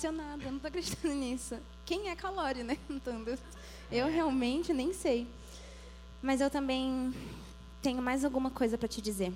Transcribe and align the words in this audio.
eu 0.00 0.12
não 0.12 0.60
tô 0.60 0.68
acreditando 0.68 1.12
nisso. 1.18 1.58
Quem 1.84 2.08
é 2.08 2.14
Calori, 2.14 2.62
né? 2.62 2.78
Então, 2.88 3.24
eu 3.90 4.06
realmente 4.06 4.72
nem 4.72 4.92
sei. 4.92 5.26
Mas 6.22 6.40
eu 6.40 6.48
também 6.48 7.12
tenho 7.82 8.00
mais 8.00 8.24
alguma 8.24 8.48
coisa 8.48 8.78
para 8.78 8.86
te 8.86 9.02
dizer. 9.02 9.32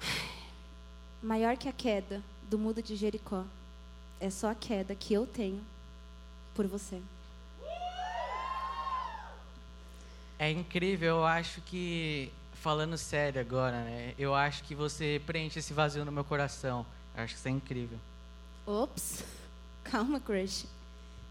Maior 1.22 1.54
que 1.58 1.68
a 1.68 1.72
queda 1.72 2.22
do 2.48 2.58
mudo 2.58 2.82
de 2.82 2.96
Jericó 2.96 3.44
é 4.18 4.30
só 4.30 4.50
a 4.50 4.54
queda 4.54 4.94
que 4.94 5.12
eu 5.12 5.26
tenho 5.26 5.62
por 6.54 6.66
você. 6.66 6.98
É 10.38 10.50
incrível, 10.50 11.16
eu 11.16 11.24
acho 11.26 11.60
que, 11.60 12.32
falando 12.54 12.96
sério 12.96 13.38
agora, 13.38 13.84
né? 13.84 14.14
Eu 14.18 14.34
acho 14.34 14.64
que 14.64 14.74
você 14.74 15.20
preenche 15.26 15.58
esse 15.58 15.74
vazio 15.74 16.06
no 16.06 16.10
meu 16.10 16.24
coração. 16.24 16.86
Eu 17.14 17.22
acho 17.22 17.34
que 17.34 17.38
isso 17.38 17.48
é 17.48 17.50
incrível. 17.50 17.98
Ops, 18.66 19.24
calma, 19.84 20.20
crush. 20.20 20.66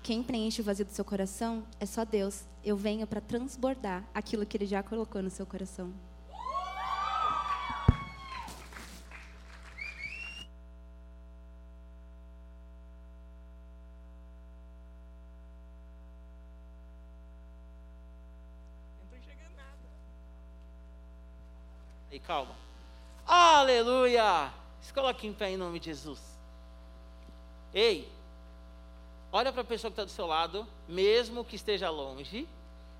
Quem 0.04 0.24
preenche 0.24 0.62
o 0.62 0.64
vazio 0.64 0.86
do 0.86 0.92
seu 0.92 1.06
coração 1.06 1.64
é 1.80 1.86
só 1.86 2.04
Deus. 2.04 2.44
Eu 2.64 2.76
venho 2.76 3.06
para 3.06 3.22
transbordar 3.22 4.04
aquilo 4.14 4.46
que 4.46 4.58
Ele 4.58 4.66
já 4.66 4.82
colocou 4.82 5.22
no 5.22 5.30
seu 5.30 5.46
coração. 5.46 5.94
Calma. 22.32 22.56
Aleluia! 23.28 24.54
Se 24.80 24.94
coloque 24.94 25.28
em 25.28 25.34
pé 25.34 25.50
em 25.50 25.58
nome 25.58 25.82
de 25.82 25.88
Jesus. 25.88 26.31
Ei, 27.74 28.12
olha 29.32 29.52
para 29.52 29.62
a 29.62 29.66
pessoa 29.66 29.90
que 29.90 29.94
está 29.94 30.04
do 30.04 30.12
seu 30.12 30.26
lado, 30.26 30.68
mesmo 30.88 31.46
que 31.46 31.56
esteja 31.56 31.90
longe, 31.90 32.48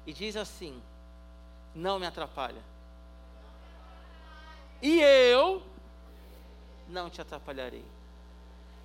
e 0.06 0.14
diz 0.14 0.36
assim: 0.36 0.82
Não 1.76 2.00
me 2.00 2.06
atrapalha. 2.06 2.62
E 4.82 5.00
eu 5.00 5.62
não 6.88 7.10
te 7.10 7.22
atrapalharei. 7.22 7.86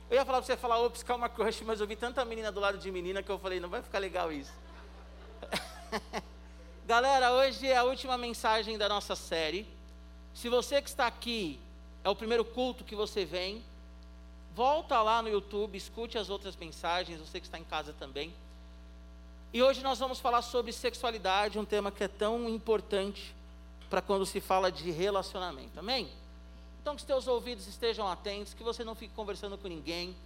Eu 0.08 0.16
ia 0.16 0.24
falar 0.24 0.38
para 0.38 0.46
você 0.46 0.56
falar, 0.56 0.78
ops, 0.78 1.02
calma, 1.02 1.28
crush, 1.28 1.62
mas 1.62 1.80
eu 1.80 1.86
vi 1.86 1.96
tanta 1.96 2.24
menina 2.24 2.52
do 2.52 2.60
lado 2.60 2.78
de 2.78 2.90
menina 2.92 3.22
que 3.22 3.30
eu 3.30 3.38
falei, 3.38 3.58
não 3.58 3.68
vai 3.68 3.82
ficar 3.82 3.98
legal 3.98 4.30
isso. 4.30 4.52
Galera, 6.86 7.32
hoje 7.32 7.66
é 7.66 7.76
a 7.76 7.82
última 7.82 8.16
mensagem 8.16 8.78
da 8.78 8.88
nossa 8.88 9.16
série. 9.16 9.66
Se 10.32 10.48
você 10.48 10.80
que 10.80 10.88
está 10.88 11.06
aqui 11.08 11.58
é 12.04 12.08
o 12.08 12.14
primeiro 12.14 12.44
culto 12.44 12.84
que 12.84 12.94
você 12.94 13.24
vem, 13.24 13.64
Volta 14.56 15.02
lá 15.02 15.20
no 15.20 15.28
YouTube, 15.28 15.76
escute 15.76 16.16
as 16.16 16.30
outras 16.30 16.56
mensagens, 16.56 17.20
você 17.20 17.38
que 17.38 17.46
está 17.46 17.58
em 17.58 17.64
casa 17.64 17.92
também. 17.92 18.32
E 19.52 19.62
hoje 19.62 19.82
nós 19.82 19.98
vamos 19.98 20.18
falar 20.18 20.40
sobre 20.40 20.72
sexualidade, 20.72 21.58
um 21.58 21.64
tema 21.66 21.92
que 21.92 22.02
é 22.02 22.08
tão 22.08 22.48
importante 22.48 23.34
para 23.90 24.00
quando 24.00 24.24
se 24.24 24.40
fala 24.40 24.72
de 24.72 24.90
relacionamento. 24.90 25.78
Amém? 25.78 26.08
Então 26.80 26.94
que 26.94 27.02
os 27.02 27.06
teus 27.06 27.26
ouvidos 27.26 27.66
estejam 27.66 28.08
atentos, 28.08 28.54
que 28.54 28.64
você 28.64 28.82
não 28.82 28.94
fique 28.94 29.12
conversando 29.14 29.58
com 29.58 29.68
ninguém. 29.68 30.16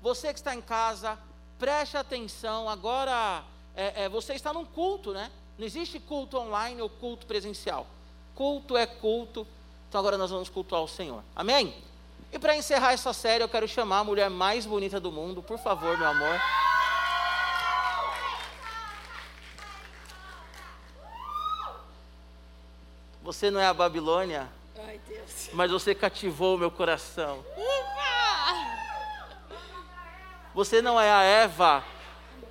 Você 0.00 0.32
que 0.32 0.38
está 0.38 0.54
em 0.54 0.62
casa, 0.62 1.18
preste 1.58 1.98
atenção. 1.98 2.70
Agora, 2.70 3.44
é, 3.76 4.04
é, 4.04 4.08
você 4.08 4.32
está 4.32 4.50
num 4.50 4.64
culto, 4.64 5.12
né? 5.12 5.30
Não 5.58 5.66
existe 5.66 6.00
culto 6.00 6.38
online 6.38 6.80
ou 6.80 6.88
culto 6.88 7.26
presencial. 7.26 7.86
Culto 8.34 8.78
é 8.78 8.86
culto. 8.86 9.46
Então 9.90 9.98
agora 9.98 10.16
nós 10.16 10.30
vamos 10.30 10.48
cultuar 10.48 10.82
o 10.82 10.88
Senhor. 10.88 11.22
Amém? 11.36 11.74
E 12.34 12.38
para 12.38 12.56
encerrar 12.56 12.92
essa 12.92 13.12
série, 13.12 13.44
eu 13.44 13.48
quero 13.48 13.68
chamar 13.68 14.00
a 14.00 14.04
mulher 14.04 14.28
mais 14.28 14.66
bonita 14.66 14.98
do 14.98 15.12
mundo, 15.12 15.40
por 15.40 15.56
favor, 15.56 15.96
meu 15.96 16.08
amor. 16.08 16.40
Você 23.22 23.52
não 23.52 23.60
é 23.60 23.66
a 23.66 23.72
Babilônia, 23.72 24.50
Ai, 24.84 25.00
Deus. 25.06 25.50
mas 25.52 25.70
você 25.70 25.94
cativou 25.94 26.56
o 26.56 26.58
meu 26.58 26.72
coração. 26.72 27.46
Você 30.52 30.82
não 30.82 31.00
é 31.00 31.10
a 31.12 31.22
Eva, 31.22 31.84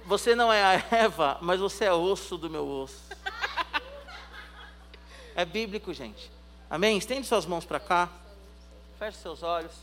você 0.05 0.33
não 0.33 0.51
é 0.51 0.63
a 0.63 0.95
Eva, 0.95 1.38
mas 1.41 1.59
você 1.59 1.83
é 1.83 1.94
osso 1.94 2.38
do 2.38 2.50
meu 2.50 2.65
osso. 2.65 3.03
É 5.35 5.44
bíblico, 5.44 5.94
gente. 5.94 6.31
Amém? 6.69 6.97
Estende 6.97 7.27
suas 7.27 7.45
mãos 7.45 7.65
para 7.65 7.81
cá. 7.81 8.09
Feche 9.03 9.17
seus 9.17 9.43
olhos. 9.43 9.73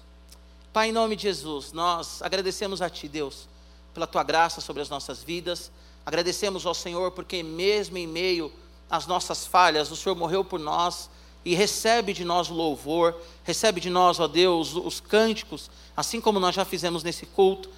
Pai, 0.72 0.88
em 0.88 0.92
nome 0.92 1.14
de 1.14 1.24
Jesus, 1.24 1.74
nós 1.74 2.22
agradecemos 2.22 2.80
a 2.80 2.88
Ti, 2.88 3.06
Deus, 3.06 3.46
pela 3.92 4.06
Tua 4.06 4.22
graça 4.22 4.62
sobre 4.62 4.80
as 4.80 4.88
nossas 4.88 5.22
vidas. 5.22 5.70
Agradecemos 6.06 6.64
ao 6.64 6.72
Senhor 6.72 7.10
porque, 7.10 7.42
mesmo 7.42 7.98
em 7.98 8.06
meio 8.06 8.50
às 8.88 9.06
nossas 9.06 9.44
falhas, 9.44 9.90
o 9.90 9.96
Senhor 9.96 10.14
morreu 10.14 10.42
por 10.42 10.58
nós 10.58 11.10
e 11.44 11.54
recebe 11.54 12.14
de 12.14 12.24
nós 12.24 12.48
o 12.48 12.54
louvor, 12.54 13.14
recebe 13.44 13.78
de 13.78 13.90
nós, 13.90 14.18
ó 14.18 14.26
Deus, 14.26 14.74
os 14.74 15.00
cânticos, 15.00 15.70
assim 15.94 16.18
como 16.18 16.40
nós 16.40 16.54
já 16.54 16.64
fizemos 16.64 17.02
nesse 17.02 17.26
culto. 17.26 17.68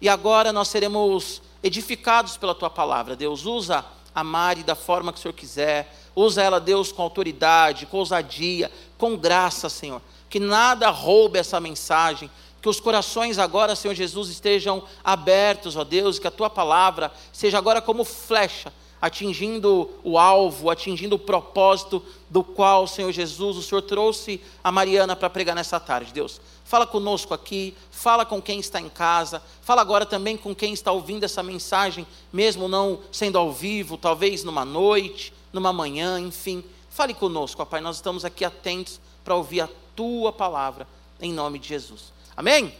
E 0.00 0.08
agora 0.08 0.52
nós 0.52 0.66
seremos 0.66 1.40
edificados 1.62 2.36
pela 2.36 2.56
Tua 2.56 2.70
palavra. 2.70 3.14
Deus, 3.14 3.46
usa 3.46 3.84
a 4.12 4.24
Mari 4.24 4.64
da 4.64 4.74
forma 4.74 5.12
que 5.12 5.20
o 5.20 5.22
Senhor 5.22 5.34
quiser. 5.34 5.94
Usa 6.16 6.42
ela, 6.42 6.58
Deus, 6.58 6.90
com 6.90 7.02
autoridade, 7.02 7.86
com 7.86 7.98
ousadia, 7.98 8.68
com 8.98 9.16
graça, 9.16 9.68
Senhor 9.68 10.02
que 10.28 10.38
nada 10.40 10.90
roube 10.90 11.38
essa 11.38 11.60
mensagem, 11.60 12.30
que 12.60 12.68
os 12.68 12.80
corações 12.80 13.38
agora, 13.38 13.76
Senhor 13.76 13.94
Jesus, 13.94 14.28
estejam 14.28 14.82
abertos, 15.02 15.76
ó 15.76 15.84
Deus, 15.84 16.18
que 16.18 16.26
a 16.26 16.30
tua 16.30 16.50
palavra 16.50 17.12
seja 17.32 17.58
agora 17.58 17.80
como 17.80 18.04
flecha, 18.04 18.72
atingindo 19.00 19.88
o 20.02 20.18
alvo, 20.18 20.70
atingindo 20.70 21.16
o 21.16 21.20
propósito 21.20 22.02
do 22.28 22.42
qual, 22.42 22.86
Senhor 22.86 23.12
Jesus, 23.12 23.56
o 23.56 23.62
Senhor 23.62 23.82
trouxe 23.82 24.40
a 24.62 24.72
Mariana 24.72 25.14
para 25.14 25.30
pregar 25.30 25.54
nessa 25.54 25.78
tarde, 25.78 26.12
Deus. 26.12 26.40
Fala 26.64 26.86
conosco 26.86 27.32
aqui, 27.32 27.74
fala 27.90 28.26
com 28.26 28.42
quem 28.42 28.58
está 28.58 28.80
em 28.80 28.88
casa, 28.88 29.42
fala 29.62 29.80
agora 29.80 30.04
também 30.04 30.36
com 30.36 30.54
quem 30.54 30.74
está 30.74 30.92
ouvindo 30.92 31.24
essa 31.24 31.42
mensagem, 31.42 32.06
mesmo 32.32 32.68
não 32.68 32.98
sendo 33.12 33.38
ao 33.38 33.52
vivo, 33.52 33.96
talvez 33.96 34.42
numa 34.42 34.64
noite, 34.64 35.32
numa 35.52 35.72
manhã, 35.72 36.18
enfim. 36.20 36.62
Fale 36.90 37.14
conosco, 37.14 37.62
ó 37.62 37.64
Pai, 37.64 37.80
nós 37.80 37.96
estamos 37.96 38.24
aqui 38.24 38.44
atentos 38.44 39.00
para 39.24 39.34
ouvir 39.34 39.60
a 39.60 39.68
tua 39.98 40.32
palavra, 40.32 40.86
em 41.20 41.32
nome 41.32 41.58
de 41.58 41.66
Jesus. 41.66 42.12
Amém? 42.36 42.72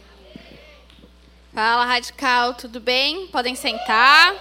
Fala, 1.53 1.83
Radical, 1.83 2.53
tudo 2.53 2.79
bem? 2.79 3.27
Podem 3.27 3.55
sentar. 3.55 4.33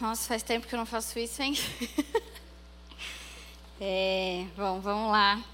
Nossa, 0.00 0.26
faz 0.26 0.42
tempo 0.42 0.66
que 0.66 0.74
eu 0.74 0.78
não 0.78 0.86
faço 0.86 1.18
isso, 1.18 1.42
hein? 1.42 1.54
é, 3.78 4.46
bom, 4.56 4.80
vamos 4.80 5.12
lá. 5.12 5.44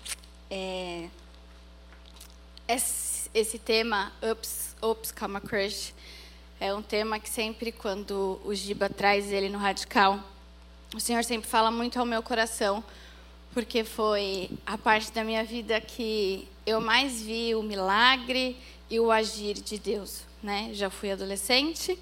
É, 0.48 1.08
esse, 2.68 3.28
esse 3.34 3.58
tema, 3.58 4.12
Ups, 4.22 4.76
Ups, 4.80 5.10
Calma 5.10 5.40
Crush, 5.40 5.92
é 6.60 6.72
um 6.72 6.80
tema 6.80 7.18
que 7.18 7.28
sempre, 7.28 7.72
quando 7.72 8.40
o 8.44 8.54
Giba 8.54 8.88
traz 8.88 9.32
ele 9.32 9.48
no 9.48 9.58
Radical, 9.58 10.20
o 10.94 11.00
Senhor 11.00 11.24
sempre 11.24 11.50
fala 11.50 11.72
muito 11.72 11.98
ao 11.98 12.06
meu 12.06 12.22
coração, 12.22 12.84
porque 13.52 13.84
foi 13.84 14.50
a 14.64 14.78
parte 14.78 15.10
da 15.12 15.24
minha 15.24 15.44
vida 15.44 15.80
que 15.80 16.46
eu 16.64 16.80
mais 16.80 17.20
vi 17.20 17.54
o 17.54 17.62
milagre 17.62 18.56
e 18.88 19.00
o 19.00 19.10
agir 19.10 19.54
de 19.54 19.78
Deus, 19.78 20.22
né? 20.42 20.70
Já 20.72 20.88
fui 20.88 21.10
adolescente 21.10 21.98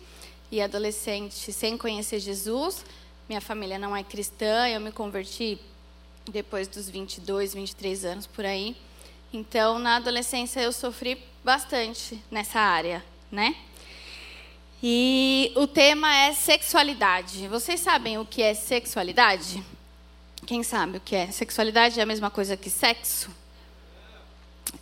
e 0.50 0.60
adolescente 0.60 1.52
sem 1.52 1.76
conhecer 1.76 2.20
Jesus. 2.20 2.84
Minha 3.28 3.40
família 3.40 3.78
não 3.78 3.96
é 3.96 4.02
cristã, 4.02 4.68
eu 4.68 4.80
me 4.80 4.92
converti 4.92 5.58
depois 6.30 6.68
dos 6.68 6.88
22, 6.88 7.54
23 7.54 8.04
anos 8.04 8.26
por 8.26 8.44
aí. 8.44 8.76
Então, 9.32 9.78
na 9.78 9.96
adolescência 9.96 10.60
eu 10.60 10.72
sofri 10.72 11.22
bastante 11.44 12.22
nessa 12.30 12.60
área, 12.60 13.04
né? 13.30 13.54
E 14.82 15.52
o 15.56 15.66
tema 15.66 16.14
é 16.14 16.32
sexualidade. 16.32 17.48
Vocês 17.48 17.80
sabem 17.80 18.16
o 18.18 18.24
que 18.24 18.42
é 18.42 18.54
sexualidade? 18.54 19.62
Quem 20.48 20.62
sabe 20.62 20.96
o 20.96 21.00
que 21.02 21.14
é? 21.14 21.30
Sexualidade 21.30 22.00
é 22.00 22.02
a 22.02 22.06
mesma 22.06 22.30
coisa 22.30 22.56
que 22.56 22.70
sexo? 22.70 23.30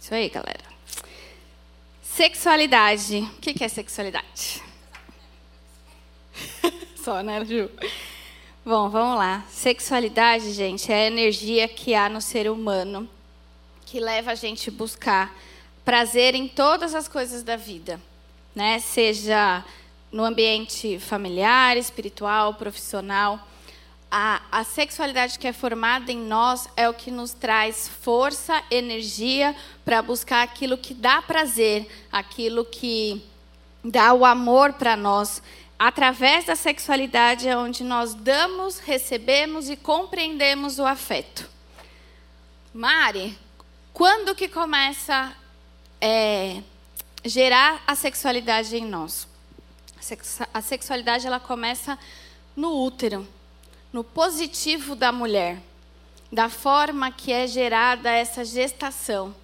Isso 0.00 0.14
aí, 0.14 0.28
galera. 0.28 0.62
Sexualidade. 2.00 3.18
O 3.18 3.40
que 3.40 3.64
é 3.64 3.66
sexualidade? 3.66 4.62
Só, 7.02 7.20
né, 7.20 7.44
Ju? 7.44 7.68
Bom, 8.64 8.88
vamos 8.88 9.18
lá. 9.18 9.44
Sexualidade, 9.50 10.52
gente, 10.52 10.92
é 10.92 11.02
a 11.02 11.06
energia 11.08 11.66
que 11.66 11.96
há 11.96 12.08
no 12.08 12.20
ser 12.20 12.48
humano 12.48 13.10
que 13.84 13.98
leva 13.98 14.30
a 14.30 14.36
gente 14.36 14.70
buscar 14.70 15.36
prazer 15.84 16.36
em 16.36 16.46
todas 16.46 16.94
as 16.94 17.08
coisas 17.08 17.42
da 17.42 17.56
vida, 17.56 18.00
né? 18.54 18.78
Seja 18.78 19.64
no 20.12 20.22
ambiente 20.22 21.00
familiar, 21.00 21.76
espiritual, 21.76 22.54
profissional 22.54 23.44
a, 24.10 24.40
a 24.52 24.64
sexualidade 24.64 25.38
que 25.38 25.46
é 25.46 25.52
formada 25.52 26.12
em 26.12 26.18
nós 26.18 26.68
é 26.76 26.88
o 26.88 26.94
que 26.94 27.10
nos 27.10 27.32
traz 27.32 27.88
força, 27.88 28.62
energia 28.70 29.54
para 29.84 30.00
buscar 30.00 30.42
aquilo 30.42 30.78
que 30.78 30.94
dá 30.94 31.20
prazer, 31.20 31.88
aquilo 32.10 32.64
que 32.64 33.22
dá 33.84 34.12
o 34.12 34.24
amor 34.24 34.74
para 34.74 34.96
nós. 34.96 35.42
Através 35.78 36.46
da 36.46 36.56
sexualidade 36.56 37.48
é 37.48 37.56
onde 37.56 37.84
nós 37.84 38.14
damos, 38.14 38.78
recebemos 38.78 39.68
e 39.68 39.76
compreendemos 39.76 40.78
o 40.78 40.86
afeto. 40.86 41.48
Mari, 42.72 43.36
quando 43.92 44.34
que 44.34 44.48
começa 44.48 45.36
é, 46.00 46.62
gerar 47.24 47.82
a 47.86 47.94
sexualidade 47.94 48.76
em 48.76 48.84
nós? 48.84 49.28
A 50.54 50.62
sexualidade 50.62 51.26
ela 51.26 51.40
começa 51.40 51.98
no 52.54 52.84
útero 52.84 53.26
no 53.96 54.04
positivo 54.04 54.94
da 54.94 55.10
mulher, 55.10 55.58
da 56.30 56.50
forma 56.50 57.10
que 57.10 57.32
é 57.32 57.46
gerada 57.46 58.10
essa 58.10 58.44
gestação. 58.44 59.34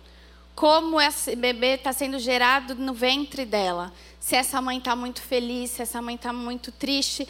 Como 0.55 1.01
esse 1.01 1.35
bebê 1.35 1.77
está 1.77 1.91
sendo 1.91 2.19
gerado 2.19 2.75
no 2.75 2.93
ventre 2.93 3.47
dela. 3.47 3.91
Se 4.21 4.37
essa 4.37 4.61
mãe 4.61 4.77
está 4.77 4.95
muito 4.95 5.23
feliz, 5.23 5.71
se 5.71 5.81
essa 5.81 6.03
mãe 6.03 6.17
está 6.17 6.35
muito 6.35 6.71
triste. 6.71 7.27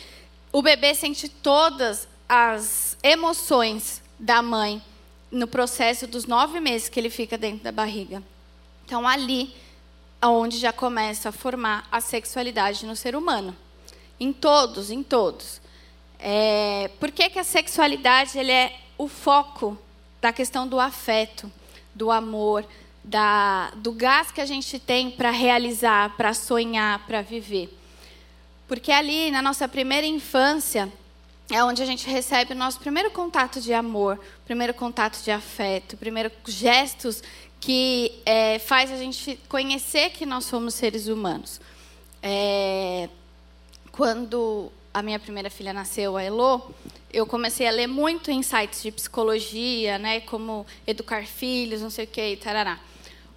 O 0.51 0.61
bebê 0.63 0.97
sente 0.97 1.29
todas 1.29 2.09
as 2.29 2.99
emoções 3.05 4.03
da 4.19 4.43
mãe 4.43 4.83
no 5.31 5.47
processo 5.47 6.09
dos 6.09 6.27
nove 6.27 6.59
meses 6.59 6.89
que 6.89 6.99
ele 6.99 7.09
fica 7.09 7.39
dentro 7.39 7.63
da 7.63 7.71
barriga. 7.71 8.21
Então, 8.85 9.07
ali 9.07 9.55
onde 10.21 10.59
já 10.59 10.73
começa 10.73 11.29
a 11.29 11.33
formar 11.33 11.87
a 11.89 12.01
sexualidade 12.01 12.85
no 12.85 12.97
ser 12.97 13.15
humano. 13.15 13.57
Em 14.19 14.33
todos, 14.33 14.91
em 14.91 15.05
todos. 15.05 15.62
É, 16.25 16.89
por 17.01 17.11
que, 17.11 17.29
que 17.29 17.39
a 17.41 17.45
sexualidade 17.45 18.39
ele 18.39 18.53
é 18.53 18.79
o 18.97 19.09
foco 19.09 19.77
da 20.21 20.33
questão 20.33 20.69
do 20.69 20.79
afeto, 20.79 21.51
do 21.93 22.13
amor, 22.13 22.65
da, 23.03 23.73
do 23.75 23.91
gás 23.91 24.31
que 24.31 24.41
a 24.41 24.47
gente 24.47 24.79
tem 24.79 25.11
para 25.11 25.33
realizar, 25.33 26.17
para 26.17 26.33
sonhar, 26.33 27.05
para 27.07 27.23
viver? 27.23 27.77
Porque 28.69 28.93
ali, 28.93 29.33
na 29.33 29.43
nossa 29.43 29.67
primeira 29.67 30.07
infância, 30.07 30.91
é 31.51 31.63
onde 31.65 31.83
a 31.83 31.87
gente 31.87 32.09
recebe 32.09 32.53
o 32.53 32.57
nosso 32.57 32.79
primeiro 32.79 33.11
contato 33.11 33.61
de 33.61 33.75
amor, 33.75 34.19
primeiro 34.45 34.73
contato 34.73 35.21
de 35.25 35.33
afeto, 35.33 35.97
primeiro 35.97 36.31
gestos 36.47 37.21
que 37.59 38.23
é, 38.25 38.61
faz 38.61 38.93
a 38.93 38.97
gente 38.97 39.39
conhecer 39.49 40.11
que 40.11 40.25
nós 40.25 40.45
somos 40.45 40.75
seres 40.75 41.09
humanos. 41.09 41.61
É, 42.23 43.09
quando 43.91 44.71
a 44.93 45.03
minha 45.03 45.19
primeira 45.19 45.49
filha 45.49 45.73
nasceu, 45.73 46.17
a 46.17 46.23
Elo, 46.23 46.75
eu 47.13 47.27
comecei 47.27 47.67
a 47.67 47.71
ler 47.71 47.87
muito 47.87 48.31
em 48.31 48.43
sites 48.43 48.83
de 48.83 48.93
psicologia, 48.93 49.99
né, 49.99 50.21
como 50.21 50.67
educar 50.87 51.27
filhos, 51.27 51.81
não 51.81 51.91
sei 51.91 52.05
o 52.05 52.09
que, 52.09 52.37
tarará. 52.37 52.79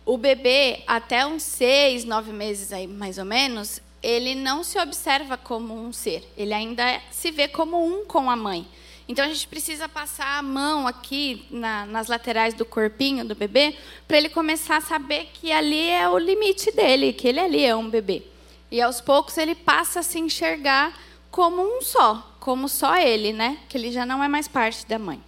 O 0.05 0.17
bebê, 0.17 0.83
até 0.85 1.25
uns 1.25 1.43
seis, 1.43 2.03
nove 2.03 2.31
meses 2.31 2.71
aí, 2.71 2.87
mais 2.87 3.17
ou 3.17 3.25
menos, 3.25 3.81
ele 4.03 4.35
não 4.35 4.63
se 4.63 4.77
observa 4.77 5.35
como 5.35 5.73
um 5.73 5.91
ser. 5.91 6.23
Ele 6.37 6.53
ainda 6.53 7.01
se 7.09 7.31
vê 7.31 7.47
como 7.47 7.83
um 7.83 8.05
com 8.05 8.29
a 8.29 8.35
mãe. 8.35 8.67
Então 9.07 9.25
a 9.25 9.27
gente 9.27 9.47
precisa 9.47 9.89
passar 9.89 10.37
a 10.37 10.41
mão 10.41 10.87
aqui 10.87 11.45
na, 11.49 11.85
nas 11.85 12.07
laterais 12.07 12.53
do 12.53 12.65
corpinho 12.65 13.25
do 13.25 13.35
bebê 13.35 13.75
para 14.07 14.17
ele 14.17 14.29
começar 14.29 14.77
a 14.77 14.81
saber 14.81 15.29
que 15.33 15.51
ali 15.51 15.89
é 15.89 16.07
o 16.07 16.17
limite 16.17 16.71
dele, 16.71 17.13
que 17.13 17.27
ele 17.27 17.39
ali 17.39 17.65
é 17.65 17.75
um 17.75 17.89
bebê. 17.89 18.23
E 18.71 18.81
aos 18.81 19.01
poucos 19.01 19.37
ele 19.37 19.55
passa 19.55 19.99
a 19.99 20.03
se 20.03 20.19
enxergar 20.19 20.93
como 21.35 21.61
um 21.61 21.81
só, 21.81 22.25
como 22.39 22.69
só 22.69 22.95
ele, 22.95 23.33
né? 23.33 23.57
Que 23.67 23.77
ele 23.77 23.91
já 23.91 24.05
não 24.05 24.23
é 24.23 24.27
mais 24.29 24.47
parte 24.47 24.87
da 24.87 24.97
mãe. 24.97 25.21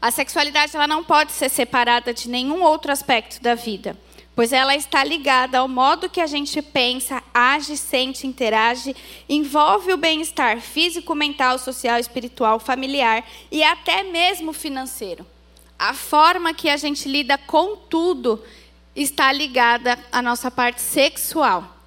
A 0.00 0.12
sexualidade 0.12 0.76
ela 0.76 0.86
não 0.86 1.02
pode 1.02 1.32
ser 1.32 1.48
separada 1.48 2.14
de 2.14 2.28
nenhum 2.28 2.62
outro 2.62 2.92
aspecto 2.92 3.42
da 3.42 3.56
vida, 3.56 3.98
pois 4.32 4.52
ela 4.52 4.76
está 4.76 5.02
ligada 5.02 5.58
ao 5.58 5.66
modo 5.66 6.08
que 6.08 6.20
a 6.20 6.26
gente 6.28 6.62
pensa, 6.62 7.20
age, 7.34 7.76
sente, 7.76 8.28
interage, 8.28 8.94
envolve 9.28 9.92
o 9.92 9.96
bem-estar 9.96 10.60
físico, 10.60 11.16
mental, 11.16 11.58
social, 11.58 11.98
espiritual, 11.98 12.60
familiar 12.60 13.24
e 13.50 13.64
até 13.64 14.04
mesmo 14.04 14.52
financeiro. 14.52 15.26
A 15.76 15.94
forma 15.94 16.54
que 16.54 16.68
a 16.68 16.76
gente 16.76 17.08
lida 17.08 17.36
com 17.36 17.74
tudo 17.74 18.40
está 18.94 19.32
ligada 19.32 19.98
à 20.12 20.22
nossa 20.22 20.48
parte 20.48 20.80
sexual. 20.80 21.81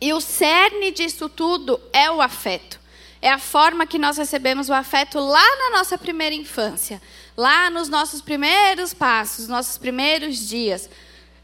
E 0.00 0.12
o 0.12 0.20
cerne 0.20 0.90
disso 0.90 1.28
tudo 1.28 1.80
é 1.92 2.10
o 2.10 2.22
afeto. 2.22 2.80
É 3.22 3.30
a 3.30 3.38
forma 3.38 3.86
que 3.86 3.98
nós 3.98 4.16
recebemos 4.16 4.70
o 4.70 4.72
afeto 4.72 5.18
lá 5.18 5.44
na 5.58 5.78
nossa 5.78 5.98
primeira 5.98 6.34
infância, 6.34 7.02
lá 7.36 7.68
nos 7.68 7.88
nossos 7.88 8.22
primeiros 8.22 8.94
passos, 8.94 9.46
nossos 9.46 9.76
primeiros 9.76 10.48
dias. 10.48 10.88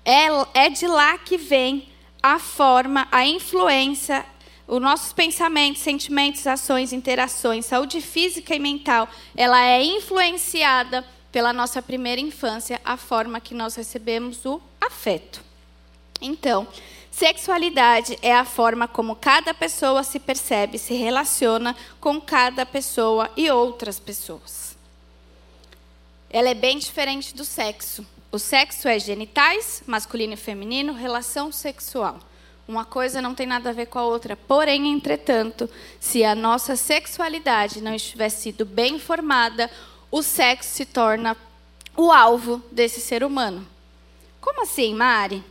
É, 0.04 0.28
é 0.54 0.70
de 0.70 0.86
lá 0.86 1.18
que 1.18 1.36
vem 1.36 1.88
a 2.22 2.38
forma, 2.38 3.06
a 3.12 3.26
influência, 3.26 4.24
os 4.66 4.80
nossos 4.80 5.12
pensamentos, 5.12 5.82
sentimentos, 5.82 6.46
ações, 6.46 6.92
interações, 6.92 7.66
saúde 7.66 8.00
física 8.00 8.54
e 8.54 8.58
mental, 8.58 9.08
ela 9.36 9.62
é 9.64 9.84
influenciada 9.84 11.04
pela 11.30 11.52
nossa 11.52 11.82
primeira 11.82 12.20
infância, 12.20 12.80
a 12.84 12.96
forma 12.96 13.40
que 13.40 13.54
nós 13.54 13.74
recebemos 13.74 14.44
o 14.46 14.60
afeto. 14.80 15.44
Então, 16.20 16.66
Sexualidade 17.16 18.18
é 18.20 18.34
a 18.34 18.44
forma 18.44 18.86
como 18.86 19.16
cada 19.16 19.54
pessoa 19.54 20.02
se 20.02 20.20
percebe, 20.20 20.78
se 20.78 20.92
relaciona 20.92 21.74
com 21.98 22.20
cada 22.20 22.66
pessoa 22.66 23.30
e 23.34 23.50
outras 23.50 23.98
pessoas. 23.98 24.76
Ela 26.28 26.50
é 26.50 26.54
bem 26.54 26.78
diferente 26.78 27.34
do 27.34 27.42
sexo. 27.42 28.06
O 28.30 28.38
sexo 28.38 28.86
é 28.86 28.98
genitais, 28.98 29.82
masculino 29.86 30.34
e 30.34 30.36
feminino, 30.36 30.92
relação 30.92 31.50
sexual. 31.50 32.18
Uma 32.68 32.84
coisa 32.84 33.22
não 33.22 33.34
tem 33.34 33.46
nada 33.46 33.70
a 33.70 33.72
ver 33.72 33.86
com 33.86 33.98
a 33.98 34.04
outra. 34.04 34.36
Porém, 34.36 34.86
entretanto, 34.86 35.70
se 35.98 36.22
a 36.22 36.34
nossa 36.34 36.76
sexualidade 36.76 37.80
não 37.80 37.94
estiver 37.94 38.28
sido 38.28 38.66
bem 38.66 38.98
formada, 38.98 39.70
o 40.10 40.22
sexo 40.22 40.68
se 40.68 40.84
torna 40.84 41.34
o 41.96 42.12
alvo 42.12 42.62
desse 42.70 43.00
ser 43.00 43.24
humano. 43.24 43.66
Como 44.38 44.64
assim, 44.64 44.94
Mari? 44.94 45.42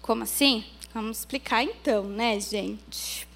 Como 0.00 0.22
assim? 0.22 0.64
Vamos 0.94 1.18
explicar 1.18 1.64
então, 1.64 2.04
né, 2.04 2.38
gente? 2.38 3.26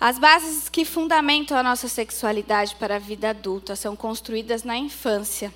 As 0.00 0.18
bases 0.18 0.68
que 0.68 0.84
fundamentam 0.84 1.56
a 1.56 1.62
nossa 1.62 1.86
sexualidade 1.86 2.74
para 2.74 2.96
a 2.96 2.98
vida 2.98 3.30
adulta 3.30 3.76
são 3.76 3.94
construídas 3.94 4.64
na 4.64 4.76
infância, 4.76 5.54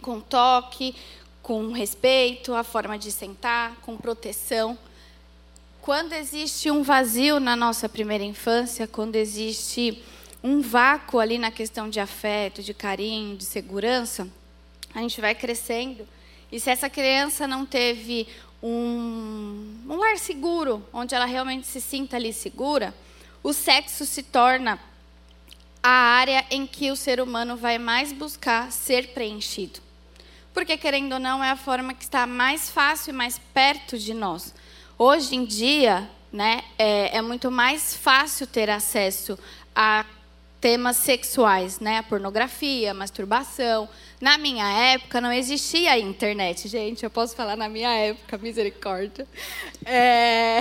com 0.00 0.20
toque, 0.20 0.94
com 1.42 1.72
respeito, 1.72 2.54
a 2.54 2.62
forma 2.62 2.96
de 2.96 3.10
sentar, 3.10 3.74
com 3.82 3.96
proteção. 3.96 4.78
Quando 5.82 6.12
existe 6.12 6.70
um 6.70 6.84
vazio 6.84 7.40
na 7.40 7.56
nossa 7.56 7.88
primeira 7.88 8.22
infância, 8.22 8.86
quando 8.86 9.16
existe 9.16 10.00
um 10.40 10.60
vácuo 10.60 11.18
ali 11.18 11.36
na 11.36 11.50
questão 11.50 11.90
de 11.90 11.98
afeto, 11.98 12.62
de 12.62 12.72
carinho, 12.72 13.36
de 13.36 13.44
segurança, 13.44 14.28
a 14.94 15.00
gente 15.00 15.20
vai 15.20 15.34
crescendo. 15.34 16.06
E 16.52 16.60
se 16.60 16.70
essa 16.70 16.88
criança 16.88 17.46
não 17.46 17.66
teve 17.66 18.28
um, 18.62 19.84
um 19.88 19.96
lar 19.96 20.18
seguro, 20.18 20.86
onde 20.92 21.14
ela 21.14 21.24
realmente 21.24 21.66
se 21.66 21.80
sinta 21.80 22.16
ali 22.16 22.32
segura, 22.32 22.94
o 23.42 23.52
sexo 23.52 24.04
se 24.04 24.22
torna 24.22 24.78
a 25.82 25.90
área 25.90 26.44
em 26.50 26.66
que 26.66 26.90
o 26.90 26.96
ser 26.96 27.20
humano 27.20 27.56
vai 27.56 27.78
mais 27.78 28.12
buscar 28.12 28.70
ser 28.70 29.08
preenchido. 29.08 29.80
Porque, 30.52 30.76
querendo 30.76 31.12
ou 31.12 31.18
não, 31.18 31.42
é 31.42 31.50
a 31.50 31.56
forma 31.56 31.94
que 31.94 32.02
está 32.02 32.26
mais 32.26 32.68
fácil 32.70 33.10
e 33.10 33.16
mais 33.16 33.38
perto 33.54 33.98
de 33.98 34.12
nós. 34.12 34.54
Hoje 34.98 35.34
em 35.34 35.44
dia, 35.44 36.08
né, 36.32 36.62
é, 36.76 37.16
é 37.16 37.22
muito 37.22 37.50
mais 37.50 37.94
fácil 37.94 38.46
ter 38.46 38.68
acesso 38.68 39.38
a 39.74 40.04
temas 40.60 40.98
sexuais, 40.98 41.80
né? 41.80 41.98
A 41.98 42.02
pornografia, 42.02 42.90
a 42.90 42.94
masturbação. 42.94 43.88
Na 44.20 44.36
minha 44.36 44.70
época 44.92 45.18
não 45.18 45.32
existia 45.32 45.98
internet, 45.98 46.68
gente. 46.68 47.02
Eu 47.02 47.08
posso 47.08 47.34
falar 47.34 47.56
na 47.56 47.70
minha 47.70 47.90
época, 47.90 48.36
misericórdia. 48.36 49.26
É... 49.82 50.58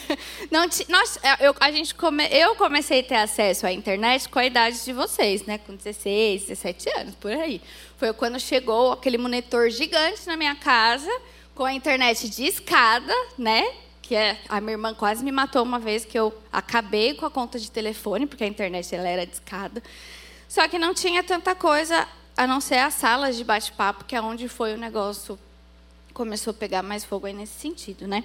Não 0.52 0.68
t... 0.68 0.84
Nós, 0.90 1.18
é, 1.22 1.48
eu, 1.48 1.54
a 1.58 1.72
gente 1.72 1.94
come... 1.94 2.26
eu 2.30 2.54
comecei 2.56 3.00
a 3.00 3.02
ter 3.02 3.14
acesso 3.14 3.66
à 3.66 3.72
internet 3.72 4.28
com 4.28 4.38
a 4.38 4.44
idade 4.44 4.84
de 4.84 4.92
vocês, 4.92 5.42
né? 5.46 5.56
Com 5.56 5.74
16, 5.74 6.48
17 6.48 6.90
anos, 6.98 7.14
por 7.14 7.32
aí. 7.32 7.62
Foi 7.96 8.12
quando 8.12 8.38
chegou 8.38 8.92
aquele 8.92 9.16
monitor 9.16 9.70
gigante 9.70 10.26
na 10.26 10.36
minha 10.36 10.54
casa, 10.54 11.10
com 11.54 11.64
a 11.64 11.72
internet 11.72 12.28
de 12.28 12.44
escada, 12.44 13.14
né? 13.38 13.64
que 14.02 14.14
é 14.14 14.38
a 14.48 14.58
minha 14.58 14.72
irmã 14.72 14.94
quase 14.94 15.22
me 15.22 15.30
matou 15.30 15.62
uma 15.62 15.78
vez 15.78 16.02
que 16.02 16.18
eu 16.18 16.32
acabei 16.50 17.12
com 17.12 17.26
a 17.26 17.30
conta 17.30 17.58
de 17.58 17.70
telefone 17.70 18.26
porque 18.26 18.42
a 18.42 18.46
internet 18.46 18.94
ela 18.94 19.06
era 19.06 19.26
discada. 19.26 19.82
Só 20.48 20.66
que 20.66 20.78
não 20.78 20.94
tinha 20.94 21.22
tanta 21.22 21.54
coisa 21.54 22.08
a 22.38 22.46
não 22.46 22.60
ser 22.60 22.78
as 22.78 22.94
salas 22.94 23.36
de 23.36 23.42
bate-papo, 23.42 24.04
que 24.04 24.14
é 24.14 24.22
onde 24.22 24.46
foi 24.46 24.72
o 24.72 24.78
negócio 24.78 25.36
começou 26.14 26.52
a 26.52 26.54
pegar 26.54 26.84
mais 26.84 27.04
fogo 27.04 27.26
aí 27.26 27.32
nesse 27.32 27.58
sentido, 27.58 28.06
né? 28.06 28.22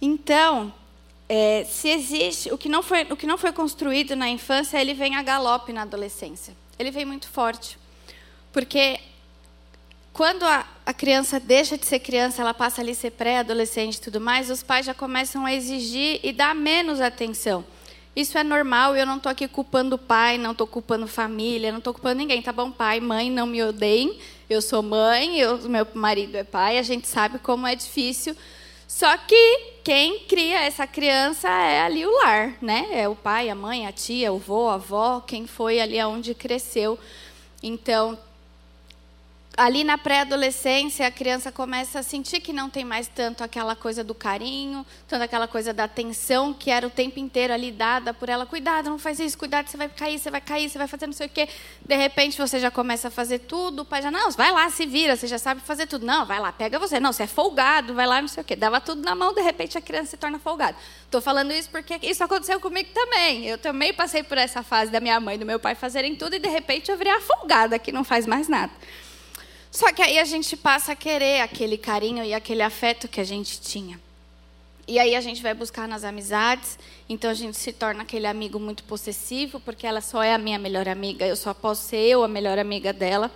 Então, 0.00 0.74
é, 1.28 1.64
se 1.64 1.88
existe 1.88 2.52
o 2.52 2.58
que 2.58 2.68
não 2.68 2.82
foi 2.82 3.02
o 3.04 3.16
que 3.16 3.24
não 3.24 3.38
foi 3.38 3.52
construído 3.52 4.16
na 4.16 4.28
infância, 4.28 4.80
ele 4.80 4.94
vem 4.94 5.14
a 5.14 5.22
galope 5.22 5.72
na 5.72 5.82
adolescência. 5.82 6.56
Ele 6.76 6.90
vem 6.90 7.04
muito 7.04 7.28
forte, 7.28 7.78
porque 8.52 8.98
quando 10.12 10.42
a, 10.42 10.66
a 10.84 10.92
criança 10.92 11.38
deixa 11.38 11.78
de 11.78 11.86
ser 11.86 12.00
criança, 12.00 12.42
ela 12.42 12.52
passa 12.52 12.80
ali 12.80 12.90
a 12.90 12.96
ser 12.96 13.12
pré-adolescente 13.12 13.94
e 13.96 14.00
tudo 14.00 14.20
mais, 14.20 14.50
os 14.50 14.62
pais 14.64 14.86
já 14.86 14.92
começam 14.92 15.46
a 15.46 15.54
exigir 15.54 16.18
e 16.24 16.32
dar 16.32 16.52
menos 16.52 17.00
atenção. 17.00 17.64
Isso 18.14 18.36
é 18.36 18.44
normal, 18.44 18.94
eu 18.94 19.06
não 19.06 19.16
estou 19.16 19.32
aqui 19.32 19.48
culpando 19.48 19.96
o 19.96 19.98
pai, 19.98 20.36
não 20.36 20.52
estou 20.52 20.66
culpando 20.66 21.06
família, 21.06 21.72
não 21.72 21.78
estou 21.78 21.94
culpando 21.94 22.16
ninguém, 22.16 22.42
tá 22.42 22.52
bom? 22.52 22.70
Pai, 22.70 23.00
mãe, 23.00 23.30
não 23.30 23.46
me 23.46 23.62
odeiem, 23.62 24.18
eu 24.50 24.60
sou 24.60 24.82
mãe, 24.82 25.38
eu, 25.38 25.58
meu 25.68 25.86
marido 25.94 26.36
é 26.36 26.44
pai, 26.44 26.78
a 26.78 26.82
gente 26.82 27.08
sabe 27.08 27.38
como 27.38 27.66
é 27.66 27.74
difícil. 27.74 28.36
Só 28.86 29.16
que 29.16 29.72
quem 29.82 30.20
cria 30.20 30.60
essa 30.60 30.86
criança 30.86 31.48
é 31.48 31.80
ali 31.80 32.04
o 32.04 32.12
lar, 32.18 32.54
né? 32.60 32.86
É 32.92 33.08
o 33.08 33.16
pai, 33.16 33.48
a 33.48 33.54
mãe, 33.54 33.86
a 33.86 33.92
tia, 33.92 34.30
o 34.30 34.36
avô, 34.36 34.68
a 34.68 34.74
avó, 34.74 35.20
quem 35.20 35.46
foi 35.46 35.80
ali 35.80 35.98
aonde 35.98 36.34
cresceu. 36.34 36.98
Então, 37.62 38.18
ali 39.56 39.84
na 39.84 39.98
pré-adolescência, 39.98 41.06
a 41.06 41.10
criança 41.10 41.52
começa 41.52 41.98
a 41.98 42.02
sentir 42.02 42.40
que 42.40 42.52
não 42.52 42.70
tem 42.70 42.84
mais 42.84 43.06
tanto 43.06 43.44
aquela 43.44 43.76
coisa 43.76 44.02
do 44.02 44.14
carinho, 44.14 44.84
tanto 45.06 45.22
aquela 45.22 45.46
coisa 45.46 45.74
da 45.74 45.84
atenção 45.84 46.54
que 46.54 46.70
era 46.70 46.86
o 46.86 46.90
tempo 46.90 47.18
inteiro 47.18 47.52
ali 47.52 47.70
dada 47.70 48.14
por 48.14 48.28
ela. 48.28 48.46
Cuidado, 48.46 48.88
não 48.88 48.98
faz 48.98 49.20
isso, 49.20 49.36
cuidado, 49.36 49.68
você 49.68 49.76
vai 49.76 49.88
cair, 49.88 50.18
você 50.18 50.30
vai 50.30 50.40
cair, 50.40 50.70
você 50.70 50.78
vai 50.78 50.86
fazer 50.86 51.06
não 51.06 51.12
sei 51.12 51.26
o 51.26 51.30
quê. 51.30 51.48
De 51.84 51.94
repente 51.94 52.38
você 52.38 52.58
já 52.58 52.70
começa 52.70 53.08
a 53.08 53.10
fazer 53.10 53.40
tudo, 53.40 53.82
o 53.82 53.84
pai 53.84 54.00
já, 54.00 54.10
não, 54.10 54.30
vai 54.30 54.50
lá, 54.50 54.70
se 54.70 54.86
vira, 54.86 55.16
você 55.16 55.26
já 55.26 55.38
sabe 55.38 55.60
fazer 55.60 55.86
tudo. 55.86 56.06
Não, 56.06 56.24
vai 56.24 56.40
lá, 56.40 56.50
pega 56.50 56.78
você. 56.78 56.98
Não, 56.98 57.12
você 57.12 57.24
é 57.24 57.26
folgado, 57.26 57.94
vai 57.94 58.06
lá, 58.06 58.20
não 58.20 58.28
sei 58.28 58.42
o 58.42 58.44
quê. 58.44 58.56
Dava 58.56 58.80
tudo 58.80 59.02
na 59.02 59.14
mão, 59.14 59.34
de 59.34 59.42
repente 59.42 59.76
a 59.76 59.82
criança 59.82 60.12
se 60.12 60.16
torna 60.16 60.38
folgada. 60.38 60.76
Estou 61.04 61.20
falando 61.20 61.52
isso 61.52 61.68
porque 61.68 61.98
isso 62.02 62.24
aconteceu 62.24 62.58
comigo 62.58 62.88
também. 62.94 63.44
Eu 63.44 63.58
também 63.58 63.92
passei 63.92 64.22
por 64.22 64.38
essa 64.38 64.62
fase 64.62 64.90
da 64.90 64.98
minha 64.98 65.20
mãe 65.20 65.34
e 65.34 65.38
do 65.38 65.44
meu 65.44 65.60
pai 65.60 65.74
fazerem 65.74 66.16
tudo 66.16 66.36
e 66.36 66.38
de 66.38 66.48
repente 66.48 66.90
eu 66.90 66.96
virei 66.96 67.12
a 67.12 67.20
folgada 67.20 67.78
que 67.78 67.92
não 67.92 68.02
faz 68.02 68.26
mais 68.26 68.48
nada. 68.48 68.72
Só 69.72 69.90
que 69.90 70.02
aí 70.02 70.18
a 70.18 70.24
gente 70.24 70.54
passa 70.54 70.92
a 70.92 70.94
querer 70.94 71.40
aquele 71.40 71.78
carinho 71.78 72.22
e 72.22 72.34
aquele 72.34 72.60
afeto 72.60 73.08
que 73.08 73.18
a 73.18 73.24
gente 73.24 73.58
tinha. 73.58 73.98
E 74.86 74.98
aí 74.98 75.16
a 75.16 75.20
gente 75.22 75.42
vai 75.42 75.54
buscar 75.54 75.88
nas 75.88 76.04
amizades, 76.04 76.78
então 77.08 77.30
a 77.30 77.34
gente 77.34 77.56
se 77.56 77.72
torna 77.72 78.02
aquele 78.02 78.26
amigo 78.26 78.60
muito 78.60 78.84
possessivo, 78.84 79.58
porque 79.60 79.86
ela 79.86 80.02
só 80.02 80.22
é 80.22 80.34
a 80.34 80.38
minha 80.38 80.58
melhor 80.58 80.86
amiga, 80.86 81.26
eu 81.26 81.36
só 81.36 81.54
posso 81.54 81.88
ser 81.88 82.00
eu 82.00 82.22
a 82.22 82.28
melhor 82.28 82.58
amiga 82.58 82.92
dela. 82.92 83.30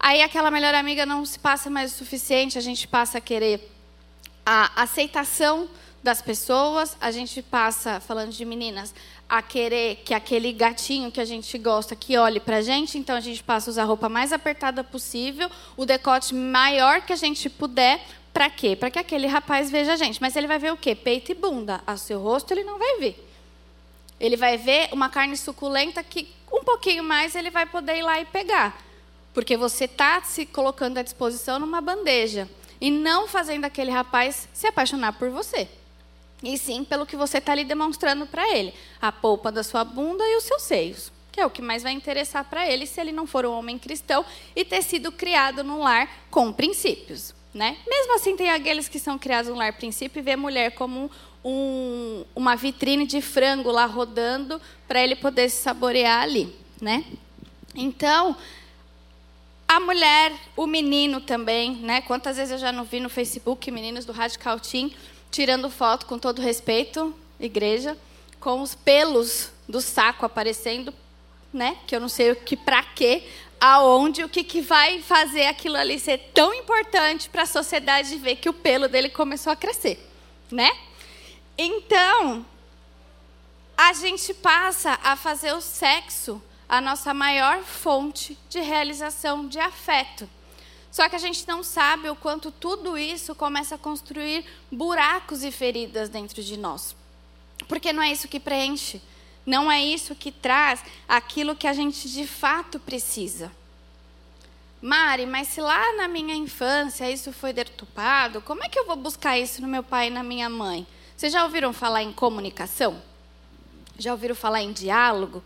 Aí 0.00 0.20
aquela 0.20 0.50
melhor 0.50 0.74
amiga 0.74 1.06
não 1.06 1.24
se 1.24 1.38
passa 1.38 1.70
mais 1.70 1.92
o 1.92 1.96
suficiente, 1.96 2.58
a 2.58 2.60
gente 2.60 2.88
passa 2.88 3.18
a 3.18 3.20
querer 3.20 3.70
a 4.44 4.82
aceitação 4.82 5.68
das 6.02 6.20
pessoas, 6.20 6.96
a 7.00 7.10
gente 7.12 7.40
passa, 7.40 8.00
falando 8.00 8.32
de 8.32 8.44
meninas, 8.44 8.92
a 9.28 9.40
querer 9.40 9.96
que 10.04 10.12
aquele 10.12 10.52
gatinho 10.52 11.12
que 11.12 11.20
a 11.20 11.24
gente 11.24 11.56
gosta 11.56 11.94
que 11.94 12.18
olhe 12.18 12.40
para 12.40 12.60
gente, 12.60 12.98
então 12.98 13.14
a 13.14 13.20
gente 13.20 13.42
passa 13.42 13.70
a 13.70 13.72
usar 13.72 13.82
a 13.82 13.86
roupa 13.86 14.08
mais 14.08 14.32
apertada 14.32 14.82
possível, 14.82 15.48
o 15.76 15.86
decote 15.86 16.34
maior 16.34 17.02
que 17.02 17.12
a 17.12 17.16
gente 17.16 17.48
puder, 17.48 18.04
para 18.32 18.50
quê? 18.50 18.74
Para 18.74 18.90
que 18.90 18.98
aquele 18.98 19.26
rapaz 19.26 19.70
veja 19.70 19.92
a 19.92 19.96
gente. 19.96 20.20
Mas 20.20 20.34
ele 20.34 20.46
vai 20.46 20.58
ver 20.58 20.72
o 20.72 20.76
quê? 20.76 20.94
Peito 20.94 21.30
e 21.30 21.34
bunda. 21.34 21.82
A 21.86 21.98
seu 21.98 22.18
rosto 22.18 22.50
ele 22.52 22.64
não 22.64 22.78
vai 22.78 22.98
ver. 22.98 23.28
Ele 24.18 24.38
vai 24.38 24.56
ver 24.56 24.88
uma 24.90 25.10
carne 25.10 25.36
suculenta 25.36 26.02
que 26.02 26.32
um 26.50 26.64
pouquinho 26.64 27.04
mais 27.04 27.34
ele 27.34 27.50
vai 27.50 27.66
poder 27.66 27.98
ir 27.98 28.02
lá 28.02 28.18
e 28.20 28.24
pegar. 28.24 28.82
Porque 29.34 29.54
você 29.54 29.84
está 29.84 30.22
se 30.22 30.46
colocando 30.46 30.96
à 30.96 31.02
disposição 31.02 31.58
numa 31.58 31.82
bandeja. 31.82 32.48
E 32.80 32.90
não 32.90 33.28
fazendo 33.28 33.66
aquele 33.66 33.90
rapaz 33.90 34.48
se 34.52 34.66
apaixonar 34.66 35.12
por 35.12 35.28
você 35.28 35.68
e 36.42 36.58
sim 36.58 36.84
pelo 36.84 37.06
que 37.06 37.16
você 37.16 37.38
está 37.38 37.52
ali 37.52 37.64
demonstrando 37.64 38.26
para 38.26 38.50
ele. 38.56 38.74
A 39.00 39.12
polpa 39.12 39.52
da 39.52 39.62
sua 39.62 39.84
bunda 39.84 40.24
e 40.24 40.36
os 40.36 40.44
seus 40.44 40.62
seios, 40.62 41.12
que 41.30 41.40
é 41.40 41.46
o 41.46 41.50
que 41.50 41.62
mais 41.62 41.82
vai 41.82 41.92
interessar 41.92 42.44
para 42.44 42.68
ele 42.68 42.86
se 42.86 43.00
ele 43.00 43.12
não 43.12 43.26
for 43.26 43.46
um 43.46 43.52
homem 43.52 43.78
cristão 43.78 44.24
e 44.54 44.64
ter 44.64 44.82
sido 44.82 45.12
criado 45.12 45.62
num 45.62 45.80
lar 45.80 46.08
com 46.30 46.52
princípios. 46.52 47.34
Né? 47.54 47.76
Mesmo 47.86 48.14
assim, 48.14 48.34
tem 48.34 48.50
aqueles 48.50 48.88
que 48.88 48.98
são 48.98 49.18
criados 49.18 49.50
num 49.50 49.58
lar 49.58 49.74
princípio 49.74 50.20
e 50.20 50.22
vê 50.22 50.32
a 50.32 50.36
mulher 50.36 50.72
como 50.72 51.10
um, 51.44 52.24
uma 52.34 52.56
vitrine 52.56 53.06
de 53.06 53.20
frango 53.20 53.70
lá 53.70 53.84
rodando 53.84 54.60
para 54.88 55.02
ele 55.02 55.14
poder 55.14 55.48
se 55.50 55.62
saborear 55.62 56.22
ali. 56.22 56.54
Né? 56.80 57.04
Então, 57.74 58.36
a 59.68 59.80
mulher, 59.80 60.32
o 60.56 60.66
menino 60.66 61.20
também, 61.20 61.76
né? 61.76 62.02
Quantas 62.02 62.36
vezes 62.36 62.52
eu 62.52 62.58
já 62.58 62.70
não 62.72 62.84
vi 62.84 63.00
no 63.00 63.08
Facebook 63.08 63.70
meninos 63.70 64.04
do 64.04 64.12
Radical 64.12 64.60
Team 64.60 64.90
tirando 65.32 65.70
foto, 65.70 66.06
com 66.06 66.18
todo 66.18 66.42
respeito, 66.42 67.12
igreja, 67.40 67.98
com 68.38 68.60
os 68.60 68.74
pelos 68.74 69.50
do 69.66 69.80
saco 69.80 70.26
aparecendo, 70.26 70.94
né? 71.52 71.78
Que 71.86 71.96
eu 71.96 72.00
não 72.00 72.08
sei 72.08 72.30
o 72.30 72.36
que 72.36 72.56
para 72.56 72.82
quê, 72.82 73.26
aonde, 73.58 74.22
o 74.22 74.28
que, 74.28 74.44
que 74.44 74.60
vai 74.60 75.00
fazer 75.00 75.46
aquilo 75.46 75.76
ali 75.76 75.98
ser 75.98 76.18
tão 76.34 76.52
importante 76.52 77.30
para 77.30 77.42
a 77.42 77.46
sociedade 77.46 78.16
ver 78.18 78.36
que 78.36 78.48
o 78.48 78.52
pelo 78.52 78.88
dele 78.88 79.08
começou 79.08 79.52
a 79.52 79.56
crescer, 79.56 80.06
né? 80.50 80.70
Então, 81.56 82.44
a 83.76 83.92
gente 83.94 84.34
passa 84.34 84.98
a 85.02 85.16
fazer 85.16 85.54
o 85.54 85.60
sexo 85.60 86.42
a 86.68 86.80
nossa 86.80 87.14
maior 87.14 87.62
fonte 87.62 88.38
de 88.48 88.60
realização 88.60 89.46
de 89.46 89.58
afeto. 89.58 90.28
Só 90.92 91.08
que 91.08 91.16
a 91.16 91.18
gente 91.18 91.48
não 91.48 91.64
sabe 91.64 92.10
o 92.10 92.14
quanto 92.14 92.50
tudo 92.50 92.98
isso 92.98 93.34
começa 93.34 93.76
a 93.76 93.78
construir 93.78 94.44
buracos 94.70 95.42
e 95.42 95.50
feridas 95.50 96.10
dentro 96.10 96.42
de 96.42 96.58
nós. 96.58 96.94
Porque 97.66 97.94
não 97.94 98.02
é 98.02 98.12
isso 98.12 98.28
que 98.28 98.38
preenche, 98.38 99.00
não 99.46 99.72
é 99.72 99.82
isso 99.82 100.14
que 100.14 100.30
traz 100.30 100.84
aquilo 101.08 101.56
que 101.56 101.66
a 101.66 101.72
gente 101.72 102.10
de 102.10 102.26
fato 102.26 102.78
precisa. 102.78 103.50
Mari, 104.82 105.24
mas 105.24 105.48
se 105.48 105.62
lá 105.62 105.96
na 105.96 106.08
minha 106.08 106.34
infância 106.34 107.10
isso 107.10 107.32
foi 107.32 107.54
deturpado, 107.54 108.42
como 108.42 108.62
é 108.62 108.68
que 108.68 108.78
eu 108.78 108.84
vou 108.84 108.96
buscar 108.96 109.38
isso 109.38 109.62
no 109.62 109.68
meu 109.68 109.82
pai 109.82 110.08
e 110.08 110.10
na 110.10 110.22
minha 110.22 110.50
mãe? 110.50 110.86
Vocês 111.16 111.32
já 111.32 111.42
ouviram 111.42 111.72
falar 111.72 112.02
em 112.02 112.12
comunicação? 112.12 113.00
Já 113.98 114.12
ouviram 114.12 114.34
falar 114.34 114.60
em 114.60 114.72
diálogo? 114.72 115.42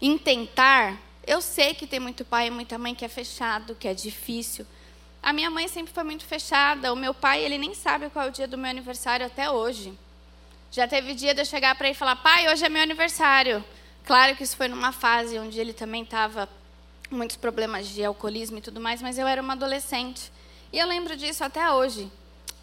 Em 0.00 0.16
tentar? 0.16 0.96
Eu 1.26 1.42
sei 1.42 1.74
que 1.74 1.86
tem 1.86 2.00
muito 2.00 2.24
pai 2.24 2.46
e 2.46 2.50
muita 2.50 2.78
mãe 2.78 2.94
que 2.94 3.04
é 3.04 3.08
fechado, 3.08 3.74
que 3.74 3.86
é 3.86 3.92
difícil. 3.92 4.64
A 5.28 5.32
minha 5.34 5.50
mãe 5.50 5.68
sempre 5.68 5.92
foi 5.92 6.04
muito 6.04 6.24
fechada. 6.24 6.90
O 6.90 6.96
meu 6.96 7.12
pai, 7.12 7.44
ele 7.44 7.58
nem 7.58 7.74
sabe 7.74 8.08
qual 8.08 8.24
é 8.24 8.28
o 8.30 8.32
dia 8.32 8.48
do 8.48 8.56
meu 8.56 8.70
aniversário 8.70 9.26
até 9.26 9.50
hoje. 9.50 9.92
Já 10.72 10.88
teve 10.88 11.12
dia 11.12 11.34
de 11.34 11.42
eu 11.42 11.44
chegar 11.44 11.74
para 11.74 11.86
ele 11.86 11.94
e 11.94 11.98
falar: 11.98 12.16
pai, 12.16 12.50
hoje 12.50 12.64
é 12.64 12.68
meu 12.70 12.80
aniversário. 12.80 13.62
Claro 14.06 14.34
que 14.34 14.42
isso 14.42 14.56
foi 14.56 14.68
numa 14.68 14.90
fase 14.90 15.38
onde 15.38 15.60
ele 15.60 15.74
também 15.74 16.02
estava 16.02 16.48
muitos 17.10 17.36
problemas 17.36 17.88
de 17.88 18.02
alcoolismo 18.02 18.56
e 18.56 18.62
tudo 18.62 18.80
mais, 18.80 19.02
mas 19.02 19.18
eu 19.18 19.26
era 19.26 19.42
uma 19.42 19.52
adolescente. 19.52 20.32
E 20.72 20.78
eu 20.78 20.88
lembro 20.88 21.14
disso 21.14 21.44
até 21.44 21.70
hoje. 21.70 22.10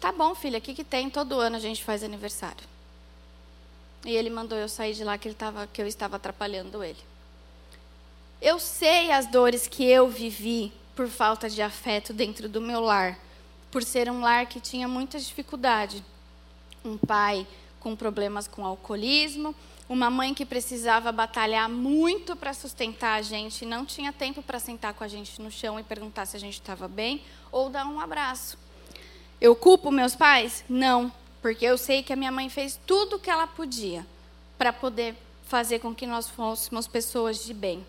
Tá 0.00 0.10
bom, 0.10 0.34
filha, 0.34 0.58
o 0.58 0.60
que, 0.60 0.74
que 0.74 0.82
tem? 0.82 1.08
Todo 1.08 1.38
ano 1.38 1.54
a 1.54 1.60
gente 1.60 1.84
faz 1.84 2.02
aniversário. 2.02 2.66
E 4.04 4.10
ele 4.10 4.28
mandou 4.28 4.58
eu 4.58 4.68
sair 4.68 4.92
de 4.92 5.04
lá 5.04 5.16
que, 5.16 5.28
ele 5.28 5.36
tava, 5.36 5.68
que 5.68 5.80
eu 5.80 5.86
estava 5.86 6.16
atrapalhando 6.16 6.82
ele. 6.82 6.98
Eu 8.42 8.58
sei 8.58 9.12
as 9.12 9.28
dores 9.28 9.68
que 9.68 9.84
eu 9.84 10.08
vivi 10.08 10.72
por 10.96 11.08
falta 11.08 11.48
de 11.50 11.60
afeto 11.60 12.14
dentro 12.14 12.48
do 12.48 12.58
meu 12.58 12.80
lar, 12.80 13.18
por 13.70 13.84
ser 13.84 14.10
um 14.10 14.22
lar 14.22 14.46
que 14.46 14.58
tinha 14.58 14.88
muita 14.88 15.18
dificuldade. 15.20 16.02
Um 16.82 16.96
pai 16.96 17.46
com 17.78 17.94
problemas 17.94 18.48
com 18.48 18.64
alcoolismo, 18.64 19.54
uma 19.88 20.08
mãe 20.08 20.32
que 20.32 20.46
precisava 20.46 21.12
batalhar 21.12 21.68
muito 21.68 22.34
para 22.34 22.54
sustentar 22.54 23.18
a 23.18 23.22
gente, 23.22 23.66
não 23.66 23.84
tinha 23.84 24.10
tempo 24.10 24.42
para 24.42 24.58
sentar 24.58 24.94
com 24.94 25.04
a 25.04 25.08
gente 25.08 25.40
no 25.40 25.50
chão 25.50 25.78
e 25.78 25.82
perguntar 25.82 26.24
se 26.24 26.36
a 26.36 26.40
gente 26.40 26.54
estava 26.54 26.88
bem 26.88 27.22
ou 27.52 27.68
dar 27.68 27.86
um 27.86 28.00
abraço. 28.00 28.58
Eu 29.38 29.54
culpo 29.54 29.90
meus 29.90 30.16
pais? 30.16 30.64
Não, 30.66 31.12
porque 31.42 31.66
eu 31.66 31.76
sei 31.76 32.02
que 32.02 32.12
a 32.12 32.16
minha 32.16 32.32
mãe 32.32 32.48
fez 32.48 32.80
tudo 32.86 33.16
o 33.16 33.18
que 33.18 33.30
ela 33.30 33.46
podia 33.46 34.04
para 34.56 34.72
poder 34.72 35.14
fazer 35.44 35.78
com 35.78 35.94
que 35.94 36.06
nós 36.06 36.28
fôssemos 36.28 36.88
pessoas 36.88 37.44
de 37.44 37.52
bem 37.52 37.84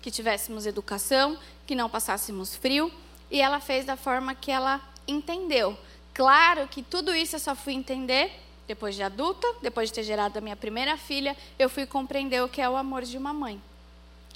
que 0.00 0.10
tivéssemos 0.10 0.66
educação, 0.66 1.36
que 1.68 1.74
não 1.74 1.90
passássemos 1.90 2.56
frio, 2.56 2.90
e 3.30 3.42
ela 3.42 3.60
fez 3.60 3.84
da 3.84 3.94
forma 3.94 4.34
que 4.34 4.50
ela 4.50 4.80
entendeu. 5.06 5.76
Claro 6.14 6.66
que 6.66 6.82
tudo 6.82 7.14
isso 7.14 7.36
eu 7.36 7.40
só 7.40 7.54
fui 7.54 7.74
entender 7.74 8.32
depois 8.66 8.94
de 8.94 9.02
adulta, 9.02 9.46
depois 9.60 9.90
de 9.90 9.94
ter 9.96 10.02
gerado 10.02 10.38
a 10.38 10.40
minha 10.40 10.56
primeira 10.56 10.96
filha, 10.96 11.36
eu 11.58 11.68
fui 11.68 11.84
compreender 11.84 12.42
o 12.42 12.48
que 12.48 12.62
é 12.62 12.68
o 12.68 12.74
amor 12.74 13.02
de 13.02 13.18
uma 13.18 13.34
mãe. 13.34 13.60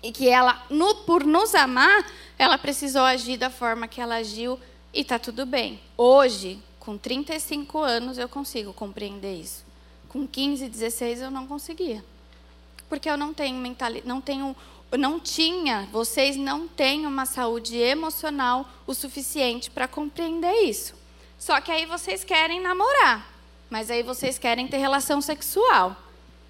E 0.02 0.12
que 0.12 0.28
ela, 0.28 0.62
no, 0.68 0.94
por 1.06 1.24
nos 1.24 1.54
amar, 1.54 2.06
ela 2.38 2.58
precisou 2.58 3.02
agir 3.02 3.38
da 3.38 3.48
forma 3.48 3.88
que 3.88 4.00
ela 4.00 4.16
agiu 4.16 4.60
e 4.92 5.00
está 5.00 5.18
tudo 5.18 5.46
bem. 5.46 5.80
Hoje, 5.96 6.62
com 6.78 6.98
35 6.98 7.78
anos, 7.78 8.18
eu 8.18 8.28
consigo 8.28 8.74
compreender 8.74 9.36
isso. 9.36 9.64
Com 10.10 10.26
15, 10.26 10.68
16, 10.68 11.22
eu 11.22 11.30
não 11.30 11.46
conseguia. 11.46 12.04
Porque 12.90 13.08
eu 13.08 13.16
não 13.16 13.32
tenho, 13.32 13.56
mentali 13.56 14.02
não 14.04 14.20
tenho 14.20 14.54
não 14.98 15.18
tinha, 15.18 15.88
vocês 15.90 16.36
não 16.36 16.68
têm 16.68 17.06
uma 17.06 17.24
saúde 17.26 17.76
emocional 17.76 18.68
o 18.86 18.94
suficiente 18.94 19.70
para 19.70 19.88
compreender 19.88 20.52
isso. 20.64 20.94
Só 21.38 21.60
que 21.60 21.72
aí 21.72 21.86
vocês 21.86 22.22
querem 22.24 22.60
namorar. 22.60 23.30
mas 23.70 23.90
aí 23.90 24.02
vocês 24.02 24.36
querem 24.36 24.68
ter 24.68 24.76
relação 24.76 25.22
sexual. 25.22 25.96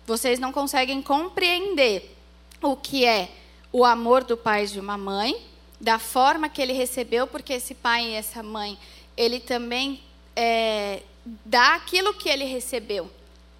Vocês 0.04 0.40
não 0.40 0.50
conseguem 0.50 1.00
compreender 1.00 2.16
o 2.60 2.74
que 2.74 3.04
é 3.04 3.30
o 3.72 3.84
amor 3.84 4.24
do 4.24 4.36
pai 4.36 4.66
de 4.66 4.80
uma 4.80 4.98
mãe, 4.98 5.40
da 5.80 6.00
forma 6.00 6.48
que 6.48 6.60
ele 6.60 6.72
recebeu, 6.72 7.28
porque 7.28 7.52
esse 7.52 7.76
pai 7.76 8.06
e 8.08 8.14
essa 8.14 8.42
mãe, 8.42 8.76
ele 9.16 9.38
também 9.38 10.02
é, 10.34 11.02
dá 11.44 11.76
aquilo 11.76 12.12
que 12.12 12.28
ele 12.28 12.44
recebeu. 12.44 13.08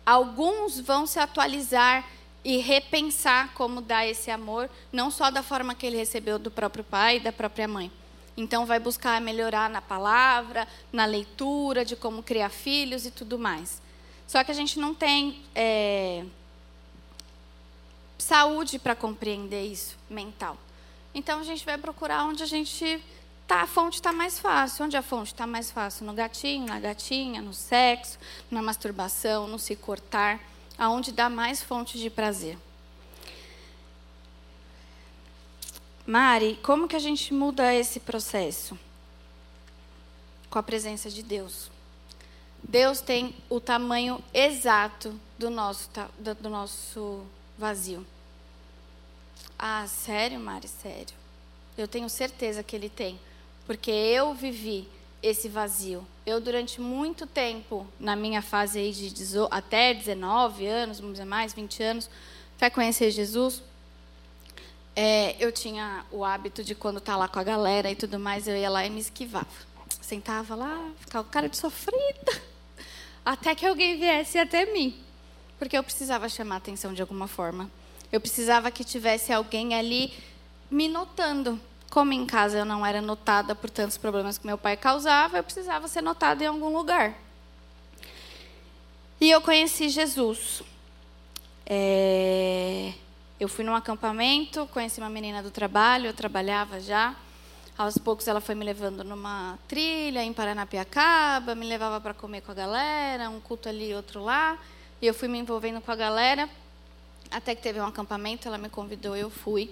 Alguns 0.05 0.81
vão 0.81 1.07
se 1.07 1.21
atualizar 1.21 2.05
e 2.45 2.57
repensar 2.59 3.53
como 3.55 3.81
dar 3.81 4.07
esse 4.07 4.31
amor, 4.31 4.69
não 4.93 5.11
só 5.11 5.31
da 5.31 5.43
forma 5.43 5.75
que 5.75 5.87
ele 5.87 5.97
recebeu 5.97 6.39
do 6.39 6.51
próprio 6.51 6.83
pai 6.83 7.17
e 7.17 7.21
da 7.21 7.33
própria 7.33 7.69
mãe. 7.69 7.91
Então, 8.37 8.65
vai 8.65 8.81
buscar 8.81 9.21
melhorar 9.21 9.69
na 9.69 9.83
palavra, 9.83 10.67
na 10.93 11.05
leitura, 11.05 11.85
de 11.85 11.95
como 11.95 12.23
criar 12.23 12.49
filhos 12.49 13.05
e 13.05 13.11
tudo 13.11 13.39
mais. 13.39 13.81
Só 14.27 14.43
que 14.43 14.51
a 14.51 14.55
gente 14.55 14.79
não 14.79 14.95
tem 14.95 15.43
é, 15.55 16.25
saúde 18.19 18.79
para 18.79 18.95
compreender 18.95 19.67
isso 19.67 19.99
mental. 20.09 20.57
Então, 21.15 21.41
a 21.41 21.45
gente 21.45 21.65
vai 21.65 21.77
procurar 21.77 22.25
onde 22.25 22.43
a 22.43 22.47
gente 22.47 23.05
tá, 23.47 23.61
a 23.61 23.67
fonte 23.67 23.97
está 23.97 24.13
mais 24.13 24.39
fácil. 24.39 24.87
Onde 24.87 24.97
a 24.97 25.03
fonte 25.03 25.33
está 25.33 25.47
mais 25.47 25.71
fácil? 25.71 26.07
No 26.07 26.15
gatinho, 26.15 26.67
na 26.67 26.81
gatinha, 26.81 27.43
no 27.43 27.53
sexo, 27.53 28.19
na 28.51 28.63
masturbação, 28.63 29.47
no 29.47 29.59
se 29.59 29.77
cortar, 29.77 30.41
aonde 30.83 31.12
dá 31.12 31.29
mais 31.29 31.62
fonte 31.62 31.97
de 31.97 32.11
prazer. 32.11 32.59
Mari, 36.05 36.59
como 36.61 36.89
que 36.89 36.97
a 36.97 36.99
gente 36.99 37.33
muda 37.33 37.73
esse 37.73 38.01
processo? 38.01 38.77
Com 40.51 40.59
a 40.59 40.62
presença 40.62 41.09
de 41.09 41.23
Deus. 41.23 41.71
Deus 42.61 43.01
tem 43.01 43.33
o 43.49 43.61
tamanho 43.61 44.21
exato 44.35 45.15
do 45.39 45.49
nosso, 45.49 45.89
do 46.41 46.51
nosso 46.51 47.25
vazio. 47.57 48.05
Ah, 49.57 49.87
sério, 49.87 50.41
Mari? 50.41 50.67
Sério. 50.67 51.15
Eu 51.79 51.87
tenho 51.87 52.11
certeza 52.11 52.61
que 52.65 52.75
Ele 52.75 52.89
tem. 52.89 53.21
Porque 53.69 53.93
eu 53.93 54.35
vivi 54.35 54.89
esse 55.23 55.49
vazio. 55.49 56.07
Eu, 56.26 56.41
durante 56.41 56.81
muito 56.81 57.26
tempo, 57.26 57.87
na 57.99 58.17
minha 58.17 58.43
fase 58.43 58.79
aí 58.79 58.93
de 58.93 59.12
até 59.50 59.95
19 59.95 60.67
anos, 60.67 60.99
vamos 60.99 61.14
dizer 61.14 61.25
mais, 61.25 61.52
20 61.52 61.83
anos, 61.83 62.11
até 62.57 62.69
conhecer 62.69 63.11
Jesus, 63.11 63.62
é, 64.95 65.37
eu 65.38 65.50
tinha 65.50 66.05
o 66.11 66.25
hábito 66.25 66.62
de 66.62 66.75
quando 66.75 67.00
tá 67.00 67.17
lá 67.17 67.29
com 67.29 67.38
a 67.38 67.45
galera 67.45 67.91
e 67.91 67.97
tudo 67.97 68.19
mais, 68.19 68.47
eu 68.47 68.57
ia 68.57 68.69
lá 68.69 68.85
e 68.85 68.91
me 68.91 69.00
esquivava. 69.00 69.47
Sentava 70.00 70.55
lá, 70.55 70.91
ficava 70.99 71.26
cara 71.29 71.49
de 71.49 71.57
sofrida, 71.57 72.43
até 73.25 73.55
que 73.55 73.64
alguém 73.64 73.99
viesse 73.99 74.38
até 74.38 74.67
mim, 74.67 74.99
porque 75.59 75.76
eu 75.76 75.83
precisava 75.83 76.29
chamar 76.29 76.57
atenção 76.57 76.93
de 76.93 77.00
alguma 77.00 77.26
forma. 77.29 77.71
Eu 78.11 78.21
precisava 78.21 78.71
que 78.71 78.85
tivesse 78.85 79.33
alguém 79.33 79.75
ali 79.75 80.12
me 80.71 80.88
notando. 80.88 81.59
Como 81.93 82.11
em 82.15 82.25
casa 82.25 82.57
eu 82.57 82.65
não 82.65 82.87
era 82.87 83.03
notada 83.03 83.55
por 83.55 83.69
tantos 83.69 83.99
problemas 83.99 84.39
que 84.39 84.47
meu 84.47 84.57
pai 84.57 84.79
causava, 84.79 85.37
eu 85.37 85.45
precisava 85.45 85.87
ser 85.87 86.01
notada 86.01 86.43
em 86.43 86.47
algum 86.47 86.75
lugar. 86.75 87.13
E 89.21 89.31
eu 89.31 89.43
conheci 89.43 89.91
Jesus. 89.91 90.63
É... 91.67 92.95
Eu 93.39 93.47
fui 93.47 93.63
num 93.63 93.75
acampamento, 93.75 94.67
conheci 94.69 95.01
uma 95.01 95.11
menina 95.11 95.43
do 95.43 95.51
trabalho, 95.51 96.07
eu 96.07 96.15
trabalhava 96.15 96.81
já. 96.81 97.15
Aos 97.77 97.99
poucos 97.99 98.27
ela 98.27 98.41
foi 98.41 98.55
me 98.55 98.65
levando 98.65 99.05
numa 99.05 99.59
trilha 99.69 100.25
em 100.25 100.33
Paranapiacaba, 100.33 101.55
me 101.55 101.67
levava 101.67 102.01
para 102.01 102.15
comer 102.15 102.41
com 102.41 102.53
a 102.53 102.55
galera, 102.55 103.29
um 103.29 103.39
culto 103.39 103.69
ali, 103.69 103.95
outro 103.95 104.25
lá. 104.25 104.59
E 105.03 105.07
eu 105.07 105.13
fui 105.13 105.29
me 105.29 105.37
envolvendo 105.37 105.79
com 105.83 105.93
a 105.93 105.97
galera, 105.97 106.49
até 107.31 107.55
que 107.55 107.61
teve 107.61 107.79
um 107.79 107.87
acampamento, 107.87 108.49
ela 108.49 108.57
me 108.57 108.71
convidou, 108.71 109.15
eu 109.15 109.29
fui. 109.29 109.71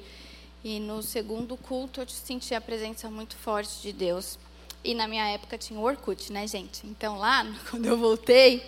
E 0.62 0.78
no 0.78 1.02
segundo 1.02 1.56
culto 1.56 2.00
eu 2.00 2.08
senti 2.08 2.54
a 2.54 2.60
presença 2.60 3.10
muito 3.10 3.36
forte 3.36 3.80
de 3.82 3.92
Deus. 3.92 4.38
E 4.84 4.94
na 4.94 5.08
minha 5.08 5.26
época 5.28 5.58
tinha 5.58 5.78
o 5.78 5.82
Orkut, 5.82 6.32
né, 6.32 6.46
gente? 6.46 6.86
Então 6.86 7.18
lá, 7.18 7.46
quando 7.70 7.86
eu 7.86 7.96
voltei, 7.96 8.64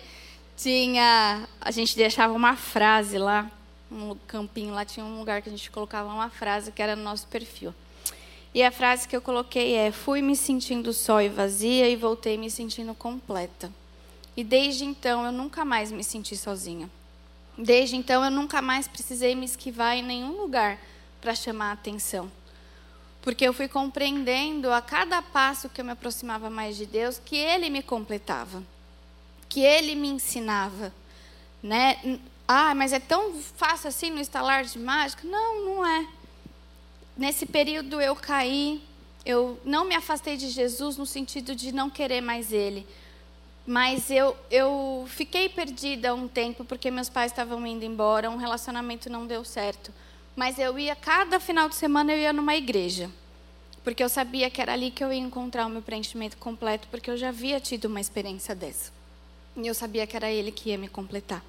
tinha 0.57 1.47
a 1.59 1.71
gente 1.71 1.95
deixava 1.95 2.33
uma 2.33 2.55
frase 2.55 3.17
lá 3.17 3.51
um 3.93 4.15
campinho 4.27 4.73
lá 4.73 4.83
tinha 4.83 5.05
um 5.05 5.19
lugar 5.19 5.41
que 5.41 5.49
a 5.49 5.51
gente 5.51 5.69
colocava 5.69 6.11
uma 6.11 6.29
frase 6.29 6.71
que 6.71 6.81
era 6.81 6.95
no 6.95 7.03
nosso 7.03 7.27
perfil. 7.27 7.73
E 8.53 8.63
a 8.63 8.71
frase 8.71 9.07
que 9.07 9.15
eu 9.15 9.21
coloquei 9.21 9.75
é: 9.75 9.91
Fui 9.91 10.21
me 10.21 10.35
sentindo 10.35 10.93
só 10.93 11.21
e 11.21 11.29
vazia 11.29 11.87
e 11.87 11.95
voltei 11.95 12.37
me 12.37 12.49
sentindo 12.49 12.93
completa. 12.93 13.71
E 14.35 14.43
desde 14.43 14.83
então 14.83 15.25
eu 15.25 15.31
nunca 15.31 15.63
mais 15.63 15.91
me 15.91 16.03
senti 16.03 16.35
sozinha. 16.35 16.89
Desde 17.57 17.95
então 17.95 18.23
eu 18.23 18.31
nunca 18.31 18.61
mais 18.61 18.87
precisei 18.87 19.35
me 19.35 19.45
esquivar 19.45 19.95
em 19.95 20.01
nenhum 20.01 20.41
lugar 20.41 20.79
para 21.23 21.33
chamar 21.33 21.69
a 21.69 21.71
atenção. 21.71 22.29
Porque 23.21 23.47
eu 23.47 23.53
fui 23.53 23.69
compreendendo 23.69 24.69
a 24.69 24.81
cada 24.81 25.21
passo 25.21 25.69
que 25.69 25.79
eu 25.79 25.85
me 25.85 25.91
aproximava 25.91 26.49
mais 26.49 26.75
de 26.75 26.85
Deus 26.85 27.17
que 27.23 27.37
Ele 27.37 27.69
me 27.69 27.81
completava, 27.81 28.61
que 29.47 29.61
Ele 29.61 29.95
me 29.95 30.09
ensinava. 30.09 30.93
Né? 31.63 32.19
Ah, 32.45 32.75
mas 32.75 32.91
é 32.91 32.99
tão 32.99 33.41
fácil 33.55 33.87
assim 33.87 34.11
no 34.11 34.19
estalar 34.19 34.65
de 34.65 34.77
mágica? 34.77 35.25
Não, 35.25 35.65
não 35.65 35.85
é. 35.85 36.05
Nesse 37.15 37.45
período 37.45 38.01
eu 38.01 38.17
caí, 38.17 38.83
eu 39.25 39.57
não 39.63 39.85
me 39.85 39.95
afastei 39.95 40.35
de 40.35 40.49
Jesus 40.49 40.97
no 40.97 41.05
sentido 41.05 41.55
de 41.55 41.71
não 41.71 41.89
querer 41.89 42.19
mais 42.19 42.51
Ele. 42.51 42.85
Mas 43.65 44.11
eu, 44.11 44.35
eu 44.51 45.05
fiquei 45.07 45.47
perdida 45.47 46.13
um 46.13 46.27
tempo 46.27 46.65
porque 46.65 46.91
meus 46.91 47.07
pais 47.07 47.31
estavam 47.31 47.65
indo 47.65 47.85
embora, 47.85 48.29
um 48.29 48.35
relacionamento 48.35 49.09
não 49.09 49.25
deu 49.25 49.45
certo. 49.45 49.89
Mas 50.35 50.57
eu 50.57 50.77
ia, 50.79 50.95
cada 50.95 51.39
final 51.39 51.69
de 51.69 51.75
semana 51.75 52.11
eu 52.11 52.17
ia 52.17 52.33
numa 52.33 52.55
igreja. 52.55 53.09
Porque 53.83 54.03
eu 54.03 54.09
sabia 54.09 54.49
que 54.49 54.61
era 54.61 54.73
ali 54.73 54.89
que 54.89 55.03
eu 55.03 55.11
ia 55.11 55.19
encontrar 55.19 55.65
o 55.65 55.69
meu 55.69 55.81
preenchimento 55.81 56.37
completo, 56.37 56.87
porque 56.89 57.11
eu 57.11 57.17
já 57.17 57.29
havia 57.29 57.59
tido 57.59 57.85
uma 57.85 57.99
experiência 57.99 58.55
dessa. 58.55 58.91
E 59.55 59.67
eu 59.67 59.73
sabia 59.73 60.07
que 60.07 60.15
era 60.15 60.31
Ele 60.31 60.51
que 60.51 60.69
ia 60.69 60.77
me 60.77 60.87
completar. 60.87 61.43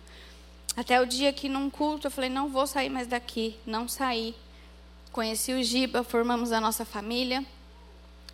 Até 0.76 1.00
o 1.00 1.06
dia 1.06 1.32
que 1.32 1.48
num 1.48 1.70
culto 1.70 2.08
eu 2.08 2.10
falei, 2.10 2.28
não 2.28 2.48
vou 2.48 2.66
sair 2.66 2.90
mais 2.90 3.06
daqui, 3.06 3.56
não 3.64 3.88
saí. 3.88 4.34
Conheci 5.12 5.52
o 5.52 5.62
Giba, 5.62 6.02
formamos 6.02 6.50
a 6.50 6.60
nossa 6.60 6.84
família. 6.84 7.44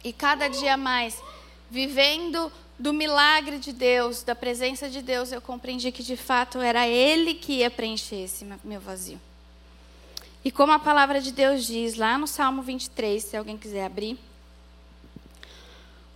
E 0.02 0.12
cada 0.12 0.48
dia 0.48 0.78
mais, 0.78 1.22
vivendo 1.70 2.50
do 2.78 2.94
milagre 2.94 3.58
de 3.58 3.72
Deus, 3.72 4.22
da 4.22 4.34
presença 4.34 4.88
de 4.88 5.02
Deus, 5.02 5.30
eu 5.30 5.42
compreendi 5.42 5.92
que 5.92 6.02
de 6.02 6.16
fato 6.16 6.58
era 6.58 6.88
Ele 6.88 7.34
que 7.34 7.58
ia 7.58 7.70
preencher 7.70 8.22
esse 8.22 8.46
meu 8.64 8.80
vazio. 8.80 9.20
E 10.44 10.50
como 10.50 10.72
a 10.72 10.78
palavra 10.78 11.20
de 11.20 11.32
Deus 11.32 11.66
diz 11.66 11.96
lá 11.96 12.16
no 12.16 12.26
Salmo 12.26 12.62
23, 12.62 13.22
se 13.22 13.36
alguém 13.36 13.58
quiser 13.58 13.84
abrir: 13.84 14.18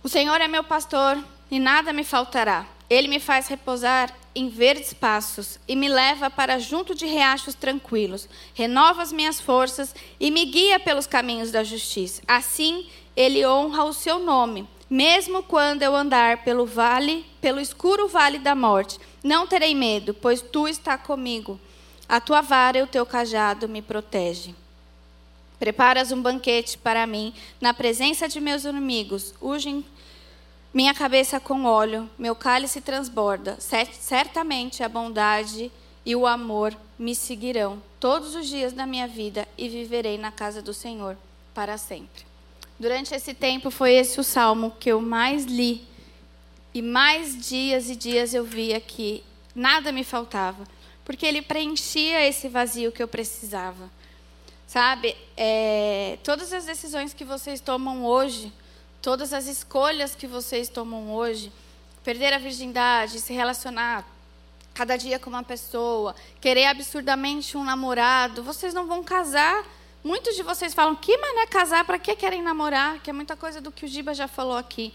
O 0.01 0.09
Senhor 0.09 0.41
é 0.41 0.47
meu 0.47 0.63
pastor 0.63 1.23
e 1.51 1.59
nada 1.59 1.93
me 1.93 2.03
faltará. 2.03 2.65
Ele 2.89 3.07
me 3.07 3.19
faz 3.19 3.47
repousar 3.47 4.13
em 4.35 4.49
verdes 4.49 4.93
passos 4.93 5.59
e 5.67 5.75
me 5.75 5.87
leva 5.87 6.29
para 6.29 6.59
junto 6.59 6.93
de 6.93 7.05
riachos 7.05 7.55
tranquilos. 7.55 8.27
Renova 8.53 9.01
as 9.01 9.11
minhas 9.11 9.39
forças 9.39 9.95
e 10.19 10.29
me 10.29 10.45
guia 10.45 10.79
pelos 10.79 11.07
caminhos 11.07 11.51
da 11.51 11.63
justiça. 11.63 12.21
Assim, 12.27 12.87
ele 13.15 13.45
honra 13.45 13.83
o 13.85 13.93
seu 13.93 14.19
nome. 14.19 14.67
Mesmo 14.89 15.41
quando 15.41 15.81
eu 15.81 15.95
andar 15.95 16.43
pelo 16.43 16.65
vale, 16.65 17.25
pelo 17.41 17.59
escuro 17.59 18.07
vale 18.07 18.37
da 18.37 18.53
morte, 18.53 18.99
não 19.23 19.47
terei 19.47 19.73
medo, 19.73 20.13
pois 20.13 20.41
tu 20.41 20.67
está 20.67 20.95
comigo. 20.95 21.59
A 22.07 22.19
tua 22.19 22.41
vara 22.41 22.77
e 22.77 22.81
o 22.81 22.87
teu 22.87 23.05
cajado 23.05 23.67
me 23.67 23.81
protegem. 23.81 24.55
Preparas 25.57 26.11
um 26.11 26.21
banquete 26.21 26.77
para 26.77 27.07
mim 27.07 27.33
na 27.59 27.73
presença 27.73 28.27
de 28.27 28.39
meus 28.39 28.65
inimigos. 28.65 29.33
Ugem 29.41 29.85
minha 30.73 30.93
cabeça 30.93 31.39
com 31.39 31.63
óleo, 31.63 32.09
meu 32.17 32.35
cálice 32.35 32.81
transborda. 32.81 33.57
Certamente 33.59 34.83
a 34.83 34.89
bondade 34.89 35.71
e 36.05 36.15
o 36.15 36.27
amor 36.27 36.75
me 36.99 37.15
seguirão 37.15 37.81
todos 37.99 38.35
os 38.35 38.47
dias 38.47 38.73
da 38.73 38.85
minha 38.85 39.07
vida 39.07 39.47
e 39.57 39.67
viverei 39.67 40.17
na 40.17 40.31
casa 40.31 40.61
do 40.61 40.73
Senhor 40.73 41.17
para 41.53 41.77
sempre. 41.77 42.25
Durante 42.77 43.15
esse 43.15 43.33
tempo 43.33 43.71
foi 43.71 43.93
esse 43.93 44.19
o 44.19 44.23
salmo 44.23 44.71
que 44.79 44.91
eu 44.91 45.01
mais 45.01 45.45
li 45.45 45.81
e 46.73 46.81
mais 46.81 47.47
dias 47.47 47.89
e 47.89 47.95
dias 47.95 48.33
eu 48.33 48.43
via 48.43 48.79
que 48.81 49.23
nada 49.55 49.93
me 49.93 50.03
faltava, 50.03 50.67
porque 51.05 51.25
ele 51.25 51.41
preenchia 51.41 52.27
esse 52.27 52.49
vazio 52.49 52.91
que 52.91 53.01
eu 53.01 53.07
precisava. 53.07 53.89
Sabe, 54.67 55.15
é, 55.37 56.17
todas 56.23 56.51
as 56.51 56.65
decisões 56.65 57.13
que 57.13 57.23
vocês 57.23 57.61
tomam 57.61 58.03
hoje 58.03 58.51
todas 59.05 59.33
as 59.33 59.45
escolhas 59.45 60.15
que 60.15 60.25
vocês 60.25 60.67
tomam 60.67 61.13
hoje, 61.13 61.51
perder 62.03 62.33
a 62.33 62.39
virgindade, 62.39 63.19
se 63.19 63.33
relacionar 63.33 64.03
cada 64.73 64.97
dia 64.97 65.19
com 65.19 65.29
uma 65.29 65.43
pessoa, 65.43 66.15
querer 66.41 66.65
absurdamente 66.65 67.55
um 67.55 67.63
namorado, 67.63 68.41
vocês 68.41 68.73
não 68.73 68.87
vão 68.87 69.03
casar. 69.03 69.63
Muitos 70.03 70.35
de 70.35 70.41
vocês 70.41 70.73
falam, 70.73 70.95
que 70.95 71.15
mané 71.19 71.45
casar, 71.45 71.85
para 71.85 71.99
que 71.99 72.15
querem 72.15 72.41
namorar? 72.41 72.99
Que 73.03 73.11
é 73.11 73.13
muita 73.13 73.35
coisa 73.35 73.61
do 73.61 73.71
que 73.71 73.85
o 73.85 73.87
Giba 73.87 74.11
já 74.15 74.27
falou 74.27 74.57
aqui. 74.57 74.91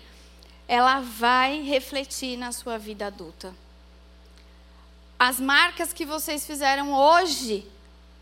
Ela 0.66 0.98
vai 0.98 1.62
refletir 1.62 2.36
na 2.36 2.50
sua 2.50 2.78
vida 2.78 3.06
adulta. 3.06 3.54
As 5.20 5.38
marcas 5.38 5.92
que 5.92 6.06
vocês 6.06 6.46
fizeram 6.46 6.94
hoje 6.94 7.66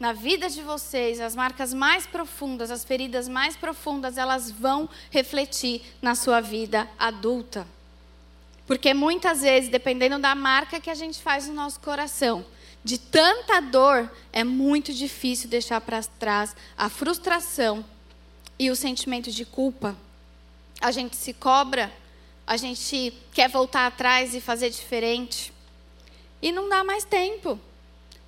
na 0.00 0.12
vida 0.12 0.50
de 0.50 0.60
vocês, 0.62 1.20
as 1.20 1.36
marcas 1.36 1.72
mais 1.72 2.04
profundas, 2.08 2.72
as 2.72 2.82
feridas 2.82 3.28
mais 3.28 3.54
profundas, 3.54 4.18
elas 4.18 4.50
vão 4.50 4.88
refletir 5.08 5.80
na 6.02 6.16
sua 6.16 6.40
vida 6.40 6.90
adulta. 6.98 7.64
Porque 8.66 8.92
muitas 8.92 9.42
vezes, 9.42 9.70
dependendo 9.70 10.18
da 10.18 10.34
marca 10.34 10.80
que 10.80 10.90
a 10.90 10.94
gente 10.96 11.22
faz 11.22 11.46
no 11.46 11.54
nosso 11.54 11.78
coração, 11.78 12.44
de 12.82 12.98
tanta 12.98 13.60
dor, 13.60 14.10
é 14.32 14.42
muito 14.42 14.92
difícil 14.92 15.48
deixar 15.48 15.80
para 15.80 16.02
trás 16.02 16.56
a 16.76 16.88
frustração 16.88 17.84
e 18.58 18.72
o 18.72 18.76
sentimento 18.76 19.30
de 19.30 19.44
culpa. 19.44 19.96
A 20.80 20.90
gente 20.90 21.14
se 21.14 21.32
cobra, 21.32 21.92
a 22.44 22.56
gente 22.56 23.14
quer 23.32 23.48
voltar 23.48 23.86
atrás 23.86 24.34
e 24.34 24.40
fazer 24.40 24.70
diferente. 24.70 25.56
E 26.40 26.52
não 26.52 26.68
dá 26.68 26.84
mais 26.84 27.04
tempo. 27.04 27.58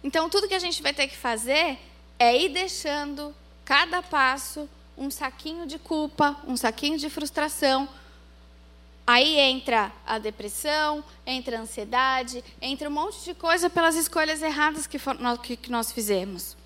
Então, 0.02 0.28
tudo 0.28 0.48
que 0.48 0.54
a 0.54 0.58
gente 0.58 0.82
vai 0.82 0.92
ter 0.92 1.06
que 1.06 1.16
fazer 1.16 1.78
é 2.18 2.36
ir 2.36 2.48
deixando 2.50 3.34
cada 3.64 4.02
passo 4.02 4.68
um 4.96 5.10
saquinho 5.10 5.66
de 5.66 5.78
culpa, 5.78 6.36
um 6.46 6.56
saquinho 6.56 6.98
de 6.98 7.08
frustração. 7.08 7.88
Aí 9.06 9.38
entra 9.38 9.90
a 10.06 10.18
depressão, 10.18 11.02
entra 11.26 11.58
a 11.58 11.62
ansiedade, 11.62 12.44
entra 12.60 12.88
um 12.88 12.92
monte 12.92 13.24
de 13.24 13.34
coisa 13.34 13.70
pelas 13.70 13.96
escolhas 13.96 14.42
erradas 14.42 14.86
que, 14.86 14.98
for, 14.98 15.16
que 15.60 15.70
nós 15.70 15.90
fizemos. 15.90 16.56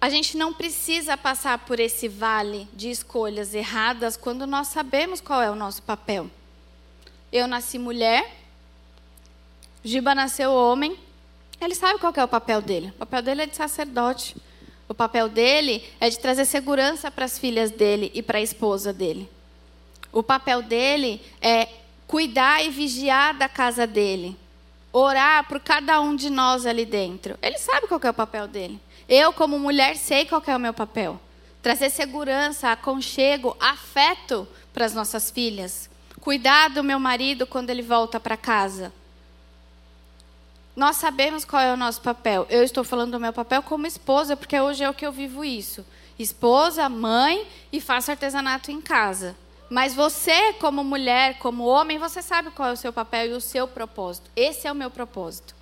A 0.00 0.08
gente 0.08 0.36
não 0.36 0.52
precisa 0.52 1.16
passar 1.16 1.58
por 1.58 1.80
esse 1.80 2.08
vale 2.08 2.68
de 2.74 2.90
escolhas 2.90 3.54
erradas 3.54 4.16
quando 4.16 4.46
nós 4.46 4.68
sabemos 4.68 5.20
qual 5.20 5.42
é 5.42 5.50
o 5.50 5.54
nosso 5.54 5.82
papel. 5.82 6.30
Eu 7.32 7.46
nasci 7.46 7.78
mulher, 7.78 8.43
Giba 9.86 10.14
nasceu 10.14 10.50
homem, 10.50 10.96
ele 11.60 11.74
sabe 11.74 11.98
qual 11.98 12.12
é 12.16 12.24
o 12.24 12.28
papel 12.28 12.62
dele. 12.62 12.88
O 12.96 12.98
papel 13.00 13.20
dele 13.20 13.42
é 13.42 13.46
de 13.46 13.54
sacerdote. 13.54 14.34
O 14.88 14.94
papel 14.94 15.28
dele 15.28 15.84
é 16.00 16.08
de 16.08 16.18
trazer 16.18 16.46
segurança 16.46 17.10
para 17.10 17.26
as 17.26 17.38
filhas 17.38 17.70
dele 17.70 18.10
e 18.14 18.22
para 18.22 18.38
a 18.38 18.42
esposa 18.42 18.94
dele. 18.94 19.28
O 20.10 20.22
papel 20.22 20.62
dele 20.62 21.20
é 21.38 21.68
cuidar 22.06 22.64
e 22.64 22.70
vigiar 22.70 23.36
da 23.36 23.46
casa 23.46 23.86
dele. 23.86 24.34
Orar 24.90 25.46
por 25.48 25.60
cada 25.60 26.00
um 26.00 26.16
de 26.16 26.30
nós 26.30 26.64
ali 26.64 26.86
dentro. 26.86 27.36
Ele 27.42 27.58
sabe 27.58 27.86
qual 27.86 28.00
é 28.04 28.10
o 28.10 28.14
papel 28.14 28.48
dele. 28.48 28.80
Eu, 29.06 29.34
como 29.34 29.58
mulher, 29.58 29.96
sei 29.96 30.24
qual 30.24 30.42
é 30.46 30.56
o 30.56 30.60
meu 30.60 30.72
papel. 30.72 31.20
Trazer 31.60 31.90
segurança, 31.90 32.72
aconchego, 32.72 33.54
afeto 33.60 34.48
para 34.72 34.86
as 34.86 34.94
nossas 34.94 35.30
filhas. 35.30 35.90
Cuidar 36.22 36.70
do 36.70 36.82
meu 36.82 36.98
marido 36.98 37.46
quando 37.46 37.68
ele 37.68 37.82
volta 37.82 38.18
para 38.18 38.34
casa 38.34 38.90
nós 40.76 40.96
sabemos 40.96 41.44
qual 41.44 41.62
é 41.62 41.72
o 41.72 41.76
nosso 41.76 42.00
papel. 42.00 42.46
Eu 42.50 42.64
estou 42.64 42.82
falando 42.82 43.12
do 43.12 43.20
meu 43.20 43.32
papel 43.32 43.62
como 43.62 43.86
esposa, 43.86 44.36
porque 44.36 44.58
hoje 44.58 44.82
é 44.82 44.90
o 44.90 44.94
que 44.94 45.06
eu 45.06 45.12
vivo 45.12 45.44
isso. 45.44 45.84
Esposa, 46.18 46.88
mãe 46.88 47.46
e 47.72 47.80
faço 47.80 48.10
artesanato 48.10 48.70
em 48.70 48.80
casa. 48.80 49.36
Mas 49.70 49.94
você, 49.94 50.52
como 50.54 50.84
mulher, 50.84 51.38
como 51.38 51.64
homem, 51.64 51.98
você 51.98 52.20
sabe 52.20 52.50
qual 52.50 52.70
é 52.70 52.72
o 52.72 52.76
seu 52.76 52.92
papel 52.92 53.26
e 53.26 53.32
o 53.32 53.40
seu 53.40 53.66
propósito. 53.66 54.30
Esse 54.34 54.66
é 54.66 54.72
o 54.72 54.74
meu 54.74 54.90
propósito. 54.90 55.54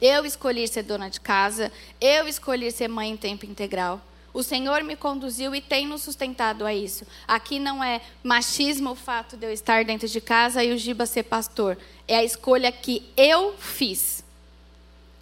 Eu 0.00 0.26
escolhi 0.26 0.66
ser 0.68 0.82
dona 0.82 1.08
de 1.08 1.20
casa, 1.20 1.72
eu 2.00 2.26
escolhi 2.28 2.70
ser 2.70 2.88
mãe 2.88 3.10
em 3.10 3.16
tempo 3.16 3.46
integral. 3.46 4.00
O 4.34 4.42
Senhor 4.42 4.82
me 4.82 4.96
conduziu 4.96 5.54
e 5.54 5.60
tem 5.60 5.86
nos 5.86 6.02
sustentado 6.02 6.64
a 6.64 6.74
isso. 6.74 7.06
Aqui 7.28 7.58
não 7.58 7.84
é 7.84 8.00
machismo 8.22 8.90
o 8.90 8.96
fato 8.96 9.36
de 9.36 9.46
eu 9.46 9.52
estar 9.52 9.84
dentro 9.84 10.08
de 10.08 10.20
casa 10.20 10.64
e 10.64 10.72
o 10.72 10.78
Giba 10.78 11.04
ser 11.04 11.24
pastor. 11.24 11.76
É 12.08 12.16
a 12.16 12.24
escolha 12.24 12.72
que 12.72 13.10
eu 13.16 13.54
fiz. 13.58 14.21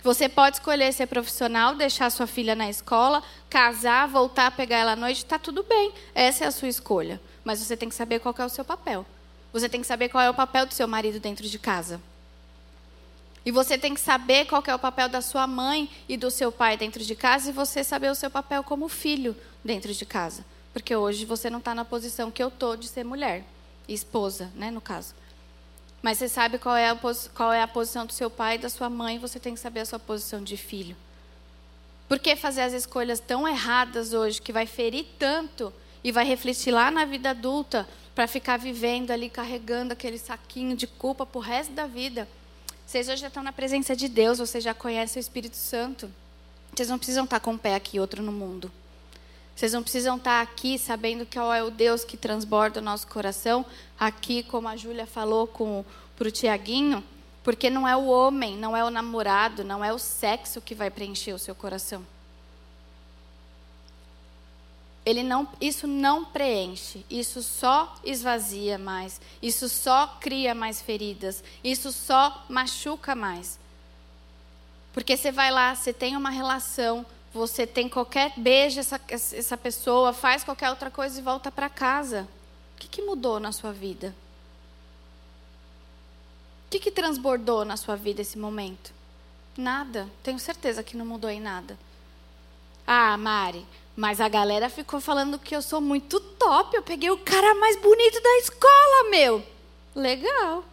Você 0.03 0.29
pode 0.29 0.57
escolher 0.57 0.93
ser 0.93 1.07
profissional, 1.07 1.75
deixar 1.75 2.11
sua 2.11 2.27
filha 2.27 2.55
na 2.55 2.71
escola, 2.71 3.23
casar, 3.51 4.09
voltar 4.09 4.47
a 4.47 4.51
pegar 4.51 4.79
ela 4.79 4.93
à 4.93 4.97
noite, 4.97 5.19
está 5.19 5.39
tudo 5.39 5.63
bem. 5.63 5.93
Essa 6.15 6.45
é 6.45 6.47
a 6.47 6.53
sua 6.53 6.69
escolha. 6.69 7.21
Mas 7.45 7.59
você 7.59 7.77
tem 7.77 7.89
que 7.89 7.95
saber 7.95 8.19
qual 8.19 8.35
é 8.39 8.45
o 8.45 8.49
seu 8.49 8.65
papel. 8.65 9.05
Você 9.53 9.69
tem 9.69 9.81
que 9.81 9.87
saber 9.87 10.09
qual 10.09 10.23
é 10.23 10.31
o 10.31 10.35
papel 10.35 10.65
do 10.65 10.73
seu 10.73 10.89
marido 10.89 11.21
dentro 11.21 11.47
de 11.47 11.59
casa. 11.59 12.01
E 13.45 13.51
você 13.51 13.77
tem 13.77 13.95
que 13.95 14.01
saber 14.01 14.47
qual 14.47 14.63
é 14.67 14.75
o 14.75 14.79
papel 14.79 15.09
da 15.09 15.21
sua 15.21 15.47
mãe 15.47 15.91
e 16.09 16.17
do 16.17 16.31
seu 16.31 16.53
pai 16.53 16.77
dentro 16.77 17.03
de 17.03 17.15
casa 17.15 17.51
e 17.51 17.53
você 17.53 17.83
saber 17.83 18.11
o 18.11 18.15
seu 18.15 18.31
papel 18.31 18.63
como 18.63 18.89
filho 18.89 19.37
dentro 19.65 19.93
de 19.93 20.05
casa. 20.05 20.45
Porque 20.73 20.95
hoje 20.95 21.25
você 21.25 21.51
não 21.51 21.59
está 21.59 21.75
na 21.75 21.85
posição 21.85 22.31
que 22.31 22.43
eu 22.43 22.49
estou 22.49 22.77
de 22.77 22.87
ser 22.87 23.05
mulher, 23.05 23.45
esposa, 23.89 24.51
né, 24.55 24.71
no 24.71 24.81
caso. 24.81 25.15
Mas 26.03 26.19
você 26.19 26.29
sabe 26.29 26.59
qual 26.59 26.77
é, 26.77 26.89
a, 26.89 26.99
qual 27.35 27.53
é 27.53 27.63
a 27.63 27.69
posição 27.69 28.07
do 28.07 28.13
seu 28.13 28.31
pai 28.31 28.55
e 28.55 28.59
da 28.59 28.69
sua 28.69 28.89
mãe, 28.89 29.19
você 29.19 29.39
tem 29.39 29.55
que 29.55 29.61
saber 29.61 29.81
a 29.81 29.85
sua 29.85 29.99
posição 29.99 30.43
de 30.43 30.57
filho. 30.57 30.97
Por 32.09 32.19
que 32.19 32.35
fazer 32.35 32.63
as 32.63 32.73
escolhas 32.73 33.21
tão 33.21 33.47
erradas 33.47 34.13
hoje, 34.13 34.41
que 34.41 34.53
vai 34.53 34.67
ferir 34.67 35.07
tanto 35.19 35.73
e 36.03 36.11
vai 36.11 36.25
refletir 36.25 36.73
lá 36.73 36.91
na 36.91 37.05
vida 37.05 37.31
adulta, 37.31 37.87
para 38.15 38.27
ficar 38.27 38.59
vivendo 38.59 39.11
ali, 39.11 39.31
carregando 39.31 39.93
aquele 39.93 40.19
saquinho 40.19 40.77
de 40.77 40.87
culpa 40.87 41.25
para 41.25 41.39
o 41.39 41.43
resto 41.43 41.73
da 41.73 41.87
vida? 41.87 42.27
Vocês 42.87 43.09
hoje 43.09 43.21
já 43.21 43.29
estão 43.29 43.43
na 43.43 43.53
presença 43.53 43.95
de 43.95 44.09
Deus, 44.09 44.39
vocês 44.39 44.65
já 44.65 44.75
conhecem 44.75 45.21
o 45.21 45.23
Espírito 45.23 45.57
Santo. 45.57 46.11
Vocês 46.75 46.89
não 46.89 46.99
precisam 46.99 47.25
estar 47.25 47.39
com 47.39 47.53
um 47.53 47.59
pé 47.59 47.75
aqui, 47.75 48.01
outro 48.01 48.23
no 48.23 48.33
mundo. 48.33 48.73
Vocês 49.61 49.75
não 49.75 49.83
precisam 49.83 50.16
estar 50.16 50.40
aqui 50.40 50.79
sabendo 50.79 51.27
qual 51.27 51.53
é 51.53 51.62
o 51.62 51.70
Deus 51.70 52.03
que 52.03 52.16
transborda 52.16 52.81
o 52.81 52.83
nosso 52.83 53.07
coração, 53.07 53.66
aqui, 53.99 54.42
como 54.42 54.66
a 54.66 54.75
Júlia 54.75 55.07
falou 55.07 55.46
para 56.16 56.29
o 56.29 56.31
Tiaguinho, 56.31 57.05
porque 57.44 57.68
não 57.68 57.87
é 57.87 57.94
o 57.94 58.07
homem, 58.07 58.57
não 58.57 58.75
é 58.75 58.83
o 58.83 58.88
namorado, 58.88 59.62
não 59.62 59.85
é 59.85 59.92
o 59.92 59.99
sexo 59.99 60.62
que 60.62 60.75
vai 60.75 60.90
preencher 60.90 61.35
o 61.35 61.38
seu 61.38 61.55
coração. 61.55 62.07
Ele 65.05 65.23
não, 65.23 65.46
isso 65.61 65.87
não 65.87 66.25
preenche, 66.25 67.05
isso 67.11 67.42
só 67.42 67.94
esvazia 68.03 68.79
mais, 68.79 69.20
isso 69.42 69.68
só 69.68 70.16
cria 70.23 70.55
mais 70.55 70.81
feridas, 70.81 71.44
isso 71.62 71.92
só 71.92 72.46
machuca 72.49 73.14
mais. 73.14 73.59
Porque 74.94 75.18
você 75.18 75.31
vai 75.31 75.51
lá, 75.51 75.75
você 75.75 75.92
tem 75.92 76.16
uma 76.16 76.31
relação 76.31 77.05
você 77.33 77.66
tem 77.66 77.88
qualquer 77.88 78.33
beijo 78.37 78.81
essa, 78.81 79.01
essa 79.09 79.57
pessoa, 79.57 80.12
faz 80.12 80.43
qualquer 80.43 80.71
outra 80.71 80.90
coisa 80.90 81.19
e 81.19 81.23
volta 81.23 81.51
para 81.51 81.69
casa. 81.69 82.29
O 82.75 82.81
que, 82.81 82.88
que 82.88 83.03
mudou 83.03 83.38
na 83.38 83.53
sua 83.53 83.73
vida? 83.73 84.14
O 86.66 86.71
que, 86.71 86.81
que 86.81 86.90
transbordou 86.90 87.64
na 87.64 87.77
sua 87.77 87.97
vida 87.97 88.21
esse 88.21 88.38
momento? 88.38 88.93
Nada. 89.57 90.09
Tenho 90.23 90.38
certeza 90.38 90.83
que 90.83 90.97
não 90.97 91.07
mudou 91.07 91.31
em 91.31 91.40
nada. 91.40 91.79
Ah, 92.87 93.16
Mari, 93.16 93.64
mas 93.95 94.21
a 94.21 94.29
galera 94.29 94.69
ficou 94.69 95.01
falando 95.01 95.38
que 95.38 95.55
eu 95.55 95.62
sou 95.62 95.81
muito 95.81 96.19
top. 96.19 96.75
Eu 96.75 96.83
peguei 96.83 97.11
o 97.11 97.19
cara 97.19 97.55
mais 97.55 97.77
bonito 97.77 98.21
da 98.21 98.38
escola, 98.38 99.11
meu. 99.11 99.47
Legal. 99.95 100.64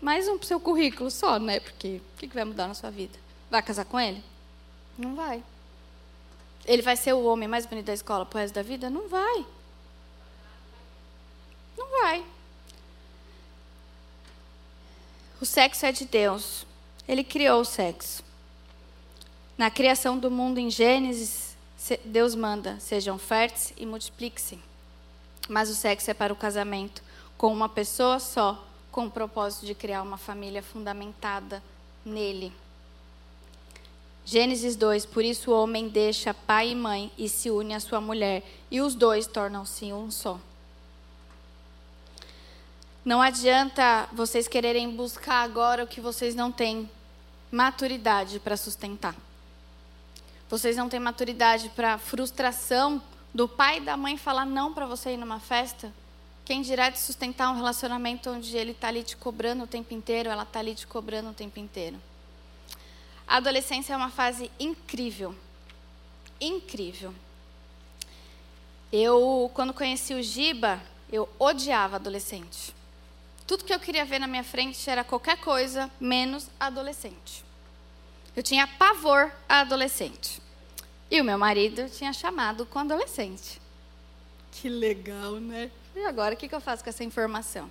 Mais 0.00 0.26
um 0.28 0.36
pro 0.38 0.46
seu 0.46 0.58
currículo 0.58 1.10
só, 1.10 1.38
né? 1.38 1.60
Porque 1.60 2.00
o 2.14 2.18
que, 2.18 2.28
que 2.28 2.34
vai 2.34 2.44
mudar 2.44 2.66
na 2.66 2.74
sua 2.74 2.90
vida? 2.90 3.18
Vai 3.50 3.62
casar 3.62 3.84
com 3.84 3.98
ele? 4.00 4.22
Não 4.98 5.14
vai. 5.14 5.42
Ele 6.66 6.82
vai 6.82 6.96
ser 6.96 7.12
o 7.12 7.24
homem 7.24 7.48
mais 7.48 7.64
bonito 7.64 7.86
da 7.86 7.94
escola 7.94 8.26
pro 8.26 8.38
resto 8.38 8.54
da 8.54 8.62
vida? 8.62 8.90
Não 8.90 9.08
vai. 9.08 9.46
Não 11.78 11.88
vai. 11.88 12.24
O 15.40 15.46
sexo 15.46 15.86
é 15.86 15.92
de 15.92 16.04
Deus. 16.04 16.66
Ele 17.06 17.22
criou 17.22 17.60
o 17.60 17.64
sexo. 17.64 18.24
Na 19.56 19.70
criação 19.70 20.18
do 20.18 20.30
mundo 20.30 20.58
em 20.58 20.68
Gênesis, 20.68 21.56
Deus 22.04 22.34
manda: 22.34 22.80
sejam 22.80 23.16
férteis 23.16 23.72
e 23.76 23.86
multipliquem-se. 23.86 24.58
Mas 25.48 25.70
o 25.70 25.74
sexo 25.74 26.10
é 26.10 26.14
para 26.14 26.32
o 26.32 26.36
casamento 26.36 27.02
com 27.38 27.52
uma 27.52 27.68
pessoa 27.68 28.18
só, 28.18 28.66
com 28.90 29.06
o 29.06 29.10
propósito 29.10 29.66
de 29.66 29.74
criar 29.74 30.02
uma 30.02 30.18
família 30.18 30.62
fundamentada 30.62 31.62
nele. 32.04 32.52
Gênesis 34.28 34.74
2: 34.74 35.06
Por 35.06 35.24
isso 35.24 35.52
o 35.52 35.62
homem 35.62 35.88
deixa 35.88 36.34
pai 36.34 36.70
e 36.70 36.74
mãe 36.74 37.12
e 37.16 37.28
se 37.28 37.48
une 37.48 37.74
à 37.74 37.80
sua 37.80 38.00
mulher, 38.00 38.42
e 38.68 38.80
os 38.80 38.96
dois 38.96 39.24
tornam-se 39.28 39.92
um 39.92 40.10
só. 40.10 40.40
Não 43.04 43.22
adianta 43.22 44.08
vocês 44.12 44.48
quererem 44.48 44.90
buscar 44.90 45.44
agora 45.44 45.84
o 45.84 45.86
que 45.86 46.00
vocês 46.00 46.34
não 46.34 46.50
têm 46.50 46.90
maturidade 47.52 48.40
para 48.40 48.56
sustentar. 48.56 49.14
Vocês 50.50 50.76
não 50.76 50.88
têm 50.88 50.98
maturidade 50.98 51.68
para 51.68 51.96
frustração 51.96 53.00
do 53.32 53.46
pai 53.46 53.76
e 53.76 53.82
da 53.82 53.96
mãe 53.96 54.16
falar 54.16 54.44
não 54.44 54.74
para 54.74 54.86
você 54.86 55.12
ir 55.12 55.16
numa 55.16 55.38
festa. 55.38 55.92
Quem 56.44 56.62
dirá 56.62 56.90
de 56.90 56.98
sustentar 56.98 57.48
um 57.50 57.54
relacionamento 57.54 58.28
onde 58.28 58.56
ele 58.56 58.72
está 58.72 58.88
ali 58.88 59.04
te 59.04 59.16
cobrando 59.16 59.62
o 59.62 59.66
tempo 59.68 59.94
inteiro, 59.94 60.28
ela 60.28 60.42
está 60.42 60.58
ali 60.58 60.74
te 60.74 60.86
cobrando 60.86 61.30
o 61.30 61.34
tempo 61.34 61.60
inteiro. 61.60 61.96
A 63.26 63.36
adolescência 63.36 63.92
é 63.92 63.96
uma 63.96 64.10
fase 64.10 64.50
incrível. 64.58 65.34
Incrível. 66.40 67.12
Eu, 68.92 69.50
quando 69.52 69.74
conheci 69.74 70.14
o 70.14 70.22
Giba, 70.22 70.80
eu 71.10 71.28
odiava 71.38 71.96
adolescente. 71.96 72.74
tudo 73.46 73.64
que 73.64 73.72
eu 73.72 73.78
queria 73.78 74.04
ver 74.04 74.18
na 74.18 74.26
minha 74.26 74.42
frente 74.42 74.88
era 74.90 75.04
qualquer 75.04 75.38
coisa 75.38 75.90
menos 76.00 76.48
adolescente. 76.58 77.44
Eu 78.34 78.42
tinha 78.42 78.66
pavor 78.66 79.32
a 79.48 79.60
adolescente. 79.60 80.42
E 81.10 81.20
o 81.20 81.24
meu 81.24 81.38
marido 81.38 81.88
tinha 81.88 82.12
chamado 82.12 82.66
com 82.66 82.80
adolescente. 82.80 83.60
Que 84.50 84.68
legal, 84.68 85.34
né? 85.34 85.70
E 85.94 86.04
agora 86.04 86.34
o 86.34 86.36
que, 86.36 86.48
que 86.48 86.54
eu 86.54 86.60
faço 86.60 86.82
com 86.82 86.90
essa 86.90 87.04
informação? 87.04 87.70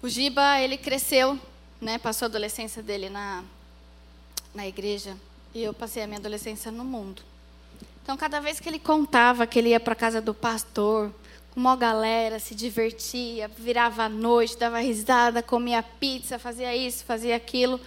O 0.00 0.08
Giba, 0.08 0.58
ele 0.58 0.78
cresceu, 0.78 1.38
né? 1.80 1.98
Passou 1.98 2.26
a 2.26 2.28
adolescência 2.28 2.82
dele 2.82 3.10
na, 3.10 3.44
na 4.54 4.66
igreja. 4.66 5.16
E 5.54 5.62
eu 5.62 5.74
passei 5.74 6.02
a 6.02 6.06
minha 6.06 6.18
adolescência 6.18 6.70
no 6.70 6.84
mundo. 6.84 7.22
Então, 8.02 8.16
cada 8.16 8.40
vez 8.40 8.58
que 8.58 8.68
ele 8.68 8.78
contava 8.78 9.46
que 9.46 9.58
ele 9.58 9.70
ia 9.70 9.80
para 9.80 9.94
casa 9.94 10.20
do 10.20 10.34
pastor, 10.34 11.12
com 11.52 11.60
uma 11.60 11.76
galera, 11.76 12.38
se 12.38 12.54
divertia, 12.54 13.48
virava 13.48 14.04
à 14.04 14.08
noite, 14.08 14.56
dava 14.56 14.80
risada, 14.80 15.42
comia 15.42 15.82
pizza, 15.82 16.38
fazia 16.38 16.74
isso, 16.74 17.04
fazia 17.04 17.36
aquilo, 17.36 17.78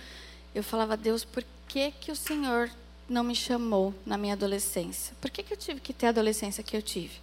eu 0.54 0.64
falava, 0.64 0.96
Deus, 0.96 1.26
por 1.26 1.44
que, 1.68 1.92
que 1.92 2.12
o 2.12 2.16
Senhor 2.16 2.70
não 3.10 3.24
me 3.24 3.36
chamou 3.36 3.94
na 4.06 4.18
minha 4.18 4.34
adolescência? 4.34 5.16
Por 5.20 5.30
que, 5.30 5.44
que 5.44 5.54
eu 5.54 5.58
tive 5.58 5.82
que 5.82 5.92
ter 5.92 6.08
a 6.08 6.10
adolescência 6.10 6.64
que 6.64 6.78
eu 6.78 6.82
tive? 6.82 7.20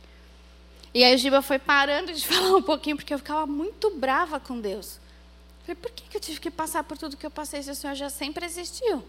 E 0.93 1.03
aí 1.03 1.15
o 1.15 1.19
Giba 1.19 1.41
foi 1.41 1.59
parando 1.59 2.13
de 2.13 2.25
falar 2.27 2.57
um 2.57 2.63
pouquinho, 2.63 2.97
porque 2.97 3.15
eu 3.15 3.19
ficava 3.19 3.47
muito 3.47 3.91
brava 3.91 4.39
com 4.39 4.61
Deus. 4.61 5.01
Falei, 5.63 5.77
por 5.77 5.91
que, 5.93 6.09
que 6.11 6.17
eu 6.17 6.21
tive 6.21 6.41
que 6.41 6.51
passar 6.51 6.85
por 6.85 6.99
tudo 6.99 7.17
que 7.17 7.25
eu 7.25 7.31
passei 7.31 7.63
se 7.63 7.71
o 7.71 7.75
Senhor 7.75 7.95
já 7.95 8.11
sempre 8.11 8.45
existiu? 8.45 9.03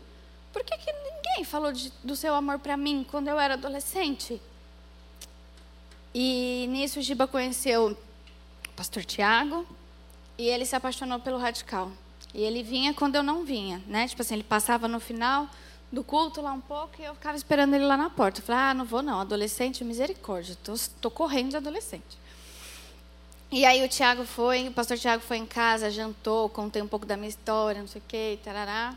Por 0.54 0.64
que, 0.64 0.78
que 0.78 0.94
ninguém 0.94 1.44
falou 1.44 1.74
de, 1.74 1.92
do 2.04 2.16
seu 2.16 2.36
amor 2.36 2.60
para 2.60 2.78
mim 2.78 3.06
quando 3.10 3.28
eu 3.28 3.40
era 3.40 3.56
adolescente? 3.56 4.40
E 6.14 6.68
nisso 6.70 7.02
Giba 7.02 7.28
conheceu 7.28 7.92
o 7.92 8.72
pastor 8.76 9.04
Tiago 9.04 9.66
e 10.38 10.48
ele 10.48 10.64
se 10.64 10.76
apaixonou 10.76 11.20
pelo 11.20 11.40
radical. 11.40 11.92
E 12.34 12.42
ele 12.44 12.62
vinha 12.62 12.94
quando 12.94 13.16
eu 13.16 13.24
não 13.24 13.44
vinha, 13.44 13.82
né? 13.88 14.08
Tipo 14.08 14.22
assim, 14.22 14.36
ele 14.36 14.44
passava 14.44 14.88
no 14.88 15.00
final 15.00 15.50
do 15.92 16.04
culto 16.04 16.42
lá 16.42 16.54
um 16.54 16.62
pouco 16.62 17.00
e 17.00 17.04
eu 17.04 17.14
ficava 17.14 17.36
esperando 17.36 17.74
ele 17.74 17.86
lá 17.86 17.98
na 17.98 18.10
porta. 18.10 18.40
Eu 18.40 18.46
falei, 18.46 18.62
ah, 18.62 18.74
não 18.74 18.86
vou 18.86 19.02
não, 19.02 19.20
adolescente, 19.20 19.84
misericórdia, 19.84 20.56
tô, 20.64 20.74
tô 21.02 21.12
correndo 21.12 21.50
de 21.50 21.58
adolescente. 21.58 22.18
E 23.52 23.66
aí 23.66 23.84
o 23.84 23.88
Tiago 23.88 24.26
foi, 24.26 24.68
o 24.68 24.72
pastor 24.72 24.98
Tiago 24.98 25.22
foi 25.22 25.38
em 25.38 25.46
casa, 25.46 25.92
jantou, 25.92 26.50
contei 26.50 26.82
um 26.82 26.88
pouco 26.88 27.06
da 27.06 27.16
minha 27.16 27.30
história, 27.30 27.82
não 27.82 27.88
sei 27.88 28.02
o 28.02 28.04
quê, 28.08 28.40
tarará. 28.44 28.96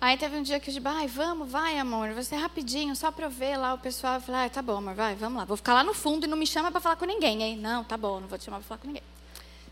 Aí 0.00 0.16
teve 0.16 0.34
um 0.36 0.42
dia 0.42 0.58
que 0.58 0.70
eu 0.70 0.74
disse, 0.74 0.88
ai, 0.88 1.06
vamos, 1.06 1.50
vai, 1.50 1.78
amor, 1.78 2.10
ser 2.24 2.36
rapidinho, 2.36 2.96
só 2.96 3.12
para 3.12 3.26
eu 3.26 3.30
ver 3.30 3.58
lá 3.58 3.74
o 3.74 3.78
pessoal. 3.78 4.14
Eu 4.14 4.20
falei, 4.22 4.46
ah, 4.46 4.50
tá 4.50 4.62
bom, 4.62 4.78
amor, 4.78 4.94
vai, 4.94 5.14
vamos 5.14 5.38
lá. 5.38 5.44
Vou 5.44 5.58
ficar 5.58 5.74
lá 5.74 5.84
no 5.84 5.92
fundo 5.92 6.24
e 6.24 6.26
não 6.26 6.38
me 6.38 6.46
chama 6.46 6.70
para 6.70 6.80
falar 6.80 6.96
com 6.96 7.04
ninguém, 7.04 7.42
hein? 7.42 7.56
Não, 7.58 7.84
tá 7.84 7.98
bom, 7.98 8.18
não 8.18 8.26
vou 8.26 8.38
te 8.38 8.44
chamar 8.44 8.58
para 8.60 8.66
falar 8.66 8.80
com 8.80 8.86
ninguém. 8.86 9.02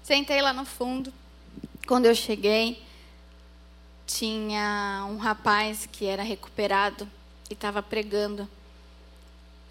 Sentei 0.03 0.43
lá 0.43 0.53
no 0.53 0.67
fundo. 0.67 1.13
Quando 1.87 2.05
eu 2.05 2.15
cheguei, 2.15 2.83
tinha 4.07 5.07
um 5.09 5.17
rapaz 5.17 5.89
que 5.91 6.05
era 6.05 6.23
recuperado 6.23 7.09
e 7.49 7.55
estava 7.55 7.83
pregando. 7.83 8.47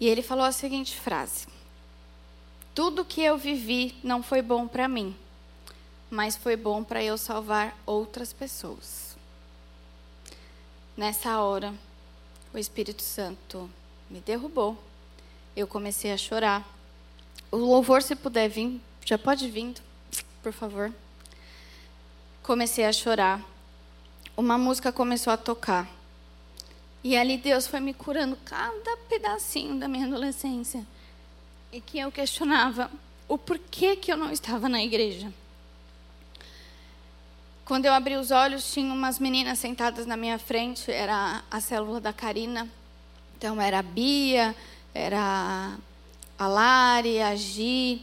E 0.00 0.08
ele 0.08 0.22
falou 0.22 0.44
a 0.44 0.52
seguinte 0.52 0.98
frase: 0.98 1.46
Tudo 2.74 3.04
que 3.04 3.22
eu 3.22 3.38
vivi 3.38 3.94
não 4.02 4.24
foi 4.24 4.42
bom 4.42 4.66
para 4.66 4.88
mim, 4.88 5.14
mas 6.10 6.36
foi 6.36 6.56
bom 6.56 6.82
para 6.82 7.02
eu 7.02 7.16
salvar 7.16 7.76
outras 7.86 8.32
pessoas. 8.32 9.07
Nessa 10.98 11.38
hora, 11.38 11.72
o 12.52 12.58
Espírito 12.58 13.02
Santo 13.02 13.70
me 14.10 14.18
derrubou. 14.18 14.76
Eu 15.54 15.64
comecei 15.64 16.10
a 16.10 16.16
chorar. 16.16 16.68
O 17.52 17.56
louvor, 17.56 18.02
se 18.02 18.16
puder 18.16 18.48
vir, 18.48 18.80
já 19.04 19.16
pode 19.16 19.48
vir, 19.48 19.74
por 20.42 20.52
favor. 20.52 20.92
Comecei 22.42 22.84
a 22.84 22.92
chorar. 22.92 23.40
Uma 24.36 24.58
música 24.58 24.90
começou 24.90 25.32
a 25.32 25.36
tocar. 25.36 25.88
E 27.04 27.16
ali 27.16 27.36
Deus 27.36 27.68
foi 27.68 27.78
me 27.78 27.94
curando 27.94 28.36
cada 28.44 28.96
pedacinho 29.08 29.78
da 29.78 29.86
minha 29.86 30.04
adolescência. 30.04 30.84
E 31.70 31.80
que 31.80 32.00
eu 32.00 32.10
questionava 32.10 32.90
o 33.28 33.38
porquê 33.38 33.94
que 33.94 34.12
eu 34.12 34.16
não 34.16 34.32
estava 34.32 34.68
na 34.68 34.82
igreja. 34.82 35.32
Quando 37.68 37.84
eu 37.84 37.92
abri 37.92 38.16
os 38.16 38.30
olhos, 38.30 38.72
tinha 38.72 38.90
umas 38.90 39.18
meninas 39.18 39.58
sentadas 39.58 40.06
na 40.06 40.16
minha 40.16 40.38
frente, 40.38 40.90
era 40.90 41.44
a 41.50 41.60
célula 41.60 42.00
da 42.00 42.14
Karina. 42.14 42.66
Então 43.36 43.60
era 43.60 43.80
a 43.80 43.82
Bia, 43.82 44.56
era 44.94 45.76
a 46.38 46.46
Lari, 46.48 47.20
a 47.20 47.36
Gi. 47.36 48.00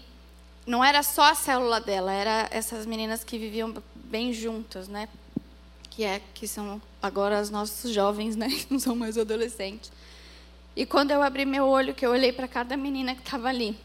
Não 0.68 0.84
era 0.84 1.02
só 1.02 1.32
a 1.32 1.34
célula 1.34 1.82
dela, 1.82 2.14
era 2.14 2.48
essas 2.52 2.86
meninas 2.86 3.24
que 3.24 3.40
viviam 3.40 3.74
bem 3.96 4.32
juntas, 4.32 4.88
né? 4.88 5.10
Que 5.90 6.04
é 6.04 6.22
que 6.36 6.48
são 6.48 6.80
agora 7.02 7.42
os 7.42 7.50
nossos 7.50 7.92
jovens, 7.92 8.36
né? 8.36 8.48
Não 8.70 8.78
são 8.78 8.96
mais 8.96 9.18
adolescentes. 9.18 9.92
E 10.76 10.86
quando 10.86 11.10
eu 11.10 11.24
abri 11.24 11.44
meu 11.44 11.66
olho, 11.66 11.96
que 11.96 12.06
eu 12.06 12.12
olhei 12.12 12.32
para 12.32 12.48
cada 12.48 12.78
menina 12.78 13.16
que 13.16 13.22
estava 13.22 13.48
ali, 13.48 13.76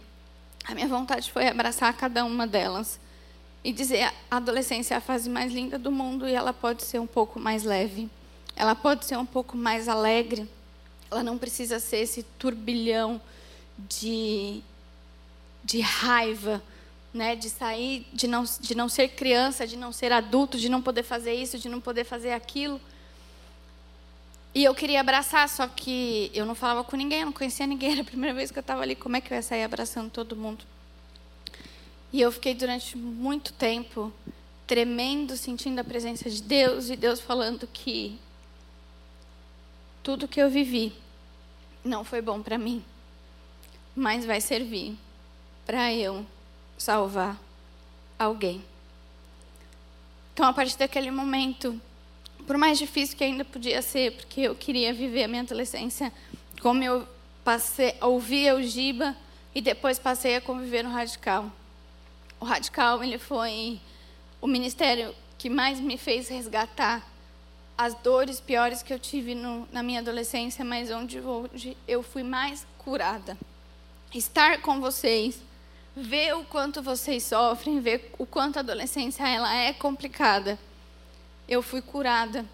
a 0.62 0.74
minha 0.74 0.88
vontade 0.88 1.32
foi 1.32 1.48
abraçar 1.48 1.90
cada 1.96 2.22
uma 2.22 2.46
delas 2.46 3.00
e 3.62 3.72
dizer 3.72 4.12
a 4.30 4.36
adolescência 4.36 4.94
é 4.94 4.96
a 4.96 5.00
fase 5.00 5.28
mais 5.28 5.52
linda 5.52 5.78
do 5.78 5.92
mundo 5.92 6.26
e 6.26 6.34
ela 6.34 6.52
pode 6.52 6.82
ser 6.82 6.98
um 6.98 7.06
pouco 7.06 7.38
mais 7.38 7.62
leve, 7.62 8.08
ela 8.56 8.74
pode 8.74 9.04
ser 9.04 9.16
um 9.16 9.26
pouco 9.26 9.56
mais 9.56 9.88
alegre, 9.88 10.48
ela 11.10 11.22
não 11.22 11.36
precisa 11.36 11.78
ser 11.78 11.98
esse 11.98 12.22
turbilhão 12.38 13.20
de, 13.78 14.62
de 15.64 15.80
raiva, 15.80 16.62
né, 17.12 17.34
de 17.34 17.50
sair, 17.50 18.06
de 18.12 18.28
não, 18.28 18.44
de 18.44 18.74
não 18.74 18.88
ser 18.88 19.08
criança, 19.08 19.66
de 19.66 19.76
não 19.76 19.92
ser 19.92 20.12
adulto, 20.12 20.58
de 20.58 20.68
não 20.68 20.80
poder 20.80 21.02
fazer 21.02 21.34
isso, 21.34 21.58
de 21.58 21.68
não 21.68 21.80
poder 21.80 22.04
fazer 22.04 22.32
aquilo. 22.32 22.80
E 24.54 24.64
eu 24.64 24.74
queria 24.74 25.00
abraçar, 25.00 25.48
só 25.48 25.66
que 25.66 26.30
eu 26.34 26.44
não 26.46 26.54
falava 26.54 26.84
com 26.84 26.96
ninguém, 26.96 27.20
eu 27.20 27.26
não 27.26 27.32
conhecia 27.32 27.66
ninguém, 27.66 27.92
era 27.92 28.02
a 28.02 28.04
primeira 28.04 28.34
vez 28.34 28.50
que 28.50 28.58
eu 28.58 28.62
estava 28.62 28.82
ali, 28.82 28.94
como 28.94 29.16
é 29.16 29.20
que 29.20 29.32
eu 29.32 29.36
ia 29.36 29.42
sair 29.42 29.64
abraçando 29.64 30.10
todo 30.10 30.36
mundo? 30.36 30.64
E 32.12 32.20
eu 32.20 32.32
fiquei 32.32 32.54
durante 32.54 32.96
muito 32.98 33.52
tempo 33.52 34.12
tremendo, 34.66 35.36
sentindo 35.36 35.80
a 35.80 35.84
presença 35.84 36.28
de 36.28 36.42
Deus 36.42 36.90
e 36.90 36.96
Deus 36.96 37.20
falando 37.20 37.66
que 37.66 38.18
tudo 40.02 40.28
que 40.28 40.40
eu 40.40 40.50
vivi 40.50 40.92
não 41.84 42.04
foi 42.04 42.20
bom 42.20 42.42
para 42.42 42.58
mim, 42.58 42.84
mas 43.94 44.24
vai 44.24 44.40
servir 44.40 44.96
para 45.64 45.92
eu 45.92 46.26
salvar 46.76 47.38
alguém. 48.18 48.64
Então, 50.34 50.46
a 50.46 50.52
partir 50.52 50.78
daquele 50.78 51.10
momento, 51.10 51.80
por 52.46 52.56
mais 52.56 52.78
difícil 52.78 53.16
que 53.16 53.24
ainda 53.24 53.44
podia 53.44 53.82
ser, 53.82 54.16
porque 54.16 54.40
eu 54.40 54.54
queria 54.54 54.92
viver 54.92 55.24
a 55.24 55.28
minha 55.28 55.42
adolescência 55.42 56.12
como 56.60 56.82
eu 56.82 57.06
passei, 57.44 57.94
ouvia 58.00 58.54
o 58.54 58.62
Giba 58.62 59.16
e 59.54 59.60
depois 59.60 59.98
passei 59.98 60.36
a 60.36 60.40
conviver 60.40 60.82
no 60.82 60.90
radical 60.90 61.50
o 62.40 62.44
Radical 62.44 63.04
ele 63.04 63.18
foi 63.18 63.78
o 64.40 64.46
ministério 64.46 65.14
que 65.36 65.50
mais 65.50 65.78
me 65.78 65.98
fez 65.98 66.28
resgatar 66.28 67.06
as 67.76 67.94
dores 67.94 68.40
piores 68.40 68.82
que 68.82 68.92
eu 68.92 68.98
tive 68.98 69.34
no, 69.34 69.68
na 69.70 69.82
minha 69.82 70.00
adolescência, 70.00 70.64
mas 70.64 70.90
onde 70.90 71.20
hoje 71.20 71.76
eu 71.86 72.02
fui 72.02 72.22
mais 72.22 72.66
curada. 72.78 73.38
Estar 74.12 74.60
com 74.60 74.80
vocês, 74.80 75.40
ver 75.94 76.34
o 76.34 76.44
quanto 76.44 76.82
vocês 76.82 77.22
sofrem, 77.24 77.80
ver 77.80 78.12
o 78.18 78.26
quanto 78.26 78.56
a 78.56 78.60
adolescência 78.60 79.26
ela 79.26 79.54
é 79.54 79.72
complicada. 79.72 80.58
Eu 81.48 81.62
fui 81.62 81.80
curada 81.80 82.44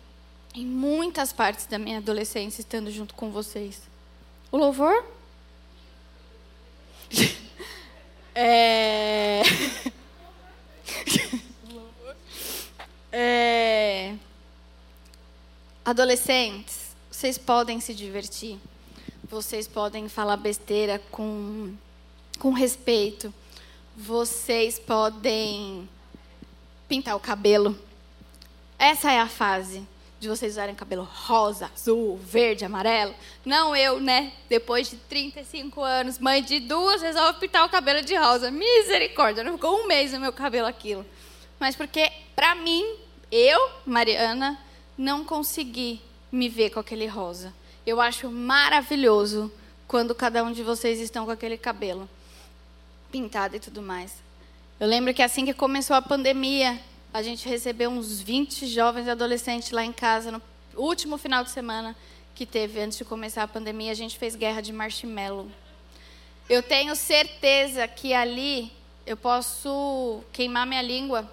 em 0.54 0.64
muitas 0.64 1.32
partes 1.32 1.66
da 1.66 1.78
minha 1.78 1.98
adolescência 1.98 2.60
estando 2.60 2.90
junto 2.90 3.14
com 3.14 3.30
vocês. 3.30 3.82
O 4.50 4.56
louvor? 4.56 5.04
É... 8.38 9.40
é... 13.10 14.14
Adolescentes, 15.82 16.94
vocês 17.10 17.38
podem 17.38 17.80
se 17.80 17.94
divertir. 17.94 18.58
Vocês 19.30 19.66
podem 19.66 20.06
falar 20.10 20.36
besteira 20.36 20.98
com, 21.10 21.72
com 22.38 22.52
respeito. 22.52 23.32
Vocês 23.96 24.78
podem 24.78 25.88
pintar 26.86 27.16
o 27.16 27.20
cabelo. 27.20 27.74
Essa 28.78 29.12
é 29.12 29.18
a 29.18 29.26
fase 29.26 29.82
de 30.26 30.36
vocês 30.36 30.54
usarem 30.54 30.74
cabelo 30.74 31.04
rosa, 31.04 31.70
azul, 31.72 32.16
verde, 32.16 32.64
amarelo. 32.64 33.14
Não 33.44 33.76
eu, 33.76 34.00
né? 34.00 34.32
Depois 34.48 34.90
de 34.90 34.96
35 34.96 35.80
anos, 35.80 36.18
mãe 36.18 36.42
de 36.42 36.58
duas, 36.58 37.00
resolve 37.00 37.38
pintar 37.38 37.64
o 37.64 37.68
cabelo 37.68 38.02
de 38.02 38.16
rosa. 38.16 38.50
Misericórdia, 38.50 39.44
não 39.44 39.52
ficou 39.52 39.80
um 39.80 39.86
mês 39.86 40.12
no 40.12 40.20
meu 40.20 40.32
cabelo 40.32 40.66
aquilo. 40.66 41.06
Mas 41.60 41.76
porque, 41.76 42.10
pra 42.34 42.54
mim, 42.56 42.84
eu, 43.30 43.70
Mariana, 43.86 44.58
não 44.98 45.24
consegui 45.24 46.00
me 46.30 46.48
ver 46.48 46.70
com 46.70 46.80
aquele 46.80 47.06
rosa. 47.06 47.54
Eu 47.86 48.00
acho 48.00 48.28
maravilhoso 48.28 49.50
quando 49.86 50.14
cada 50.14 50.42
um 50.42 50.50
de 50.50 50.64
vocês 50.64 51.00
estão 51.00 51.24
com 51.24 51.30
aquele 51.30 51.56
cabelo 51.56 52.08
pintado 53.12 53.54
e 53.54 53.60
tudo 53.60 53.80
mais. 53.80 54.12
Eu 54.80 54.88
lembro 54.88 55.14
que 55.14 55.22
assim 55.22 55.44
que 55.44 55.54
começou 55.54 55.94
a 55.94 56.02
pandemia, 56.02 56.78
a 57.16 57.22
gente 57.22 57.48
recebeu 57.48 57.88
uns 57.88 58.20
20 58.20 58.66
jovens 58.66 59.06
e 59.06 59.10
adolescentes 59.10 59.70
lá 59.70 59.82
em 59.82 59.92
casa 59.92 60.30
no 60.30 60.42
último 60.74 61.16
final 61.16 61.42
de 61.42 61.50
semana 61.50 61.96
que 62.34 62.44
teve 62.44 62.78
antes 62.78 62.98
de 62.98 63.06
começar 63.06 63.42
a 63.42 63.48
pandemia, 63.48 63.90
a 63.90 63.94
gente 63.94 64.18
fez 64.18 64.36
guerra 64.36 64.60
de 64.60 64.70
marshmallow. 64.70 65.50
Eu 66.46 66.62
tenho 66.62 66.94
certeza 66.94 67.88
que 67.88 68.12
ali 68.12 68.70
eu 69.06 69.16
posso 69.16 70.22
queimar 70.30 70.66
minha 70.66 70.82
língua, 70.82 71.26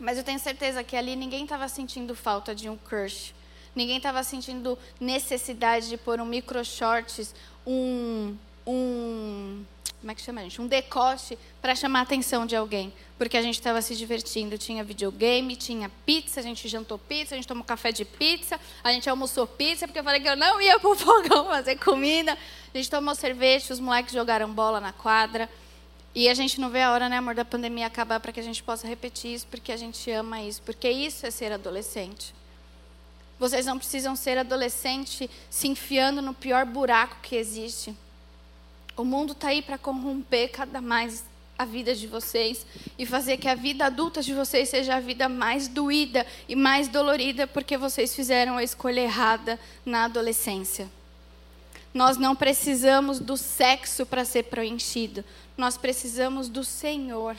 mas 0.00 0.18
eu 0.18 0.24
tenho 0.24 0.40
certeza 0.40 0.82
que 0.82 0.96
ali 0.96 1.14
ninguém 1.14 1.44
estava 1.44 1.68
sentindo 1.68 2.16
falta 2.16 2.52
de 2.52 2.68
um 2.68 2.76
crush. 2.76 3.32
Ninguém 3.72 3.98
estava 3.98 4.20
sentindo 4.24 4.76
necessidade 4.98 5.88
de 5.88 5.96
pôr 5.96 6.20
um 6.20 6.26
micro 6.26 6.64
shorts, 6.64 7.32
um, 7.64 8.36
um 8.66 9.64
como 10.04 10.12
é 10.12 10.14
que 10.14 10.20
chama, 10.20 10.42
gente? 10.42 10.60
Um 10.60 10.66
decote 10.66 11.38
para 11.62 11.74
chamar 11.74 12.00
a 12.00 12.02
atenção 12.02 12.44
de 12.44 12.54
alguém. 12.54 12.92
Porque 13.16 13.38
a 13.38 13.42
gente 13.42 13.54
estava 13.54 13.80
se 13.80 13.96
divertindo. 13.96 14.58
Tinha 14.58 14.84
videogame, 14.84 15.56
tinha 15.56 15.90
pizza, 16.04 16.40
a 16.40 16.42
gente 16.42 16.68
jantou 16.68 16.98
pizza, 16.98 17.34
a 17.34 17.38
gente 17.38 17.48
tomou 17.48 17.64
café 17.64 17.90
de 17.90 18.04
pizza, 18.04 18.60
a 18.82 18.92
gente 18.92 19.08
almoçou 19.08 19.46
pizza, 19.46 19.86
porque 19.86 19.98
eu 19.98 20.04
falei 20.04 20.20
que 20.20 20.28
eu 20.28 20.36
não 20.36 20.60
ia 20.60 20.78
para 20.78 20.90
o 20.90 20.94
fogão 20.94 21.46
fazer 21.46 21.76
comida. 21.76 22.36
A 22.74 22.76
gente 22.76 22.90
tomou 22.90 23.14
sorvete, 23.14 23.72
os 23.72 23.80
moleques 23.80 24.12
jogaram 24.12 24.52
bola 24.52 24.78
na 24.78 24.92
quadra. 24.92 25.48
E 26.14 26.28
a 26.28 26.34
gente 26.34 26.60
não 26.60 26.68
vê 26.68 26.82
a 26.82 26.92
hora, 26.92 27.08
né, 27.08 27.16
amor, 27.16 27.34
da 27.34 27.44
pandemia 27.44 27.86
acabar 27.86 28.20
para 28.20 28.30
que 28.30 28.40
a 28.40 28.42
gente 28.42 28.62
possa 28.62 28.86
repetir 28.86 29.32
isso, 29.32 29.46
porque 29.46 29.72
a 29.72 29.76
gente 29.78 30.10
ama 30.10 30.42
isso. 30.42 30.60
Porque 30.60 30.90
isso 30.90 31.24
é 31.24 31.30
ser 31.30 31.50
adolescente. 31.50 32.34
Vocês 33.38 33.64
não 33.64 33.78
precisam 33.78 34.14
ser 34.14 34.36
adolescente 34.36 35.30
se 35.48 35.66
enfiando 35.66 36.20
no 36.20 36.34
pior 36.34 36.66
buraco 36.66 37.16
que 37.22 37.36
existe. 37.36 37.96
O 38.96 39.04
mundo 39.04 39.32
está 39.32 39.48
aí 39.48 39.60
para 39.60 39.76
corromper 39.76 40.50
cada 40.50 40.80
mais 40.80 41.24
a 41.58 41.64
vida 41.64 41.94
de 41.94 42.06
vocês 42.06 42.66
e 42.98 43.06
fazer 43.06 43.36
que 43.38 43.48
a 43.48 43.54
vida 43.54 43.86
adulta 43.86 44.22
de 44.22 44.34
vocês 44.34 44.68
seja 44.68 44.96
a 44.96 45.00
vida 45.00 45.28
mais 45.28 45.68
doída 45.68 46.26
e 46.48 46.56
mais 46.56 46.88
dolorida 46.88 47.46
porque 47.46 47.76
vocês 47.76 48.14
fizeram 48.14 48.56
a 48.56 48.62
escolha 48.62 49.00
errada 49.00 49.58
na 49.84 50.04
adolescência. 50.04 50.90
Nós 51.92 52.16
não 52.16 52.34
precisamos 52.34 53.20
do 53.20 53.36
sexo 53.36 54.04
para 54.04 54.24
ser 54.24 54.44
preenchido, 54.44 55.24
nós 55.56 55.76
precisamos 55.76 56.48
do 56.48 56.64
Senhor. 56.64 57.36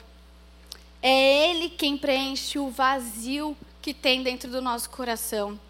É 1.02 1.50
Ele 1.50 1.68
quem 1.68 1.98
preenche 1.98 2.58
o 2.58 2.70
vazio 2.70 3.56
que 3.82 3.92
tem 3.92 4.22
dentro 4.22 4.50
do 4.50 4.62
nosso 4.62 4.88
coração. 4.88 5.60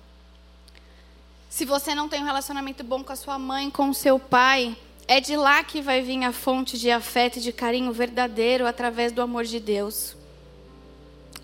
Se 1.51 1.65
você 1.65 1.95
não 1.95 2.09
tem 2.09 2.23
um 2.23 2.27
relacionamento 2.27 2.85
bom 2.85 3.03
com 3.03 3.13
a 3.13 3.17
sua 3.17 3.39
mãe, 3.39 3.71
com 3.71 3.91
o 3.91 3.95
seu 3.95 4.19
pai, 4.19 4.77
é 5.09 5.21
de 5.21 5.37
lá 5.37 5.63
que 5.63 5.81
vai 5.81 6.03
vir 6.03 6.25
a 6.25 6.33
fonte 6.33 6.79
de 6.79 6.91
afeto 6.91 7.39
e 7.39 7.41
de 7.43 7.53
carinho 7.53 7.93
verdadeiro 7.93 8.67
através 8.67 9.13
do 9.13 9.23
amor 9.23 9.45
de 9.45 9.61
Deus. 9.61 10.17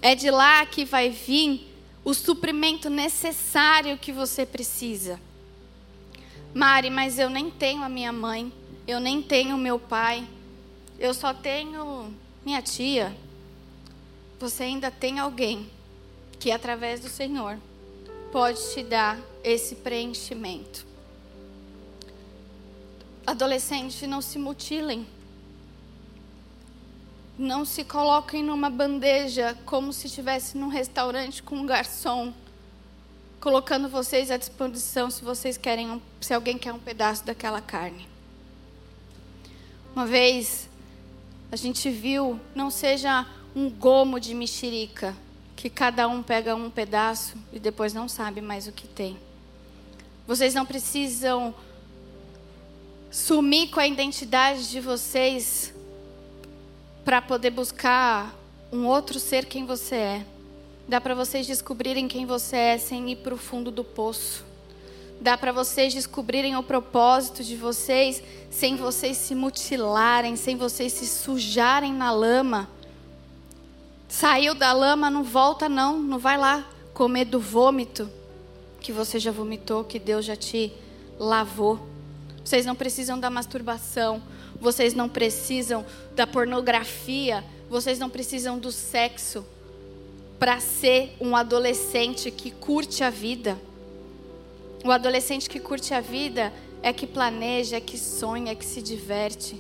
É 0.01 0.15
de 0.17 0.31
lá 0.31 0.67
que 0.67 0.85
vai 0.85 1.11
vir 1.11 1.69
o 2.05 2.13
suprimento 2.13 2.91
necessário 2.91 3.97
que 3.97 4.11
você 4.11 4.45
precisa. 4.45 5.21
Mari, 6.53 6.91
mas 6.91 7.19
eu 7.19 7.31
nem 7.31 7.51
tenho 7.51 7.83
a 7.83 7.89
minha 7.89 8.13
mãe, 8.13 8.53
eu 8.87 8.99
nem 8.99 9.23
tenho 9.23 9.57
meu 9.57 9.79
pai, 9.79 10.27
eu 10.99 11.15
só 11.15 11.33
tenho 11.33 12.13
minha 12.45 12.61
tia. 12.61 13.17
Você 14.41 14.65
ainda 14.65 14.91
tem 14.91 15.21
alguém 15.21 15.71
que, 16.41 16.51
através 16.51 16.99
do 16.99 17.09
Senhor, 17.09 17.57
pode 18.33 18.59
te 18.73 18.83
dar 18.83 19.17
esse 19.45 19.77
preenchimento. 19.77 20.92
Adolescentes, 23.27 24.09
não 24.09 24.21
se 24.21 24.39
mutilem. 24.39 25.07
Não 27.39 27.65
se 27.65 27.85
coloquem 27.85 28.43
numa 28.43 28.69
bandeja 28.69 29.57
como 29.65 29.93
se 29.93 30.07
estivesse 30.07 30.57
num 30.59 30.69
restaurante 30.69 31.43
com 31.43 31.57
um 31.57 31.67
garçom, 31.67 32.33
colocando 33.41 33.89
vocês 33.89 34.31
à 34.31 34.37
disposição 34.37 35.11
se 35.11 35.25
vocês 35.25 35.57
querem, 35.57 35.91
um, 35.91 36.01
se 36.21 36.35
alguém 36.35 36.59
quer 36.59 36.73
um 36.73 36.79
pedaço 36.79 37.25
daquela 37.25 37.61
carne. 37.61 38.07
Uma 39.95 40.07
vez 40.07 40.69
a 41.51 41.57
gente 41.57 41.91
viu, 41.91 42.41
não 42.55 42.71
seja 42.71 43.27
um 43.55 43.69
gomo 43.69 44.19
de 44.19 44.35
mexerica, 44.35 45.17
que 45.55 45.69
cada 45.71 46.09
um 46.09 46.23
pega 46.23 46.55
um 46.55 46.71
pedaço 46.71 47.37
e 47.53 47.61
depois 47.61 47.93
não 47.93 48.09
sabe 48.09 48.41
mais 48.41 48.67
o 48.67 48.73
que 48.73 48.89
tem. 48.89 49.19
Vocês 50.27 50.55
não 50.55 50.65
precisam 50.65 51.55
sumir 53.13 53.69
com 53.69 53.79
a 53.79 53.87
identidade 53.87 54.71
de 54.71 54.81
vocês 54.81 55.75
para 57.05 57.21
poder 57.21 57.51
buscar 57.51 58.35
um 58.73 58.87
outro 58.87 59.21
ser 59.21 59.45
quem 59.45 59.67
você 59.67 59.97
é. 59.97 60.27
Dá 60.89 60.99
para 60.99 61.15
vocês 61.15 61.47
descobrirem 61.47 62.09
quem 62.09 62.25
você 62.25 62.57
é 62.57 62.79
sem 62.79 63.11
ir 63.11 63.17
para 63.17 63.35
o 63.35 63.37
fundo 63.37 63.71
do 63.71 63.85
poço. 63.85 64.47
Dá 65.21 65.37
para 65.37 65.53
vocês 65.53 65.93
descobrirem 65.93 66.57
o 66.57 66.63
propósito 66.63 67.45
de 67.45 67.55
vocês 67.55 68.23
sem 68.51 68.77
vocês 68.77 69.19
se 69.19 69.35
mutilarem, 69.35 70.35
sem 70.35 70.57
vocês 70.57 70.95
se 70.95 71.07
sujarem 71.07 71.93
na 71.93 72.11
lama. 72.11 72.67
Saiu 74.09 74.55
da 74.55 74.73
lama, 74.73 75.11
não 75.11 75.23
volta 75.23 75.69
não, 75.69 75.99
não 75.99 76.19
vai 76.19 76.39
lá 76.39 76.67
comer 76.95 77.27
do 77.27 77.39
vômito 77.39 78.11
que 78.81 78.91
você 78.91 79.19
já 79.19 79.31
vomitou, 79.31 79.85
que 79.85 79.99
Deus 79.99 80.25
já 80.25 80.35
te 80.35 80.73
lavou. 81.19 81.92
Vocês 82.45 82.67
não 82.67 82.75
precisam 82.75 83.19
da 83.19 83.31
masturbação. 83.31 84.23
Vocês 84.61 84.95
não 84.95 85.09
precisam 85.09 85.85
da 86.15 86.27
pornografia. 86.27 87.45
Vocês 87.69 87.99
não 87.99 88.11
precisam 88.11 88.59
do 88.59 88.71
sexo 88.71 89.45
para 90.39 90.59
ser 90.59 91.17
um 91.21 91.37
adolescente 91.37 92.31
que 92.31 92.51
curte 92.51 93.05
a 93.05 93.11
vida. 93.11 93.57
O 94.85 94.91
adolescente 94.91 95.49
que 95.49 95.61
curte 95.61 95.95
a 95.95 96.01
vida 96.01 96.53
é 96.83 96.93
que 96.93 97.07
planeja, 97.07 97.77
é 97.77 97.81
que 97.81 97.97
sonha, 97.97 98.51
é 98.51 98.55
que 98.57 98.65
se 98.65 98.83
diverte. 98.83 99.57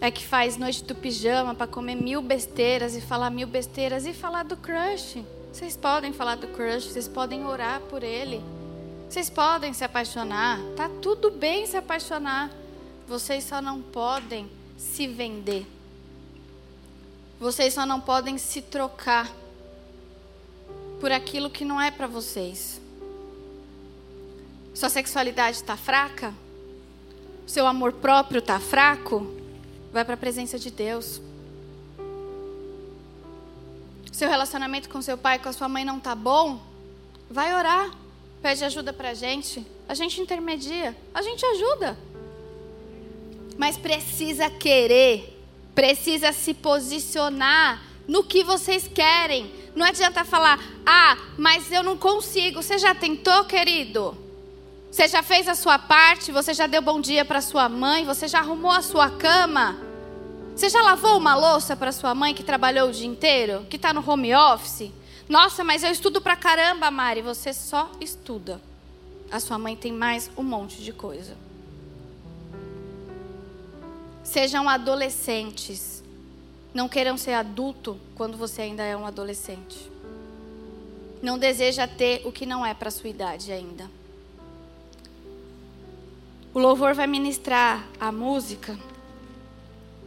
É 0.00 0.10
que 0.10 0.24
faz 0.24 0.56
noite 0.56 0.84
do 0.84 0.94
pijama 0.94 1.54
para 1.54 1.66
comer 1.66 1.96
mil 1.96 2.22
besteiras 2.22 2.94
e 2.94 3.00
falar 3.00 3.28
mil 3.30 3.48
besteiras 3.48 4.06
e 4.06 4.12
falar 4.12 4.44
do 4.44 4.56
crush. 4.56 5.22
Vocês 5.52 5.76
podem 5.76 6.12
falar 6.12 6.36
do 6.36 6.46
crush, 6.46 6.84
vocês 6.84 7.08
podem 7.08 7.44
orar 7.44 7.80
por 7.90 8.04
ele. 8.04 8.40
Vocês 9.10 9.28
podem 9.28 9.72
se 9.72 9.82
apaixonar, 9.82 10.60
tá 10.76 10.88
tudo 11.02 11.32
bem 11.32 11.66
se 11.66 11.76
apaixonar. 11.76 12.48
Vocês 13.08 13.42
só 13.42 13.60
não 13.60 13.82
podem 13.82 14.48
se 14.78 15.08
vender. 15.08 15.66
Vocês 17.40 17.74
só 17.74 17.84
não 17.84 18.00
podem 18.00 18.38
se 18.38 18.62
trocar 18.62 19.28
por 21.00 21.10
aquilo 21.10 21.50
que 21.50 21.64
não 21.64 21.80
é 21.80 21.90
para 21.90 22.06
vocês. 22.06 22.80
Sua 24.72 24.88
sexualidade 24.88 25.56
está 25.56 25.76
fraca? 25.76 26.32
Seu 27.48 27.66
amor 27.66 27.94
próprio 27.94 28.38
está 28.38 28.60
fraco? 28.60 29.26
Vai 29.92 30.04
para 30.04 30.14
a 30.14 30.18
presença 30.18 30.56
de 30.56 30.70
Deus. 30.70 31.20
Seu 34.12 34.28
relacionamento 34.28 34.88
com 34.88 35.02
seu 35.02 35.18
pai, 35.18 35.40
com 35.40 35.48
a 35.48 35.52
sua 35.52 35.68
mãe 35.68 35.84
não 35.84 35.98
está 35.98 36.14
bom? 36.14 36.62
Vai 37.28 37.52
orar 37.52 37.99
pede 38.42 38.64
ajuda 38.64 38.92
para 38.92 39.10
a 39.10 39.14
gente, 39.14 39.66
a 39.88 39.94
gente 39.94 40.20
intermedia, 40.20 40.96
a 41.12 41.22
gente 41.22 41.44
ajuda. 41.44 41.98
Mas 43.56 43.76
precisa 43.76 44.48
querer, 44.48 45.38
precisa 45.74 46.32
se 46.32 46.54
posicionar 46.54 47.82
no 48.08 48.24
que 48.24 48.42
vocês 48.42 48.88
querem. 48.88 49.52
Não 49.74 49.86
adianta 49.86 50.24
falar, 50.24 50.58
ah, 50.86 51.16
mas 51.36 51.70
eu 51.70 51.82
não 51.82 51.96
consigo. 51.96 52.62
Você 52.62 52.78
já 52.78 52.94
tentou, 52.94 53.44
querido? 53.44 54.16
Você 54.90 55.06
já 55.06 55.22
fez 55.22 55.46
a 55.46 55.54
sua 55.54 55.78
parte? 55.78 56.32
Você 56.32 56.52
já 56.52 56.66
deu 56.66 56.82
bom 56.82 57.00
dia 57.00 57.24
para 57.24 57.40
sua 57.40 57.68
mãe? 57.68 58.04
Você 58.04 58.26
já 58.26 58.40
arrumou 58.40 58.72
a 58.72 58.82
sua 58.82 59.10
cama? 59.10 59.76
Você 60.56 60.68
já 60.68 60.82
lavou 60.82 61.16
uma 61.16 61.36
louça 61.36 61.76
para 61.76 61.92
sua 61.92 62.14
mãe 62.14 62.34
que 62.34 62.42
trabalhou 62.42 62.88
o 62.88 62.92
dia 62.92 63.06
inteiro? 63.06 63.66
Que 63.70 63.76
está 63.76 63.92
no 63.92 64.08
home 64.08 64.34
office? 64.34 64.90
Nossa, 65.30 65.62
mas 65.62 65.84
eu 65.84 65.92
estudo 65.92 66.20
pra 66.20 66.34
caramba, 66.34 66.90
Mari. 66.90 67.22
Você 67.22 67.52
só 67.52 67.88
estuda. 68.00 68.60
A 69.30 69.38
sua 69.38 69.56
mãe 69.56 69.76
tem 69.76 69.92
mais 69.92 70.28
um 70.36 70.42
monte 70.42 70.82
de 70.82 70.92
coisa. 70.92 71.36
Sejam 74.24 74.68
adolescentes. 74.68 76.02
Não 76.74 76.88
queiram 76.88 77.16
ser 77.16 77.34
adulto 77.34 77.96
quando 78.16 78.36
você 78.36 78.62
ainda 78.62 78.82
é 78.82 78.96
um 78.96 79.06
adolescente. 79.06 79.88
Não 81.22 81.38
deseja 81.38 81.86
ter 81.86 82.26
o 82.26 82.32
que 82.32 82.44
não 82.44 82.66
é 82.66 82.74
para 82.74 82.90
sua 82.90 83.08
idade 83.08 83.52
ainda. 83.52 83.88
O 86.52 86.58
louvor 86.58 86.92
vai 86.92 87.06
ministrar 87.06 87.86
a 88.00 88.10
música 88.10 88.76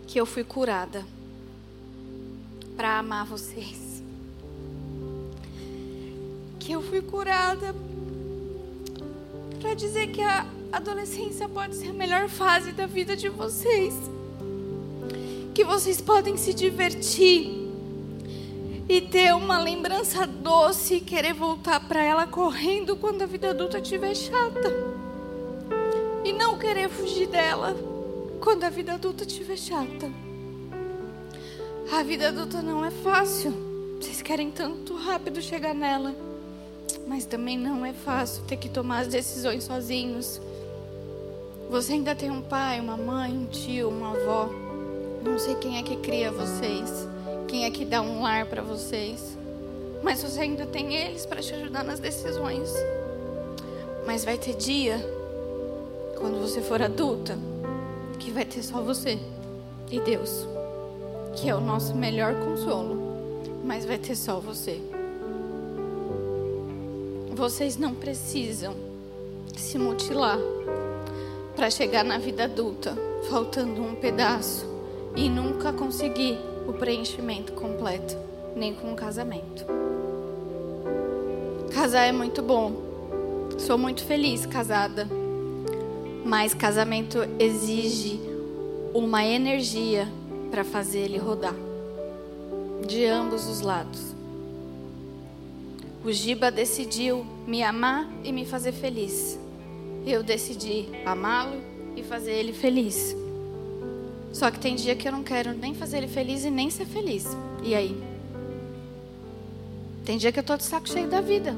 que 0.05 0.19
eu 0.19 0.25
fui 0.25 0.43
curada 0.43 1.05
para 2.75 2.99
amar 2.99 3.25
vocês 3.25 3.82
que 6.63 6.71
eu 6.71 6.81
fui 6.81 7.01
curada 7.01 7.75
para 9.61 9.73
dizer 9.73 10.07
que 10.07 10.21
a 10.21 10.45
adolescência 10.71 11.47
pode 11.49 11.75
ser 11.75 11.89
a 11.89 11.93
melhor 11.93 12.29
fase 12.29 12.71
da 12.71 12.85
vida 12.85 13.17
de 13.17 13.27
vocês. 13.27 13.93
que 15.53 15.63
vocês 15.63 16.01
podem 16.01 16.35
se 16.35 16.51
divertir 16.51 17.47
e 18.89 19.01
ter 19.01 19.35
uma 19.35 19.59
lembrança 19.59 20.25
doce 20.25 20.95
e 20.95 20.99
querer 20.99 21.33
voltar 21.33 21.79
para 21.87 22.01
ela 22.01 22.25
correndo 22.25 22.95
quando 22.95 23.21
a 23.21 23.27
vida 23.27 23.51
adulta 23.51 23.77
estiver 23.77 24.15
chata. 24.15 24.73
E 26.25 26.33
não 26.33 26.57
querer 26.57 26.89
fugir 26.89 27.27
dela 27.27 27.75
quando 28.41 28.63
a 28.63 28.69
vida 28.69 28.93
adulta 28.93 29.25
estiver 29.25 29.57
chata. 29.57 30.09
A 31.91 32.01
vida 32.01 32.29
adulta 32.29 32.63
não 32.63 32.83
é 32.83 32.89
fácil. 32.89 33.53
Vocês 34.01 34.23
querem 34.23 34.49
tanto 34.49 34.95
rápido 34.95 35.39
chegar 35.39 35.75
nela. 35.75 36.32
Mas 37.07 37.25
também 37.25 37.57
não 37.57 37.85
é 37.85 37.93
fácil 37.93 38.43
ter 38.43 38.57
que 38.57 38.69
tomar 38.69 38.99
as 38.99 39.07
decisões 39.07 39.63
sozinhos. 39.63 40.41
Você 41.69 41.93
ainda 41.93 42.15
tem 42.15 42.31
um 42.31 42.41
pai, 42.41 42.79
uma 42.79 42.95
mãe, 42.95 43.31
um 43.31 43.45
tio, 43.45 43.89
uma 43.89 44.11
avó. 44.11 44.49
Não 45.23 45.39
sei 45.39 45.55
quem 45.55 45.77
é 45.77 45.83
que 45.83 45.95
cria 45.97 46.31
vocês, 46.31 47.07
quem 47.47 47.65
é 47.65 47.71
que 47.71 47.85
dá 47.85 48.01
um 48.01 48.21
lar 48.21 48.45
para 48.45 48.61
vocês. 48.61 49.37
Mas 50.03 50.21
você 50.21 50.41
ainda 50.41 50.65
tem 50.65 50.93
eles 50.93 51.25
para 51.25 51.41
te 51.41 51.53
ajudar 51.53 51.83
nas 51.83 51.99
decisões. 51.99 52.69
Mas 54.05 54.25
vai 54.25 54.37
ter 54.37 54.55
dia, 54.55 54.97
quando 56.17 56.41
você 56.41 56.61
for 56.61 56.81
adulta, 56.81 57.37
que 58.19 58.31
vai 58.31 58.45
ter 58.45 58.61
só 58.63 58.81
você 58.81 59.17
e 59.89 59.99
Deus, 59.99 60.47
que 61.35 61.49
é 61.49 61.55
o 61.55 61.61
nosso 61.61 61.95
melhor 61.95 62.35
consolo. 62.35 62.97
Mas 63.63 63.85
vai 63.85 63.97
ter 63.97 64.15
só 64.15 64.39
você. 64.39 64.92
Vocês 67.35 67.77
não 67.77 67.95
precisam 67.95 68.75
se 69.57 69.79
mutilar 69.79 70.37
para 71.55 71.67
chegar 71.71 72.05
na 72.05 72.19
vida 72.19 72.43
adulta, 72.43 72.95
faltando 73.27 73.81
um 73.81 73.95
pedaço 73.95 74.67
e 75.15 75.27
nunca 75.29 75.73
conseguir 75.73 76.37
o 76.67 76.73
preenchimento 76.73 77.53
completo, 77.53 78.15
nem 78.55 78.75
com 78.75 78.91
um 78.91 78.95
casamento. 78.95 79.65
Casar 81.73 82.05
é 82.05 82.11
muito 82.11 82.43
bom. 82.43 82.71
Sou 83.57 83.79
muito 83.79 84.05
feliz 84.05 84.45
casada. 84.45 85.07
Mas 86.23 86.53
casamento 86.53 87.17
exige 87.39 88.21
uma 88.93 89.25
energia 89.25 90.07
para 90.51 90.63
fazer 90.63 90.99
ele 90.99 91.17
rodar. 91.17 91.55
De 92.85 93.05
ambos 93.05 93.47
os 93.47 93.61
lados. 93.61 94.12
O 96.03 96.11
Giba 96.11 96.51
decidiu 96.51 97.25
me 97.47 97.63
amar 97.63 98.11
e 98.25 98.31
me 98.33 98.45
fazer 98.45 98.73
feliz. 98.73 99.39
Eu 100.05 100.21
decidi 100.21 100.89
amá-lo 101.05 101.61
e 101.95 102.03
fazer 102.03 102.33
ele 102.33 102.51
feliz. 102.51 103.15
Só 104.33 104.51
que 104.51 104.59
tem 104.59 104.75
dia 104.75 104.97
que 104.97 105.07
eu 105.07 105.13
não 105.13 105.23
quero 105.23 105.53
nem 105.53 105.73
fazer 105.73 105.99
ele 105.99 106.09
feliz 106.09 106.43
e 106.43 106.49
nem 106.49 106.69
ser 106.69 106.85
feliz. 106.85 107.25
E 107.63 107.73
aí? 107.73 107.95
Tem 110.03 110.17
dia 110.17 110.29
que 110.29 110.39
eu 110.39 110.43
tô 110.43 110.57
de 110.57 110.63
saco 110.63 110.89
cheio 110.89 111.07
da 111.07 111.21
vida. 111.21 111.55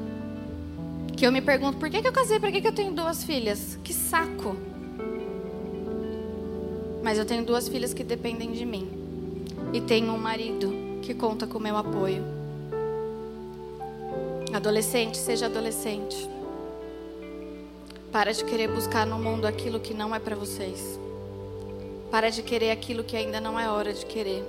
Que 1.16 1.26
eu 1.26 1.32
me 1.32 1.42
pergunto, 1.42 1.78
por 1.78 1.90
que, 1.90 2.00
que 2.00 2.06
eu 2.06 2.12
casei? 2.12 2.38
Por 2.38 2.52
que, 2.52 2.60
que 2.60 2.68
eu 2.68 2.74
tenho 2.74 2.92
duas 2.92 3.24
filhas? 3.24 3.76
Que 3.82 3.92
saco. 3.92 4.56
Mas 7.02 7.18
eu 7.18 7.24
tenho 7.24 7.44
duas 7.44 7.68
filhas 7.68 7.92
que 7.92 8.04
dependem 8.04 8.52
de 8.52 8.64
mim. 8.64 8.88
E 9.72 9.80
tenho 9.80 10.12
um 10.12 10.18
marido 10.18 10.72
que 11.02 11.14
conta 11.14 11.48
com 11.48 11.58
o 11.58 11.60
meu 11.60 11.76
apoio. 11.76 12.35
Adolescente, 14.56 15.18
seja 15.18 15.46
adolescente. 15.46 16.16
Para 18.10 18.32
de 18.32 18.42
querer 18.42 18.68
buscar 18.68 19.06
no 19.06 19.18
mundo 19.18 19.44
aquilo 19.44 19.78
que 19.78 19.92
não 19.92 20.14
é 20.14 20.18
para 20.18 20.34
vocês. 20.34 20.98
Para 22.10 22.30
de 22.30 22.42
querer 22.42 22.70
aquilo 22.70 23.04
que 23.04 23.14
ainda 23.18 23.38
não 23.38 23.60
é 23.60 23.70
hora 23.70 23.92
de 23.92 24.06
querer. 24.06 24.42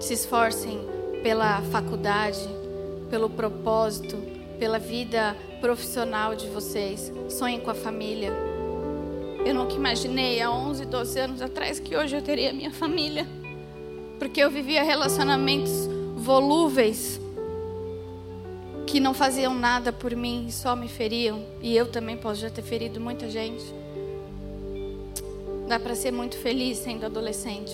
Se 0.00 0.14
esforcem 0.14 0.80
pela 1.22 1.60
faculdade, 1.60 2.48
pelo 3.10 3.28
propósito, 3.28 4.16
pela 4.58 4.78
vida 4.78 5.36
profissional 5.60 6.34
de 6.34 6.48
vocês. 6.48 7.12
Sonhem 7.28 7.60
com 7.60 7.70
a 7.70 7.74
família. 7.74 8.32
Eu 9.44 9.54
nunca 9.54 9.74
imaginei 9.74 10.40
há 10.40 10.50
11, 10.50 10.86
12 10.86 11.20
anos 11.20 11.42
atrás 11.42 11.78
que 11.78 11.94
hoje 11.94 12.16
eu 12.16 12.22
teria 12.22 12.50
minha 12.50 12.72
família. 12.72 13.26
Porque 14.18 14.42
eu 14.42 14.50
vivia 14.50 14.82
relacionamentos 14.82 15.86
volúveis 16.16 17.20
que 18.92 19.00
não 19.00 19.14
faziam 19.14 19.54
nada 19.54 19.90
por 19.90 20.14
mim 20.14 20.44
e 20.46 20.52
só 20.52 20.76
me 20.76 20.86
feriam. 20.86 21.42
E 21.62 21.74
eu 21.74 21.86
também 21.86 22.14
posso 22.14 22.42
já 22.42 22.50
ter 22.50 22.60
ferido 22.60 23.00
muita 23.00 23.26
gente. 23.30 23.64
Dá 25.66 25.80
para 25.80 25.94
ser 25.94 26.12
muito 26.12 26.36
feliz 26.36 26.76
sendo 26.76 27.06
adolescente, 27.06 27.72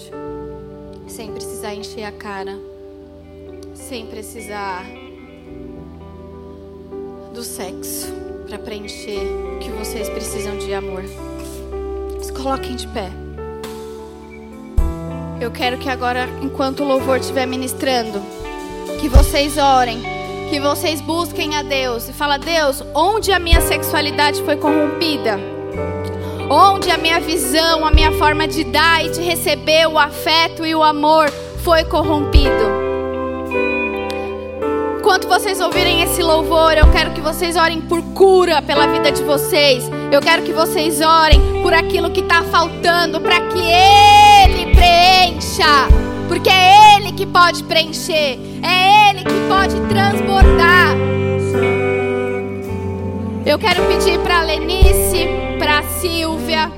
sem 1.08 1.32
precisar 1.32 1.74
encher 1.74 2.04
a 2.04 2.12
cara, 2.12 2.56
sem 3.74 4.06
precisar 4.06 4.86
do 7.34 7.42
sexo 7.42 8.06
para 8.46 8.56
preencher 8.56 9.26
o 9.56 9.58
que 9.58 9.70
vocês 9.70 10.08
precisam 10.08 10.56
de 10.56 10.72
amor. 10.72 11.02
Se 12.22 12.32
coloquem 12.32 12.76
de 12.76 12.86
pé. 12.86 13.10
Eu 15.40 15.50
quero 15.50 15.78
que 15.78 15.88
agora, 15.88 16.28
enquanto 16.40 16.84
o 16.84 16.86
louvor 16.86 17.18
estiver 17.18 17.44
ministrando, 17.44 18.22
que 19.00 19.08
vocês 19.08 19.58
orem 19.58 20.17
que 20.48 20.58
vocês 20.58 21.00
busquem 21.02 21.54
a 21.56 21.62
Deus 21.62 22.08
e 22.08 22.12
fala 22.12 22.38
Deus, 22.38 22.82
onde 22.94 23.30
a 23.30 23.38
minha 23.38 23.60
sexualidade 23.60 24.42
foi 24.44 24.56
corrompida? 24.56 25.38
Onde 26.50 26.90
a 26.90 26.96
minha 26.96 27.20
visão, 27.20 27.84
a 27.84 27.90
minha 27.90 28.12
forma 28.12 28.48
de 28.48 28.64
dar 28.64 29.04
e 29.04 29.10
de 29.10 29.20
receber 29.20 29.86
o 29.86 29.98
afeto 29.98 30.64
e 30.64 30.74
o 30.74 30.82
amor 30.82 31.30
foi 31.62 31.84
corrompido? 31.84 32.88
Enquanto 34.98 35.28
vocês 35.28 35.60
ouvirem 35.60 36.02
esse 36.02 36.22
louvor, 36.22 36.78
eu 36.78 36.90
quero 36.92 37.12
que 37.12 37.20
vocês 37.20 37.54
orem 37.54 37.82
por 37.82 38.02
cura 38.14 38.62
pela 38.62 38.86
vida 38.86 39.12
de 39.12 39.22
vocês. 39.22 39.84
Eu 40.10 40.20
quero 40.20 40.42
que 40.42 40.52
vocês 40.52 41.02
orem 41.02 41.62
por 41.62 41.74
aquilo 41.74 42.10
que 42.10 42.20
está 42.20 42.42
faltando, 42.44 43.20
para 43.20 43.40
que 43.48 43.60
Ele 43.60 44.74
preencha. 44.74 45.88
Porque 46.26 46.48
é 46.48 46.96
Ele 46.96 47.12
que 47.12 47.26
pode 47.26 47.64
preencher, 47.64 48.38
é 48.62 48.92
Ele 48.92 48.97
que 49.24 49.48
pode 49.48 49.80
transbordar. 49.88 50.96
Eu 53.44 53.58
quero 53.58 53.82
pedir 53.86 54.18
para 54.18 54.42
Lenice, 54.42 55.26
para 55.58 55.82
Silvia, 55.82 56.70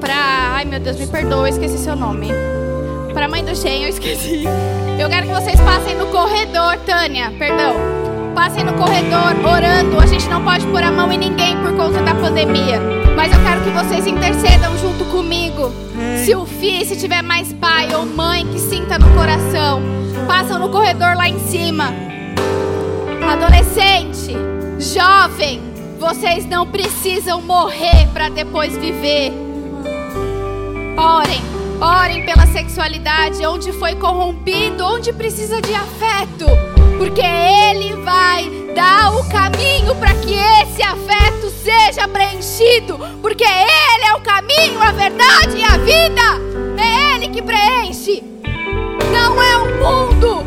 para. 0.00 0.14
Ai 0.54 0.64
meu 0.64 0.78
Deus, 0.78 0.96
me 0.96 1.06
perdoa, 1.06 1.48
esqueci 1.48 1.78
seu 1.78 1.96
nome. 1.96 2.28
Para 3.12 3.28
mãe 3.28 3.44
do 3.44 3.54
Shen, 3.54 3.82
eu 3.82 3.88
esqueci. 3.88 4.44
Eu 4.98 5.08
quero 5.08 5.26
que 5.26 5.32
vocês 5.32 5.60
passem 5.60 5.96
no 5.96 6.06
corredor, 6.06 6.76
Tânia, 6.86 7.32
perdão. 7.38 7.74
Passem 8.34 8.64
no 8.64 8.74
corredor 8.74 9.34
orando. 9.44 10.00
A 10.00 10.06
gente 10.06 10.28
não 10.28 10.44
pode 10.44 10.66
pôr 10.66 10.82
a 10.82 10.90
mão 10.90 11.10
em 11.12 11.18
ninguém 11.18 11.56
por 11.58 11.76
conta 11.76 12.00
da 12.02 12.14
pandemia. 12.14 12.80
Mas 13.16 13.32
eu 13.32 13.40
quero 13.42 13.60
que 13.62 13.70
vocês 13.70 14.06
intercedam 14.06 14.76
junto 14.78 15.04
comigo. 15.06 15.72
Se 16.24 16.34
o 16.34 16.44
filho, 16.44 16.84
se 16.84 16.96
tiver 16.96 17.22
mais 17.22 17.52
pai 17.52 17.94
ou 17.94 18.04
mãe 18.04 18.46
que 18.46 18.58
sinta 18.58 18.98
no 18.98 19.08
coração, 19.14 19.80
passam 20.24 20.58
no 20.58 20.68
corredor 20.68 21.16
lá 21.16 21.28
em 21.28 21.38
cima. 21.38 21.92
Adolescente, 23.26 24.34
jovem, 24.78 25.60
vocês 25.98 26.46
não 26.46 26.66
precisam 26.66 27.40
morrer 27.40 28.08
para 28.12 28.28
depois 28.28 28.76
viver. 28.76 29.32
Orem, 30.96 31.42
orem 31.80 32.24
pela 32.24 32.46
sexualidade, 32.46 33.44
onde 33.46 33.72
foi 33.72 33.94
corrompido, 33.96 34.84
onde 34.84 35.12
precisa 35.12 35.60
de 35.60 35.74
afeto, 35.74 36.46
porque 36.98 37.22
Ele 37.22 37.94
vai 38.02 38.50
dar 38.74 39.14
o 39.16 39.28
caminho 39.28 39.94
para 39.96 40.14
que 40.14 40.34
esse 40.34 40.82
afeto 40.82 41.50
seja 41.50 42.06
preenchido, 42.08 42.98
porque 43.20 43.44
Ele 43.44 44.04
é 44.06 44.14
o 44.14 44.20
caminho, 44.20 44.80
a 44.80 44.92
verdade 44.92 45.56
e 45.56 45.64
a 45.64 45.76
vida. 45.78 46.22
É 46.78 47.16
Ele 47.16 47.28
que 47.28 47.42
preenche. 47.42 48.33
Não 49.14 49.40
é 49.40 49.56
o 49.56 49.66
mundo, 49.78 50.44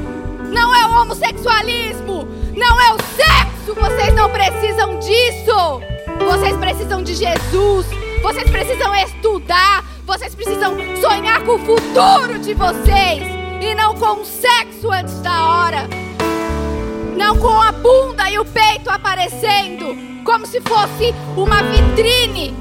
não 0.52 0.76
é 0.76 0.86
o 0.86 1.02
homossexualismo, 1.02 2.28
não 2.54 2.82
é 2.82 2.94
o 2.94 2.98
sexo. 3.16 3.74
Vocês 3.74 4.14
não 4.14 4.30
precisam 4.30 5.00
disso. 5.00 5.82
Vocês 6.20 6.58
precisam 6.58 7.02
de 7.02 7.16
Jesus. 7.16 7.86
Vocês 8.22 8.50
precisam 8.50 8.94
estudar. 8.94 9.86
Vocês 10.06 10.36
precisam 10.36 10.76
sonhar 11.00 11.42
com 11.44 11.54
o 11.54 11.60
futuro 11.60 12.40
de 12.40 12.54
vocês 12.54 13.24
e 13.62 13.74
não 13.74 13.96
com 13.96 14.22
o 14.22 14.26
sexo 14.26 14.92
antes 14.92 15.18
da 15.22 15.48
hora. 15.48 15.88
Não 17.16 17.38
com 17.38 17.62
a 17.62 17.72
bunda 17.72 18.30
e 18.30 18.38
o 18.38 18.44
peito 18.44 18.90
aparecendo 18.90 19.96
como 20.26 20.46
se 20.46 20.60
fosse 20.60 21.16
uma 21.38 21.64
vitrine 21.64 22.54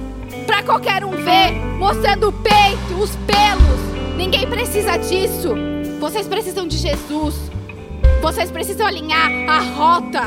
para 0.46 0.62
qualquer 0.62 1.04
um 1.04 1.10
ver, 1.10 1.52
mostrando 1.78 2.28
o 2.28 2.32
peito, 2.32 2.94
os 2.96 3.10
pelos. 3.26 4.16
Ninguém 4.16 4.46
precisa 4.46 4.96
disso. 4.96 5.75
Vocês 5.98 6.26
precisam 6.26 6.66
de 6.66 6.76
Jesus. 6.76 7.34
Vocês 8.20 8.50
precisam 8.50 8.86
alinhar 8.86 9.30
a 9.48 9.60
rota 9.60 10.22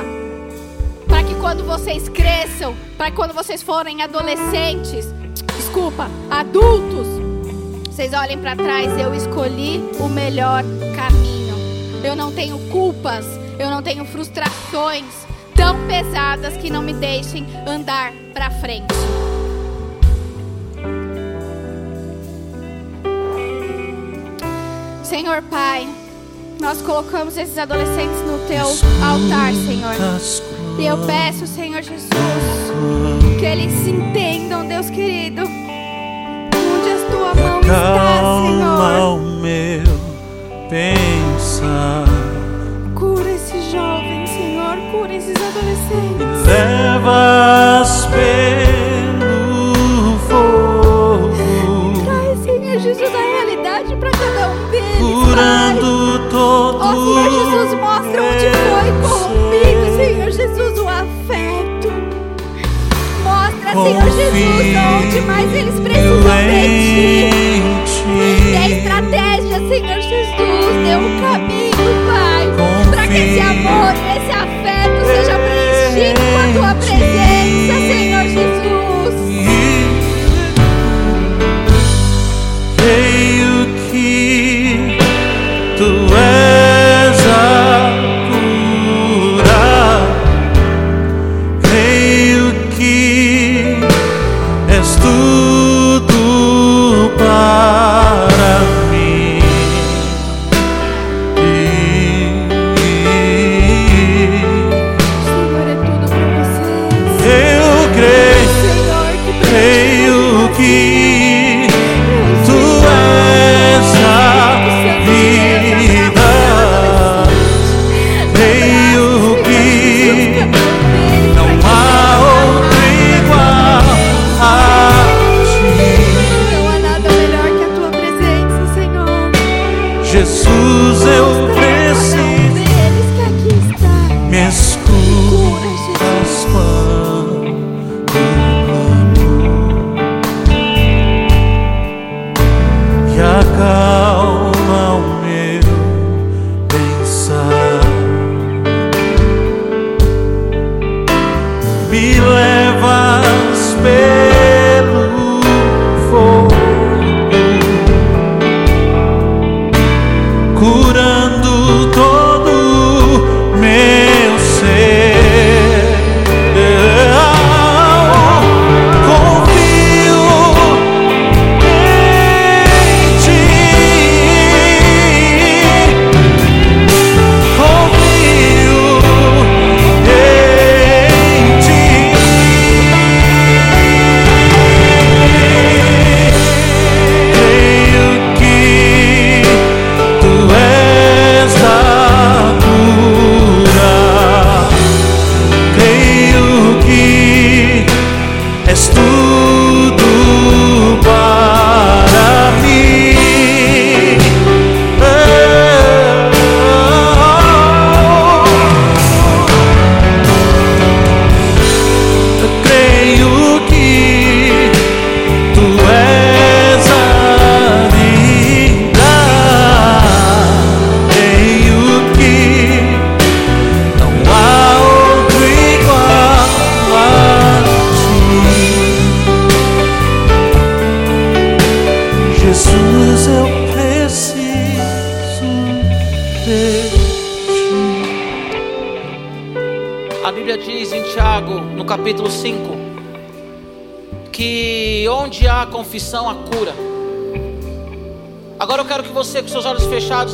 para 1.08 1.24
que 1.24 1.36
quando 1.36 1.64
vocês 1.64 2.08
cresçam, 2.10 2.76
para 2.98 3.12
quando 3.12 3.34
vocês 3.34 3.62
forem 3.62 4.02
adolescentes, 4.02 5.08
desculpa, 5.56 6.10
adultos, 6.30 7.08
vocês 7.86 8.14
olhem 8.14 8.38
para 8.38 8.56
trás, 8.56 8.98
eu 8.98 9.14
escolhi 9.14 9.84
o 10.00 10.08
melhor 10.08 10.64
caminho. 10.96 11.56
Eu 12.04 12.16
não 12.16 12.32
tenho 12.32 12.58
culpas, 12.70 13.26
eu 13.60 13.70
não 13.70 13.84
tenho 13.84 14.06
frustrações 14.06 15.06
tão 15.56 15.76
pesadas 15.88 16.56
que 16.58 16.70
não 16.70 16.82
me 16.82 16.94
deixem 16.94 17.46
andar 17.68 18.14
para 18.34 18.50
frente. 18.50 18.96
Senhor 25.10 25.42
Pai, 25.50 25.90
nós 26.62 26.84
colocamos 26.84 27.36
esses 27.36 27.58
adolescentes 27.58 28.22
no 28.28 28.38
teu 28.48 28.68
altar, 29.04 29.52
Senhor. 29.56 29.96
E 30.78 30.86
eu 30.86 31.00
peço, 31.00 31.48
Senhor 31.48 31.82
Jesus, 31.82 32.08
que 33.40 33.44
eles 33.44 33.88
entendam, 33.88 34.68
Deus 34.68 34.88
querido, 34.92 35.42
onde 35.42 36.92
a 36.92 37.10
tua 37.10 37.34
mão 37.34 37.60
está, 37.60 38.20
Senhor. 38.22 39.18
o 39.18 39.42
meu 39.42 39.84
pensar. 40.70 42.06
Cura 42.94 43.32
esses 43.32 43.72
jovens, 43.72 44.30
Senhor, 44.30 44.78
cura 44.92 45.16
esses 45.16 45.36
adolescentes. 45.36 46.46
Levas 46.46 48.06
pelo 48.06 48.79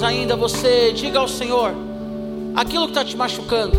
ainda, 0.05 0.35
você 0.35 0.91
diga 0.91 1.19
ao 1.19 1.27
Senhor 1.27 1.73
aquilo 2.55 2.85
que 2.85 2.91
está 2.91 3.03
te 3.03 3.17
machucando. 3.17 3.77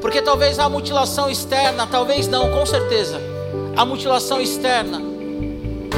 Porque 0.00 0.22
talvez 0.22 0.58
a 0.58 0.68
mutilação 0.68 1.28
externa, 1.28 1.86
talvez 1.86 2.28
não, 2.28 2.50
com 2.50 2.64
certeza. 2.64 3.20
A 3.76 3.84
mutilação 3.84 4.40
externa, 4.40 5.00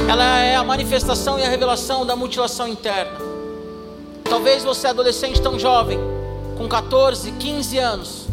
ela 0.09 0.39
é 0.39 0.55
a 0.55 0.63
manifestação 0.63 1.37
e 1.37 1.43
a 1.43 1.49
revelação 1.49 2.05
da 2.05 2.15
mutilação 2.15 2.67
interna. 2.67 3.19
Talvez 4.23 4.63
você, 4.63 4.87
adolescente 4.87 5.41
tão 5.41 5.59
jovem, 5.59 5.99
com 6.57 6.67
14, 6.67 7.31
15 7.33 7.77
anos, 7.77 8.25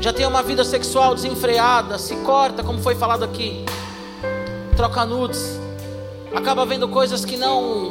já 0.00 0.12
tenha 0.12 0.28
uma 0.28 0.42
vida 0.42 0.64
sexual 0.64 1.14
desenfreada, 1.14 1.98
se 1.98 2.16
corta, 2.16 2.62
como 2.62 2.80
foi 2.80 2.94
falado 2.94 3.24
aqui, 3.24 3.64
troca 4.76 5.04
nudes, 5.06 5.60
acaba 6.34 6.66
vendo 6.66 6.88
coisas 6.88 7.24
que 7.24 7.36
não 7.36 7.88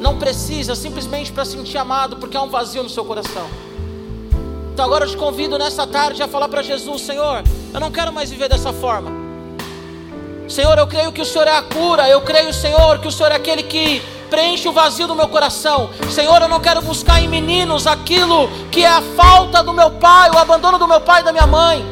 não 0.00 0.18
precisa, 0.18 0.74
simplesmente 0.74 1.30
para 1.30 1.44
sentir 1.44 1.78
amado, 1.78 2.16
porque 2.16 2.36
há 2.36 2.42
um 2.42 2.48
vazio 2.48 2.82
no 2.82 2.88
seu 2.88 3.04
coração. 3.04 3.46
Então 4.72 4.84
agora 4.84 5.04
eu 5.04 5.10
te 5.10 5.16
convido 5.16 5.58
nessa 5.58 5.86
tarde 5.86 6.22
a 6.22 6.26
falar 6.26 6.48
para 6.48 6.62
Jesus, 6.62 7.02
Senhor, 7.02 7.44
eu 7.72 7.78
não 7.78 7.90
quero 7.90 8.12
mais 8.12 8.30
viver 8.30 8.48
dessa 8.48 8.72
forma. 8.72 9.10
Senhor, 10.48 10.76
eu 10.78 10.86
creio 10.86 11.12
que 11.12 11.20
o 11.20 11.24
Senhor 11.24 11.46
é 11.46 11.56
a 11.56 11.62
cura, 11.62 12.08
eu 12.08 12.22
creio, 12.22 12.52
Senhor, 12.52 12.98
que 12.98 13.06
o 13.06 13.12
Senhor 13.12 13.30
é 13.30 13.36
aquele 13.36 13.62
que 13.62 14.02
preenche 14.30 14.66
o 14.68 14.72
vazio 14.72 15.06
do 15.06 15.14
meu 15.14 15.28
coração. 15.28 15.90
Senhor, 16.10 16.40
eu 16.40 16.48
não 16.48 16.60
quero 16.60 16.80
buscar 16.80 17.20
em 17.20 17.28
meninos 17.28 17.86
aquilo 17.86 18.48
que 18.70 18.82
é 18.82 18.88
a 18.88 19.02
falta 19.02 19.62
do 19.62 19.72
meu 19.72 19.90
pai, 19.90 20.30
o 20.30 20.38
abandono 20.38 20.78
do 20.78 20.88
meu 20.88 21.00
pai 21.00 21.20
e 21.20 21.24
da 21.24 21.32
minha 21.32 21.46
mãe. 21.46 21.84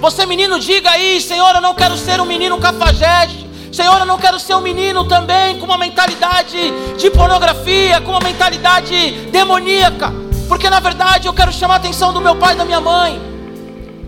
Você, 0.00 0.26
menino, 0.26 0.60
diga 0.60 0.90
aí, 0.90 1.20
Senhor, 1.20 1.54
eu 1.54 1.60
não 1.60 1.74
quero 1.74 1.96
ser 1.96 2.20
um 2.20 2.26
menino 2.26 2.58
cafajeste. 2.58 3.45
Senhor, 3.76 3.98
eu 3.98 4.06
não 4.06 4.16
quero 4.16 4.40
ser 4.40 4.54
um 4.54 4.62
menino 4.62 5.04
também 5.04 5.58
com 5.58 5.66
uma 5.66 5.76
mentalidade 5.76 6.56
de 6.96 7.10
pornografia, 7.10 8.00
com 8.00 8.12
uma 8.12 8.20
mentalidade 8.20 9.28
demoníaca, 9.30 10.14
porque 10.48 10.70
na 10.70 10.80
verdade 10.80 11.26
eu 11.26 11.34
quero 11.34 11.52
chamar 11.52 11.74
a 11.74 11.76
atenção 11.76 12.10
do 12.10 12.18
meu 12.18 12.34
pai 12.36 12.54
e 12.54 12.56
da 12.56 12.64
minha 12.64 12.80
mãe. 12.80 13.20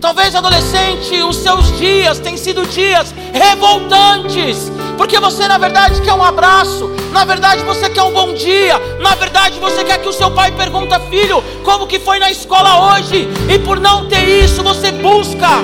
Talvez 0.01 0.35
adolescente, 0.35 1.21
os 1.21 1.37
seus 1.37 1.77
dias 1.77 2.19
têm 2.19 2.39
sido 2.39 2.67
dias 2.67 3.15
revoltantes, 3.31 4.73
porque 4.97 5.21
você 5.21 5.47
na 5.47 5.59
verdade 5.59 6.01
quer 6.01 6.15
um 6.15 6.25
abraço, 6.25 6.89
na 7.13 7.27
verdade 7.27 7.63
você 7.63 7.91
quer 7.91 8.05
um 8.05 8.13
bom 8.13 8.33
dia, 8.33 8.79
na 9.01 9.15
verdade 9.17 9.61
você 9.61 9.85
quer 9.85 9.99
que 9.99 10.09
o 10.09 10.15
seu 10.15 10.31
pai 10.31 10.51
pergunta, 10.51 10.99
filho, 11.11 11.45
como 11.63 11.87
que 11.87 11.99
foi 11.99 12.19
na 12.19 12.31
escola 12.31 12.95
hoje? 12.95 13.29
E 13.55 13.59
por 13.59 13.79
não 13.79 14.09
ter 14.09 14.27
isso, 14.45 14.63
você 14.63 14.91
busca 14.93 15.63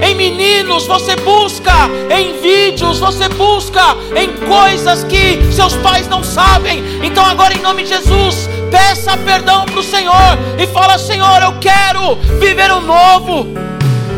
em 0.00 0.14
meninos, 0.14 0.86
você 0.86 1.16
busca 1.16 1.72
em 2.10 2.40
vídeos, 2.40 2.98
você 2.98 3.28
busca 3.28 3.96
em 4.16 4.32
coisas 4.46 5.04
que 5.04 5.40
seus 5.52 5.74
pais 5.76 6.08
não 6.08 6.22
sabem. 6.22 6.82
Então 7.02 7.24
agora 7.24 7.54
em 7.54 7.60
nome 7.60 7.82
de 7.82 7.90
Jesus, 7.90 8.48
peça 8.70 9.16
perdão 9.16 9.66
para 9.66 9.80
o 9.80 9.82
Senhor 9.82 10.38
e 10.58 10.66
fala: 10.68 10.98
Senhor, 10.98 11.42
eu 11.42 11.58
quero 11.60 12.16
viver 12.38 12.70
o 12.70 12.80
novo. 12.80 13.46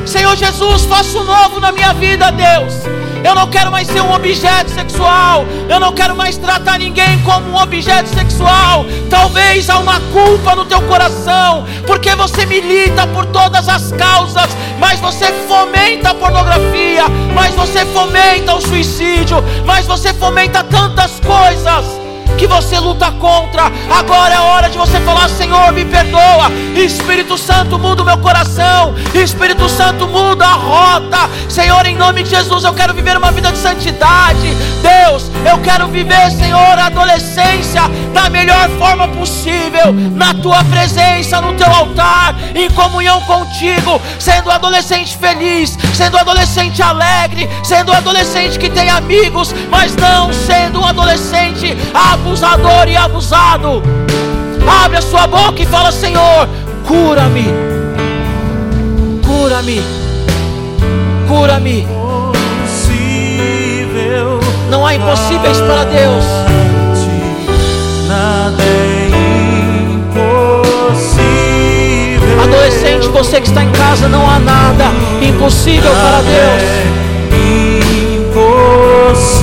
Senhor 0.06 0.36
Jesus, 0.36 0.84
faça 0.84 1.18
o 1.18 1.24
novo 1.24 1.60
na 1.60 1.72
minha 1.72 1.92
vida, 1.94 2.30
Deus. 2.30 2.74
Eu 3.24 3.34
não 3.34 3.48
quero 3.48 3.70
mais 3.70 3.86
ser 3.86 4.00
um 4.00 4.12
objeto 4.12 4.70
sexual. 4.70 5.44
Eu 5.68 5.78
não 5.78 5.92
quero 5.92 6.16
mais 6.16 6.36
tratar 6.36 6.78
ninguém 6.78 7.18
como 7.20 7.50
um 7.50 7.56
objeto 7.56 8.08
sexual. 8.08 8.86
Talvez 9.08 9.68
há 9.68 9.78
uma 9.78 10.00
culpa 10.12 10.54
no 10.54 10.64
teu 10.64 10.80
coração, 10.82 11.66
porque 11.86 12.14
você 12.14 12.46
milita 12.46 13.06
por 13.08 13.26
todas 13.26 13.68
as 13.68 13.92
causas, 13.92 14.48
mas 14.78 14.98
você 15.00 15.26
fomenta 15.46 16.10
a 16.10 16.14
pornografia, 16.14 17.04
mas 17.34 17.54
você 17.54 17.84
fomenta 17.86 18.54
o 18.54 18.60
suicídio, 18.60 19.44
mas 19.64 19.86
você 19.86 20.14
fomenta 20.14 20.64
tantas 20.64 21.20
coisas 21.20 21.99
que 22.36 22.46
você 22.46 22.78
luta 22.78 23.10
contra. 23.12 23.70
Agora 23.90 24.34
é 24.34 24.40
hora 24.40 24.70
de 24.70 24.78
você 24.78 24.98
falar: 25.00 25.28
Senhor, 25.28 25.72
me 25.72 25.84
perdoa. 25.84 26.50
Espírito 26.74 27.36
Santo, 27.36 27.78
muda 27.78 28.02
o 28.02 28.04
meu 28.04 28.18
coração. 28.18 28.94
Espírito 29.14 29.68
Santo, 29.68 30.06
muda 30.06 30.46
a 30.46 30.54
rota. 30.54 31.30
Senhor, 31.48 31.84
em 31.86 31.96
nome 31.96 32.22
de 32.22 32.30
Jesus, 32.30 32.64
eu 32.64 32.72
quero 32.72 32.94
viver 32.94 33.16
uma 33.16 33.30
vida 33.30 33.52
de 33.52 33.58
santidade. 33.58 34.54
Deus, 34.82 35.30
eu 35.50 35.58
quero 35.58 35.86
viver, 35.88 36.30
Senhor, 36.30 36.78
a 36.78 36.86
adolescência 36.86 37.82
da 38.14 38.30
melhor 38.30 38.68
forma 38.78 39.08
possível, 39.08 39.92
na 40.14 40.32
tua 40.34 40.64
presença, 40.64 41.40
no 41.40 41.52
teu 41.54 41.70
altar, 41.70 42.34
em 42.54 42.70
comunhão 42.70 43.20
contigo, 43.22 44.00
sendo 44.18 44.50
adolescente 44.50 45.16
feliz, 45.16 45.76
sendo 45.94 46.16
adolescente 46.16 46.82
alegre, 46.82 47.48
sendo 47.62 47.92
adolescente 47.92 48.58
que 48.58 48.70
tem 48.70 48.88
amigos, 48.88 49.54
mas 49.70 49.94
não 49.96 50.32
sendo 50.32 50.80
um 50.80 50.86
adolescente 50.86 51.76
abusivo 51.92 52.19
abusador 52.20 52.88
e 52.88 52.96
abusado. 52.96 53.82
Abre 54.84 54.98
a 54.98 55.02
sua 55.02 55.26
boca 55.26 55.60
e 55.62 55.66
fala: 55.66 55.90
Senhor, 55.90 56.48
cura-me, 56.86 57.46
cura-me, 59.26 59.82
cura-me. 61.26 61.88
Não 64.70 64.86
há 64.86 64.94
impossíveis 64.94 65.58
para 65.58 65.84
Deus. 65.84 66.24
Nada 68.06 68.62
é 68.62 69.10
impossível. 69.92 71.10
Adolescente, 72.42 73.08
você 73.08 73.40
que 73.40 73.48
está 73.48 73.64
em 73.64 73.72
casa, 73.72 74.08
não 74.08 74.30
há 74.30 74.38
nada 74.38 74.84
impossível 75.20 75.90
para 75.90 76.22
Deus. 76.22 76.62
Impossível 78.30 79.40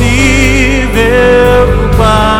para 1.97 2.36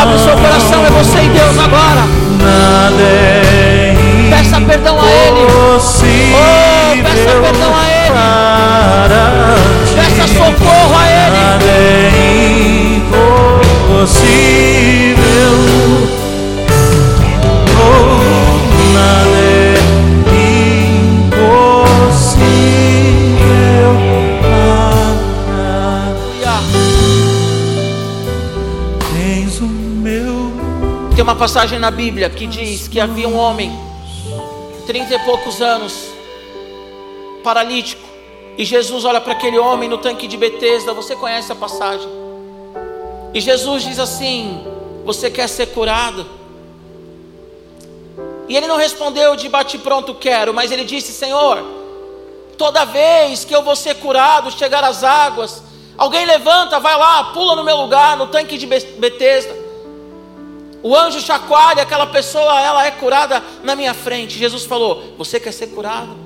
Abre 0.00 0.14
o 0.14 0.18
seu 0.18 0.36
coração, 0.36 0.84
é 0.86 0.90
você 0.90 1.18
e 1.24 1.28
Deus 1.28 1.58
agora. 1.58 2.06
É 2.98 3.94
Peça 4.30 4.60
perdão 4.60 4.98
a 5.00 5.04
Ele. 5.06 5.46
Oh, 5.46 5.80
peça 7.02 7.30
perdão 7.40 7.72
a 7.76 7.84
Ele. 7.88 8.12
Peça 9.94 10.26
socorro 10.28 10.96
a 10.96 11.00
Ele. 11.08 11.12
Passagem 31.42 31.76
na 31.76 31.90
Bíblia 31.90 32.30
que 32.30 32.46
diz 32.46 32.86
que 32.86 33.00
havia 33.00 33.28
um 33.28 33.36
homem, 33.36 33.76
trinta 34.86 35.12
e 35.12 35.18
poucos 35.24 35.60
anos, 35.60 35.92
paralítico, 37.42 38.00
e 38.56 38.64
Jesus 38.64 39.04
olha 39.04 39.20
para 39.20 39.32
aquele 39.32 39.58
homem 39.58 39.88
no 39.88 39.98
tanque 39.98 40.28
de 40.28 40.36
Betesda. 40.36 40.94
Você 40.94 41.16
conhece 41.16 41.50
a 41.50 41.56
passagem? 41.56 42.08
E 43.34 43.40
Jesus 43.40 43.82
diz 43.82 43.98
assim: 43.98 44.64
Você 45.04 45.32
quer 45.32 45.48
ser 45.48 45.66
curado? 45.70 46.24
E 48.48 48.56
ele 48.56 48.68
não 48.68 48.76
respondeu 48.76 49.34
de 49.34 49.48
bate 49.48 49.78
pronto 49.78 50.14
quero, 50.14 50.54
mas 50.54 50.70
ele 50.70 50.84
disse: 50.84 51.10
Senhor, 51.10 51.60
toda 52.56 52.84
vez 52.84 53.44
que 53.44 53.52
eu 53.52 53.62
vou 53.64 53.74
ser 53.74 53.96
curado, 53.96 54.48
chegar 54.52 54.84
às 54.84 55.02
águas, 55.02 55.60
alguém 55.98 56.24
levanta, 56.24 56.78
vai 56.78 56.96
lá, 56.96 57.32
pula 57.34 57.56
no 57.56 57.64
meu 57.64 57.78
lugar, 57.78 58.16
no 58.16 58.28
tanque 58.28 58.56
de 58.56 58.64
Be- 58.64 58.94
Betesda. 58.96 59.61
O 60.82 60.96
anjo 60.96 61.20
chacoalha, 61.20 61.82
aquela 61.82 62.06
pessoa, 62.06 62.60
ela 62.60 62.84
é 62.84 62.90
curada 62.90 63.42
na 63.62 63.76
minha 63.76 63.94
frente. 63.94 64.36
Jesus 64.36 64.64
falou: 64.64 65.14
Você 65.16 65.38
quer 65.38 65.52
ser 65.52 65.68
curado? 65.68 66.16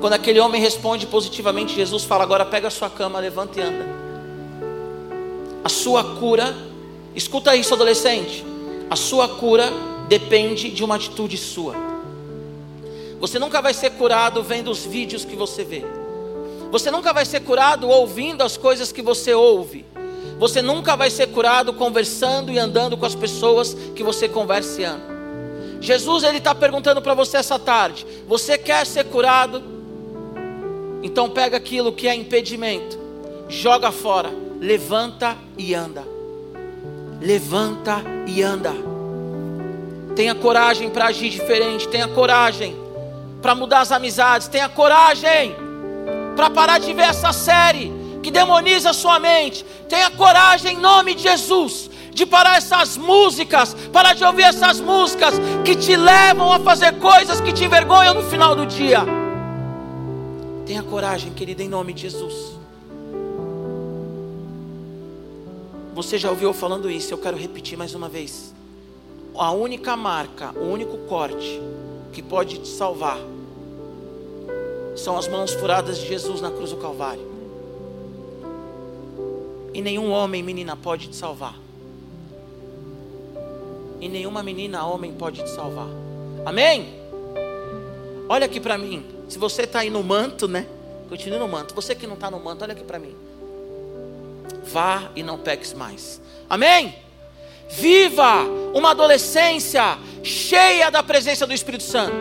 Quando 0.00 0.14
aquele 0.14 0.40
homem 0.40 0.60
responde 0.60 1.06
positivamente, 1.06 1.74
Jesus 1.76 2.02
fala: 2.02 2.24
Agora 2.24 2.44
pega 2.44 2.66
a 2.66 2.70
sua 2.70 2.90
cama, 2.90 3.20
levanta 3.20 3.60
e 3.60 3.62
anda. 3.62 3.86
A 5.62 5.68
sua 5.68 6.02
cura, 6.18 6.52
escuta 7.14 7.54
isso, 7.54 7.72
adolescente. 7.72 8.44
A 8.90 8.96
sua 8.96 9.28
cura 9.28 9.72
depende 10.08 10.70
de 10.70 10.82
uma 10.82 10.96
atitude 10.96 11.36
sua. 11.36 11.76
Você 13.20 13.38
nunca 13.38 13.62
vai 13.62 13.72
ser 13.72 13.90
curado 13.90 14.42
vendo 14.42 14.68
os 14.68 14.84
vídeos 14.84 15.24
que 15.24 15.36
você 15.36 15.62
vê. 15.62 15.84
Você 16.72 16.90
nunca 16.90 17.12
vai 17.12 17.24
ser 17.24 17.40
curado 17.40 17.88
ouvindo 17.88 18.42
as 18.42 18.56
coisas 18.56 18.90
que 18.90 19.00
você 19.00 19.32
ouve. 19.32 19.91
Você 20.42 20.60
nunca 20.60 20.96
vai 20.96 21.08
ser 21.08 21.28
curado 21.28 21.72
conversando 21.72 22.50
e 22.50 22.58
andando 22.58 22.96
com 22.96 23.06
as 23.06 23.14
pessoas 23.14 23.74
que 23.94 24.02
você 24.02 24.28
conversa 24.28 24.80
e 24.80 24.84
anda. 24.84 25.04
Jesus 25.80 26.24
ele 26.24 26.38
está 26.38 26.52
perguntando 26.52 27.00
para 27.00 27.14
você 27.14 27.36
essa 27.36 27.60
tarde: 27.60 28.04
Você 28.26 28.58
quer 28.58 28.84
ser 28.84 29.04
curado? 29.04 29.62
Então 31.00 31.30
pega 31.30 31.56
aquilo 31.56 31.92
que 31.92 32.08
é 32.08 32.14
impedimento, 32.16 32.98
joga 33.48 33.92
fora, 33.92 34.32
levanta 34.60 35.38
e 35.56 35.76
anda. 35.76 36.02
Levanta 37.20 38.02
e 38.26 38.42
anda. 38.42 38.72
Tenha 40.16 40.34
coragem 40.34 40.90
para 40.90 41.06
agir 41.06 41.30
diferente, 41.30 41.86
tenha 41.86 42.08
coragem 42.08 42.76
para 43.40 43.54
mudar 43.54 43.82
as 43.82 43.92
amizades, 43.92 44.48
tenha 44.48 44.68
coragem 44.68 45.54
para 46.34 46.50
parar 46.50 46.78
de 46.80 46.92
ver 46.92 47.02
essa 47.02 47.32
série 47.32 48.01
que 48.22 48.30
demoniza 48.30 48.90
a 48.90 48.94
sua 48.94 49.18
mente. 49.18 49.64
Tenha 49.88 50.10
coragem 50.10 50.76
em 50.76 50.80
nome 50.80 51.14
de 51.14 51.22
Jesus 51.22 51.90
de 52.12 52.26
parar 52.26 52.58
essas 52.58 52.96
músicas, 52.96 53.74
parar 53.92 54.14
de 54.14 54.22
ouvir 54.22 54.42
essas 54.42 54.78
músicas 54.78 55.34
que 55.64 55.74
te 55.74 55.96
levam 55.96 56.52
a 56.52 56.60
fazer 56.60 56.98
coisas 56.98 57.40
que 57.40 57.52
te 57.52 57.64
envergonham 57.64 58.14
no 58.14 58.22
final 58.22 58.54
do 58.54 58.66
dia. 58.66 59.00
Tenha 60.66 60.82
coragem, 60.82 61.32
querida, 61.32 61.62
em 61.62 61.68
nome 61.68 61.92
de 61.92 62.02
Jesus. 62.02 62.52
Você 65.94 66.18
já 66.18 66.30
ouviu 66.30 66.50
eu 66.50 66.54
falando 66.54 66.90
isso, 66.90 67.12
eu 67.12 67.18
quero 67.18 67.36
repetir 67.36 67.76
mais 67.76 67.94
uma 67.94 68.08
vez. 68.08 68.54
A 69.34 69.50
única 69.52 69.96
marca, 69.96 70.52
o 70.56 70.70
único 70.70 70.98
corte 71.08 71.60
que 72.12 72.22
pode 72.22 72.58
te 72.58 72.68
salvar 72.68 73.18
são 74.94 75.16
as 75.16 75.26
mãos 75.26 75.52
furadas 75.52 75.98
de 75.98 76.06
Jesus 76.06 76.40
na 76.42 76.50
cruz 76.50 76.70
do 76.70 76.76
Calvário. 76.76 77.31
E 79.74 79.80
nenhum 79.80 80.10
homem, 80.10 80.42
menina, 80.42 80.76
pode 80.76 81.08
te 81.08 81.16
salvar. 81.16 81.54
E 84.00 84.08
nenhuma 84.08 84.42
menina, 84.42 84.84
homem, 84.84 85.12
pode 85.12 85.42
te 85.42 85.50
salvar. 85.50 85.88
Amém? 86.44 86.92
Olha 88.28 88.46
aqui 88.46 88.58
para 88.60 88.76
mim. 88.76 89.04
Se 89.28 89.38
você 89.38 89.62
está 89.62 89.80
aí 89.80 89.90
no 89.90 90.02
manto, 90.02 90.48
né? 90.48 90.66
Continue 91.08 91.38
no 91.38 91.48
manto. 91.48 91.74
Você 91.74 91.94
que 91.94 92.06
não 92.06 92.14
está 92.14 92.30
no 92.30 92.40
manto, 92.40 92.62
olha 92.62 92.72
aqui 92.72 92.84
para 92.84 92.98
mim. 92.98 93.14
Vá 94.64 95.10
e 95.14 95.22
não 95.22 95.38
peques 95.38 95.72
mais. 95.72 96.20
Amém? 96.48 96.94
Viva 97.70 98.42
uma 98.74 98.90
adolescência 98.90 99.98
cheia 100.22 100.90
da 100.90 101.02
presença 101.02 101.46
do 101.46 101.54
Espírito 101.54 101.84
Santo. 101.84 102.14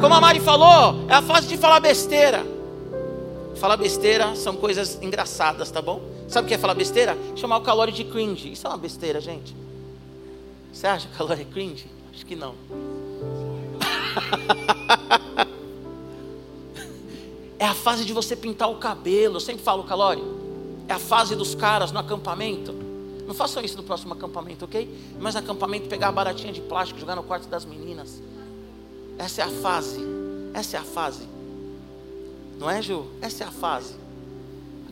Como 0.00 0.12
a 0.12 0.20
Mari 0.20 0.40
falou, 0.40 1.06
é 1.08 1.14
a 1.14 1.22
fase 1.22 1.46
de 1.46 1.56
falar 1.56 1.80
besteira. 1.80 2.44
Falar 3.56 3.76
besteira 3.76 4.34
são 4.34 4.56
coisas 4.56 4.98
engraçadas, 5.00 5.70
tá 5.70 5.80
bom? 5.80 6.00
Sabe 6.28 6.46
o 6.46 6.48
que 6.48 6.54
é 6.54 6.58
falar 6.58 6.74
besteira? 6.74 7.16
Chamar 7.36 7.58
o 7.58 7.62
calor 7.62 7.90
de 7.90 8.04
cringe. 8.04 8.52
Isso 8.52 8.66
é 8.66 8.70
uma 8.70 8.76
besteira, 8.76 9.20
gente. 9.20 9.54
Você 10.72 10.86
acha 10.86 11.08
que 11.08 11.16
calor 11.16 11.40
é 11.40 11.44
cringe? 11.44 11.86
Acho 12.12 12.26
que 12.26 12.34
não. 12.34 12.54
é 17.58 17.64
a 17.64 17.74
fase 17.74 18.04
de 18.04 18.12
você 18.12 18.34
pintar 18.34 18.70
o 18.70 18.76
cabelo. 18.76 19.36
Eu 19.36 19.40
sempre 19.40 19.62
falo, 19.62 19.84
Calori. 19.84 20.22
É 20.88 20.92
a 20.92 20.98
fase 20.98 21.36
dos 21.36 21.54
caras 21.54 21.92
no 21.92 21.98
acampamento. 21.98 22.72
Não 23.26 23.34
façam 23.34 23.62
isso 23.62 23.76
no 23.76 23.82
próximo 23.82 24.12
acampamento, 24.12 24.64
ok? 24.64 24.88
Mas 25.18 25.34
no 25.34 25.40
acampamento 25.40 25.88
pegar 25.88 26.08
a 26.08 26.12
baratinha 26.12 26.52
de 26.52 26.60
plástico, 26.60 27.00
jogar 27.00 27.16
no 27.16 27.24
quarto 27.24 27.48
das 27.48 27.64
meninas. 27.64 28.22
Essa 29.18 29.42
é 29.42 29.44
a 29.44 29.48
fase. 29.48 30.00
Essa 30.54 30.76
é 30.76 30.80
a 30.80 30.84
fase. 30.84 31.26
Não 32.58 32.70
é, 32.70 32.80
Ju? 32.80 33.06
Essa 33.20 33.44
é 33.44 33.46
a 33.46 33.50
fase. 33.50 33.94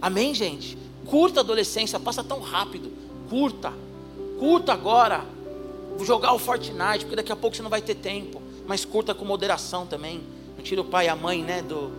Amém, 0.03 0.35
gente? 0.35 0.77
Curta 1.07 1.41
a 1.41 1.43
adolescência, 1.43 2.01
passa 2.01 2.25
tão 2.25 2.41
rápido. 2.41 2.91
Curta. 3.29 3.73
Curta 4.39 4.73
agora. 4.73 5.25
Vou 5.97 6.05
jogar 6.05 6.33
o 6.33 6.39
Fortnite, 6.39 7.01
porque 7.01 7.17
daqui 7.17 7.33
a 7.33 7.37
pouco 7.37 7.57
você 7.57 7.63
não 7.63 7.71
vai 7.71 7.83
ter 7.83 7.95
tempo. 7.95 8.43
Mas 8.67 8.85
curta 8.85 9.15
com 9.15 9.25
moderação 9.25 9.87
também. 9.87 10.23
Não 10.57 10.65
tira 10.65 10.81
o 10.81 10.85
pai 10.85 11.07
e 11.07 11.09
a 11.09 11.17
mãe, 11.17 11.43
né? 11.43 11.63
Do, 11.63 11.91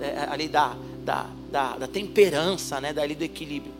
é, 0.00 0.26
ali 0.30 0.48
da, 0.48 0.76
da, 1.04 1.26
da, 1.50 1.76
da 1.78 1.86
temperança, 1.86 2.80
né? 2.80 2.92
Dali 2.92 3.14
do 3.14 3.24
equilíbrio. 3.24 3.72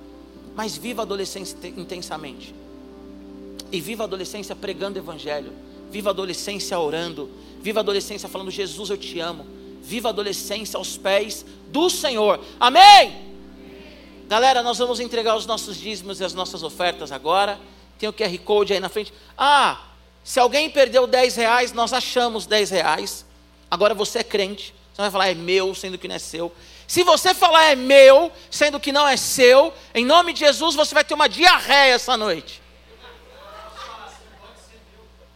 Mas 0.56 0.76
viva 0.76 1.02
a 1.02 1.04
adolescência 1.04 1.56
intensamente. 1.76 2.54
E 3.70 3.80
viva 3.80 4.04
a 4.04 4.06
adolescência 4.06 4.54
pregando 4.56 4.98
evangelho. 4.98 5.52
Viva 5.90 6.10
a 6.10 6.12
adolescência 6.12 6.78
orando. 6.78 7.30
Viva 7.60 7.80
a 7.80 7.82
adolescência 7.82 8.28
falando: 8.28 8.50
Jesus, 8.50 8.90
eu 8.90 8.96
te 8.96 9.20
amo. 9.20 9.46
Viva 9.82 10.08
a 10.08 10.10
adolescência 10.10 10.78
aos 10.78 10.96
pés 10.96 11.44
do 11.70 11.90
Senhor. 11.90 12.40
Amém? 12.58 13.23
Galera, 14.26 14.62
nós 14.62 14.78
vamos 14.78 15.00
entregar 15.00 15.36
os 15.36 15.44
nossos 15.44 15.76
dízimos 15.76 16.18
e 16.18 16.24
as 16.24 16.32
nossas 16.32 16.62
ofertas 16.62 17.12
agora. 17.12 17.60
Tem 17.98 18.08
o 18.08 18.12
QR 18.12 18.38
Code 18.38 18.72
aí 18.72 18.80
na 18.80 18.88
frente. 18.88 19.12
Ah, 19.36 19.80
se 20.22 20.40
alguém 20.40 20.70
perdeu 20.70 21.06
10 21.06 21.36
reais, 21.36 21.72
nós 21.72 21.92
achamos 21.92 22.46
10 22.46 22.70
reais. 22.70 23.26
Agora 23.70 23.92
você 23.92 24.20
é 24.20 24.24
crente. 24.24 24.74
Você 24.92 25.02
vai 25.02 25.10
falar, 25.10 25.28
é 25.28 25.34
meu, 25.34 25.74
sendo 25.74 25.98
que 25.98 26.08
não 26.08 26.14
é 26.14 26.18
seu. 26.18 26.50
Se 26.86 27.02
você 27.02 27.34
falar 27.34 27.64
é 27.64 27.74
meu, 27.74 28.32
sendo 28.50 28.80
que 28.80 28.92
não 28.92 29.06
é 29.06 29.16
seu, 29.16 29.74
em 29.94 30.04
nome 30.04 30.32
de 30.32 30.40
Jesus 30.40 30.74
você 30.74 30.94
vai 30.94 31.04
ter 31.04 31.14
uma 31.14 31.28
diarreia 31.28 31.94
essa 31.94 32.16
noite. 32.16 32.62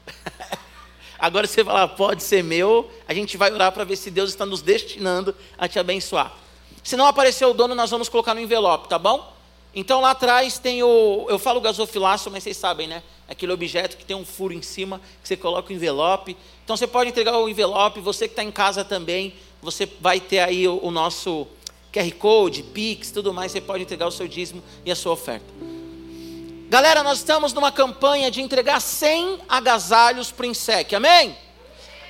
Agora 1.19 1.47
você 1.47 1.65
fala, 1.65 1.89
pode 1.89 2.23
ser 2.23 2.43
meu, 2.43 2.91
a 3.07 3.13
gente 3.13 3.37
vai 3.37 3.53
orar 3.53 3.73
para 3.73 3.85
ver 3.85 3.97
se 3.97 4.11
Deus 4.11 4.31
está 4.31 4.47
nos 4.47 4.63
destinando 4.63 5.35
a 5.59 5.67
te 5.67 5.79
abençoar. 5.79 6.33
Se 6.89 6.97
não 6.97 7.05
aparecer 7.05 7.45
o 7.45 7.53
dono, 7.53 7.75
nós 7.75 7.91
vamos 7.91 8.09
colocar 8.09 8.33
no 8.33 8.41
envelope, 8.41 8.89
tá 8.89 8.99
bom? 8.99 9.31
Então 9.75 10.01
lá 10.01 10.13
atrás 10.13 10.59
tem 10.59 10.83
o. 10.83 11.27
Eu 11.29 11.39
falo 11.39 11.61
gasofilácio, 11.61 12.31
mas 12.31 12.43
vocês 12.43 12.57
sabem, 12.57 12.89
né? 12.89 13.03
Aquele 13.29 13.53
objeto 13.53 13.95
que 13.95 14.07
tem 14.07 14.17
um 14.17 14.25
furo 14.25 14.55
em 14.55 14.63
cima, 14.63 14.99
que 15.23 15.29
você 15.29 15.37
coloca 15.37 15.71
o 15.71 15.77
envelope. 15.77 16.35
Então 16.65 16.75
você 16.75 16.87
pode 16.87 17.11
entregar 17.11 17.37
o 17.37 17.47
envelope, 17.47 18.01
você 18.01 18.27
que 18.27 18.33
está 18.33 18.43
em 18.43 18.51
casa 18.51 18.87
também, 18.87 19.35
você 19.61 19.85
vai 20.01 20.19
ter 20.19 20.39
aí 20.39 20.67
o, 20.67 20.83
o 20.83 20.91
nosso 20.91 21.47
QR 21.93 22.11
Code, 22.13 22.63
Pix, 22.63 23.11
tudo 23.11 23.35
mais, 23.35 23.53
você 23.53 23.61
pode 23.61 23.83
entregar 23.83 24.07
o 24.07 24.11
seu 24.11 24.27
dízimo 24.27 24.63
e 24.83 24.91
a 24.91 24.97
sua 24.97 25.13
oferta. 25.13 25.45
Galera, 26.71 27.03
nós 27.03 27.19
estamos 27.19 27.53
numa 27.53 27.71
campanha 27.71 28.31
de 28.31 28.41
entregar 28.41 28.81
100 28.81 29.41
agasalhos 29.47 30.33
para 30.33 30.45
o 30.45 30.47
INSEC, 30.47 30.95
amém? 30.95 31.37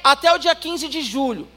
Até 0.04 0.32
o 0.32 0.38
dia 0.38 0.54
15 0.54 0.86
de 0.86 1.02
julho. 1.02 1.48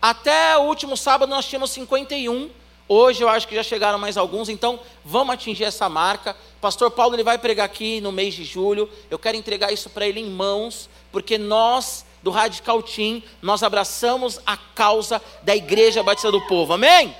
Até 0.00 0.56
o 0.56 0.64
último 0.64 0.98
sábado 0.98 1.30
nós 1.30 1.46
tínhamos 1.46 1.70
51. 1.70 2.57
Hoje 2.88 3.22
eu 3.22 3.28
acho 3.28 3.46
que 3.46 3.54
já 3.54 3.62
chegaram 3.62 3.98
mais 3.98 4.16
alguns, 4.16 4.48
então 4.48 4.80
vamos 5.04 5.34
atingir 5.34 5.64
essa 5.64 5.88
marca. 5.90 6.34
Pastor 6.58 6.90
Paulo 6.90 7.14
ele 7.14 7.22
vai 7.22 7.36
pregar 7.36 7.66
aqui 7.66 8.00
no 8.00 8.10
mês 8.10 8.32
de 8.32 8.44
julho. 8.44 8.88
Eu 9.10 9.18
quero 9.18 9.36
entregar 9.36 9.70
isso 9.70 9.90
para 9.90 10.06
ele 10.08 10.20
em 10.20 10.30
mãos, 10.30 10.88
porque 11.12 11.36
nós 11.36 12.06
do 12.22 12.30
Radical 12.30 12.82
Team, 12.82 13.22
nós 13.40 13.62
abraçamos 13.62 14.40
a 14.44 14.56
causa 14.56 15.22
da 15.42 15.54
Igreja 15.54 16.02
Batista 16.02 16.32
do 16.32 16.40
Povo. 16.46 16.72
Amém? 16.72 17.14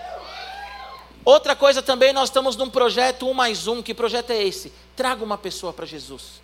Outra 1.25 1.55
coisa 1.55 1.83
também, 1.83 2.13
nós 2.13 2.31
estamos 2.31 2.57
num 2.57 2.71
projeto 2.71 3.29
um 3.29 3.35
mais 3.35 3.67
um. 3.67 3.83
Que 3.83 3.93
projeto 3.93 4.31
é 4.31 4.43
esse? 4.43 4.73
Traga 4.97 5.23
uma 5.23 5.37
pessoa 5.37 5.73
para 5.73 5.85
Jesus. 5.85 6.41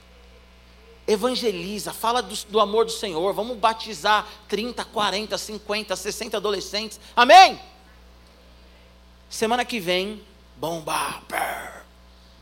Evangeliza, 1.06 1.92
fala 1.92 2.22
do, 2.22 2.34
do, 2.48 2.60
amor 2.60 2.84
do 2.84 2.92
Senhor. 2.92 3.32
Vamos 3.32 3.56
batizar 3.56 4.26
30, 4.48 4.84
40, 4.84 5.36
50, 5.36 5.96
60 5.96 6.36
adolescentes. 6.36 7.00
Amém? 7.16 7.58
Semana 9.28 9.64
que 9.64 9.80
vem, 9.80 10.22
bomba. 10.56 11.22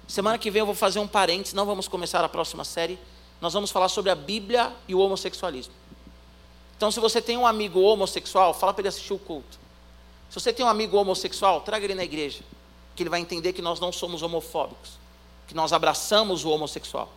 Semana 0.07 0.37
que 0.39 0.51
vem 0.51 0.61
eu 0.61 0.67
vou 0.67 0.75
fazer 0.75 0.99
um 0.99 1.07
parênteses, 1.07 1.55
não 1.55 1.65
vamos 1.65 1.89
começar 1.89 2.23
a 2.25 2.29
próxima 2.29 2.65
série. 2.65 2.99
Nós 3.41 3.53
vamos 3.53 3.71
falar 3.71 3.89
sobre 3.89 4.11
a 4.11 4.15
Bíblia 4.15 4.73
e 4.87 4.95
o 4.95 4.99
homossexualismo. 4.99 5.75
Então, 6.77 6.91
se 6.91 7.01
você 7.01 7.23
tem 7.23 7.37
um 7.37 7.47
amigo 7.47 7.81
homossexual, 7.81 8.53
fala 8.53 8.73
para 8.73 8.83
ele 8.83 8.89
assistir 8.89 9.13
o 9.13 9.19
culto. 9.19 9.59
Se 10.29 10.41
você 10.41 10.53
tem 10.53 10.65
um 10.65 10.69
amigo 10.69 10.97
homossexual, 10.97 11.61
traga 11.61 11.85
ele 11.85 11.95
na 11.95 12.05
igreja, 12.05 12.41
que 12.97 13.03
ele 13.03 13.11
vai 13.11 13.21
entender 13.21 13.53
que 13.53 13.63
nós 13.63 13.79
não 13.79 13.93
somos 13.93 14.23
homofóbicos, 14.23 14.93
que 15.47 15.55
nós 15.55 15.73
abraçamos 15.73 16.45
o 16.45 16.51
homossexual, 16.51 17.13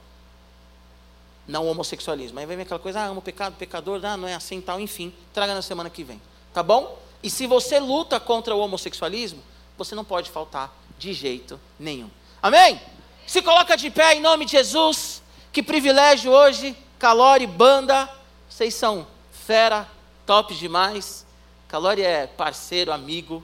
não 1.47 1.66
o 1.66 1.72
homossexualismo. 1.72 2.38
Aí 2.39 2.45
vem 2.45 2.59
aquela 2.59 2.80
coisa, 2.80 2.99
ah, 2.99 3.05
amo 3.05 3.22
pecado, 3.22 3.55
pecador, 3.55 3.99
ah, 4.03 4.18
não 4.18 4.28
é 4.28 4.36
assim, 4.36 4.59
tal, 4.61 4.80
enfim, 4.80 5.13
traga 5.34 5.53
na 5.53 5.61
semana 5.61 5.89
que 5.89 6.03
vem, 6.03 6.22
tá 6.53 6.61
bom? 6.61 6.99
E 7.24 7.30
se 7.30 7.47
você 7.47 7.80
luta 7.80 8.20
contra 8.20 8.53
o 8.53 8.59
homossexualismo, 8.59 9.41
você 9.78 9.95
não 9.95 10.05
pode 10.05 10.30
faltar 10.30 10.73
de 10.97 11.13
jeito 11.13 11.59
nenhum. 11.80 12.09
Amém? 12.41 12.80
Se 13.28 13.41
coloca 13.41 13.76
de 13.76 13.89
pé 13.89 14.15
em 14.15 14.21
nome 14.21 14.45
de 14.45 14.51
Jesus. 14.51 15.21
Que 15.51 15.63
privilégio 15.63 16.32
hoje, 16.32 16.76
Calore, 16.99 17.47
banda, 17.47 18.09
vocês 18.49 18.73
são 18.73 19.07
fera, 19.45 19.88
top 20.26 20.53
demais. 20.55 21.26
Calori 21.67 22.01
é 22.01 22.28
parceiro, 22.28 22.91
amigo. 22.91 23.43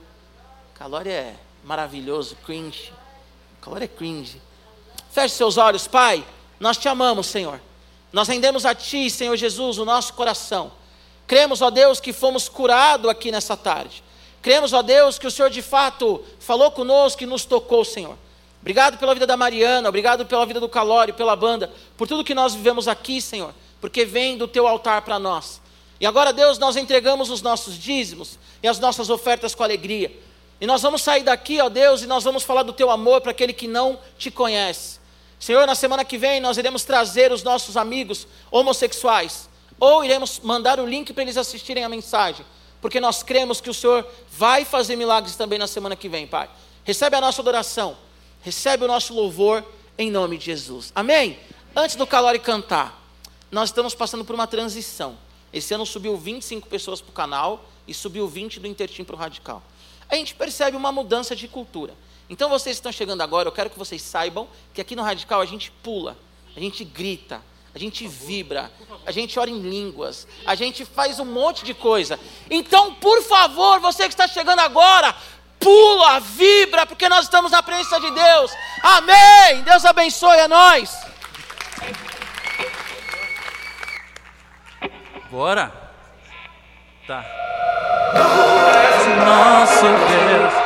Calori 0.74 1.10
é 1.10 1.36
maravilhoso, 1.64 2.36
cringe. 2.44 2.92
Calori 3.60 3.84
é 3.84 3.88
cringe. 3.88 4.40
Feche 5.10 5.34
seus 5.34 5.56
olhos, 5.56 5.86
Pai. 5.86 6.24
Nós 6.58 6.76
te 6.76 6.88
amamos, 6.88 7.26
Senhor. 7.26 7.60
Nós 8.12 8.28
rendemos 8.28 8.64
a 8.64 8.74
Ti, 8.74 9.10
Senhor 9.10 9.36
Jesus, 9.36 9.78
o 9.78 9.84
nosso 9.84 10.14
coração. 10.14 10.72
Cremos, 11.26 11.62
ó 11.62 11.70
Deus, 11.70 12.00
que 12.00 12.12
fomos 12.12 12.48
curados 12.48 13.10
aqui 13.10 13.30
nessa 13.30 13.56
tarde. 13.56 14.02
Cremos, 14.42 14.72
ó 14.72 14.82
Deus, 14.82 15.18
que 15.18 15.26
o 15.26 15.30
Senhor 15.30 15.48
de 15.48 15.62
fato 15.62 16.22
falou 16.40 16.70
conosco 16.72 17.22
e 17.22 17.26
nos 17.26 17.44
tocou, 17.44 17.84
Senhor. 17.84 18.18
Obrigado 18.60 18.98
pela 18.98 19.14
vida 19.14 19.26
da 19.26 19.36
Mariana, 19.36 19.88
obrigado 19.88 20.26
pela 20.26 20.44
vida 20.44 20.60
do 20.60 20.68
Calori, 20.68 21.12
pela 21.12 21.34
banda, 21.34 21.72
por 21.96 22.06
tudo 22.08 22.24
que 22.24 22.34
nós 22.34 22.54
vivemos 22.54 22.86
aqui, 22.88 23.22
Senhor, 23.22 23.54
porque 23.80 24.04
vem 24.04 24.36
do 24.36 24.48
teu 24.48 24.66
altar 24.66 25.02
para 25.02 25.18
nós. 25.18 25.60
E 26.00 26.06
agora, 26.06 26.32
Deus, 26.32 26.58
nós 26.58 26.76
entregamos 26.76 27.30
os 27.30 27.40
nossos 27.40 27.78
dízimos 27.78 28.38
e 28.60 28.66
as 28.66 28.80
nossas 28.80 29.08
ofertas 29.08 29.54
com 29.54 29.62
alegria. 29.62 30.12
E 30.60 30.66
nós 30.66 30.82
vamos 30.82 31.02
sair 31.02 31.22
daqui, 31.22 31.60
ó 31.60 31.68
Deus, 31.68 32.02
e 32.02 32.06
nós 32.06 32.24
vamos 32.24 32.42
falar 32.42 32.64
do 32.64 32.72
teu 32.72 32.90
amor 32.90 33.20
para 33.20 33.30
aquele 33.30 33.52
que 33.52 33.68
não 33.68 33.98
te 34.18 34.30
conhece. 34.30 35.00
Senhor, 35.38 35.66
na 35.66 35.74
semana 35.74 36.04
que 36.04 36.18
vem 36.18 36.40
nós 36.40 36.56
iremos 36.56 36.84
trazer 36.84 37.32
os 37.32 37.42
nossos 37.42 37.76
amigos 37.76 38.28
homossexuais, 38.50 39.48
ou 39.78 40.04
iremos 40.04 40.38
mandar 40.40 40.78
o 40.78 40.86
link 40.86 41.12
para 41.12 41.22
eles 41.22 41.36
assistirem 41.36 41.82
a 41.82 41.88
mensagem, 41.88 42.46
porque 42.82 43.00
nós 43.00 43.22
cremos 43.22 43.60
que 43.60 43.70
o 43.70 43.74
Senhor 43.74 44.04
vai 44.28 44.64
fazer 44.64 44.96
milagres 44.96 45.36
também 45.36 45.56
na 45.56 45.68
semana 45.68 45.94
que 45.94 46.08
vem, 46.08 46.26
Pai. 46.26 46.50
Recebe 46.82 47.14
a 47.14 47.20
nossa 47.20 47.40
adoração, 47.40 47.96
recebe 48.42 48.84
o 48.84 48.88
nosso 48.88 49.14
louvor 49.14 49.64
em 49.96 50.10
nome 50.10 50.36
de 50.36 50.46
Jesus. 50.46 50.90
Amém? 50.92 51.38
Antes 51.76 51.94
do 51.94 52.04
Calori 52.04 52.40
cantar, 52.40 53.00
nós 53.52 53.68
estamos 53.68 53.94
passando 53.94 54.24
por 54.24 54.34
uma 54.34 54.48
transição. 54.48 55.16
Esse 55.52 55.72
ano 55.72 55.86
subiu 55.86 56.16
25 56.16 56.68
pessoas 56.68 57.00
para 57.00 57.10
o 57.10 57.12
canal 57.12 57.64
e 57.86 57.94
subiu 57.94 58.26
20 58.26 58.58
do 58.58 58.66
Intertim 58.66 59.04
para 59.04 59.14
o 59.14 59.18
Radical. 59.18 59.62
A 60.08 60.16
gente 60.16 60.34
percebe 60.34 60.76
uma 60.76 60.90
mudança 60.90 61.36
de 61.36 61.46
cultura. 61.46 61.94
Então 62.28 62.50
vocês 62.50 62.76
estão 62.76 62.90
chegando 62.90 63.20
agora, 63.20 63.46
eu 63.46 63.52
quero 63.52 63.70
que 63.70 63.78
vocês 63.78 64.02
saibam 64.02 64.48
que 64.74 64.80
aqui 64.80 64.96
no 64.96 65.02
Radical 65.02 65.40
a 65.40 65.46
gente 65.46 65.70
pula, 65.70 66.18
a 66.56 66.58
gente 66.58 66.82
grita, 66.82 67.40
a 67.74 67.78
gente 67.78 68.06
vibra, 68.06 68.70
a 69.06 69.10
gente 69.10 69.38
ora 69.38 69.48
em 69.48 69.60
línguas, 69.60 70.26
a 70.46 70.54
gente 70.54 70.84
faz 70.84 71.18
um 71.18 71.24
monte 71.24 71.64
de 71.64 71.72
coisa. 71.72 72.20
Então, 72.50 72.94
por 72.94 73.22
favor, 73.22 73.80
você 73.80 74.04
que 74.04 74.10
está 74.10 74.28
chegando 74.28 74.60
agora, 74.60 75.14
pula, 75.58 76.20
vibra, 76.20 76.84
porque 76.84 77.08
nós 77.08 77.24
estamos 77.24 77.50
na 77.50 77.62
presença 77.62 77.98
de 77.98 78.10
Deus. 78.10 78.52
Amém! 78.82 79.62
Deus 79.64 79.84
abençoe 79.84 80.40
a 80.40 80.48
nós. 80.48 81.12
Bora? 85.30 85.72
Tá. 87.06 87.24
Nosso 89.24 89.82
Deus. 89.82 90.61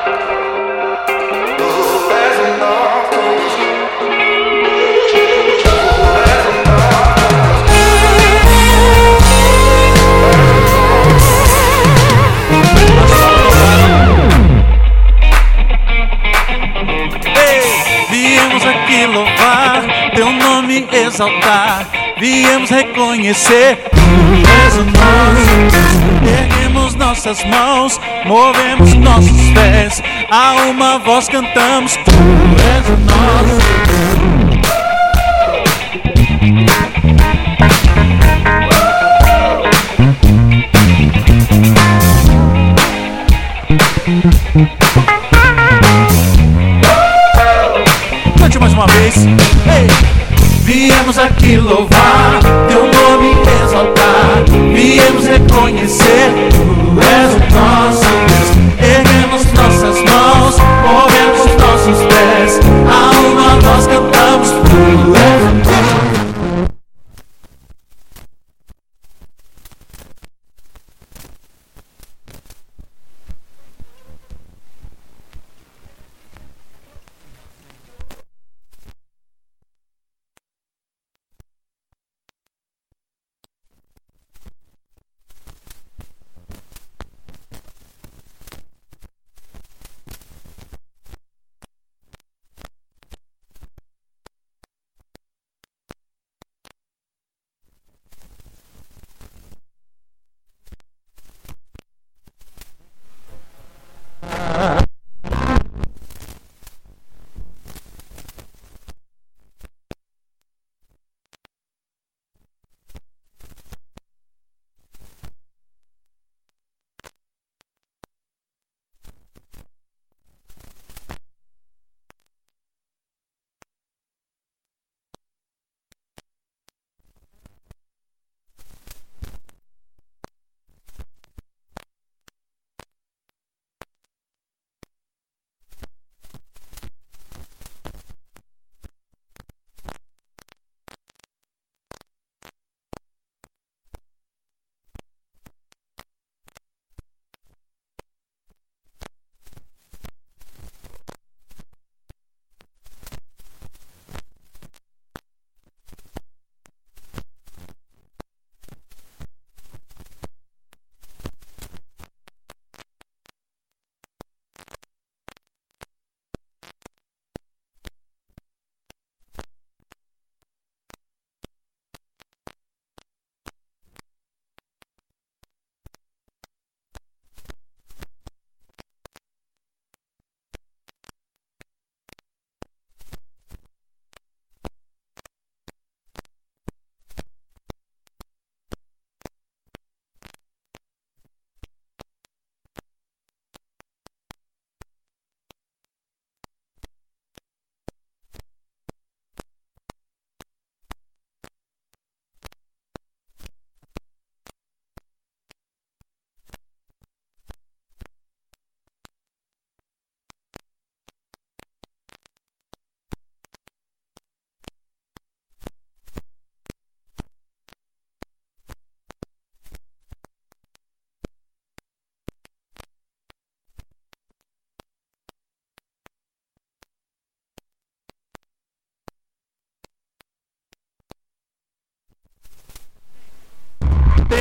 Louvar, 19.06 19.82
teu 20.14 20.30
nome 20.32 20.86
exaltar. 20.92 21.86
Viemos 22.18 22.70
reconhecer, 22.70 23.76
tu 23.90 23.98
és 24.64 24.74
o 24.76 24.84
nosso. 24.84 26.26
Erguemos 26.26 26.94
nossas 26.94 27.44
mãos, 27.44 28.00
movemos 28.24 28.94
nossos 28.94 29.50
pés. 29.50 30.02
A 30.30 30.54
uma 30.68 30.98
voz 30.98 31.28
cantamos, 31.28 31.96
tu 31.96 32.12
és 32.78 32.88
o 32.88 32.96
nosso 33.04 33.65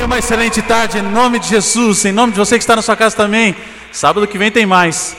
Tenha 0.06 0.14
uma 0.14 0.18
excelente 0.20 0.62
tarde 0.62 0.98
em 0.98 1.02
nome 1.02 1.40
de 1.40 1.48
Jesus, 1.48 2.04
em 2.04 2.12
nome 2.12 2.32
de 2.32 2.38
você 2.38 2.56
que 2.56 2.62
está 2.62 2.76
na 2.76 2.82
sua 2.82 2.94
casa 2.94 3.16
também. 3.16 3.56
Sábado 3.90 4.24
que 4.28 4.38
vem 4.38 4.52
tem 4.52 4.64
mais. 4.64 5.16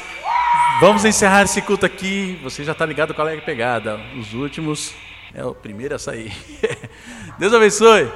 Vamos 0.79 1.03
encerrar 1.03 1.43
esse 1.43 1.61
culto 1.61 1.85
aqui. 1.85 2.39
Você 2.41 2.63
já 2.63 2.71
está 2.71 2.85
ligado 2.85 3.13
qual 3.13 3.27
é 3.27 3.35
a 3.35 3.41
pegada. 3.41 3.99
Os 4.17 4.33
últimos 4.33 4.93
é 5.33 5.43
o 5.43 5.53
primeiro 5.53 5.93
a 5.93 5.99
sair. 5.99 6.31
Deus 7.37 7.53
abençoe. 7.53 8.09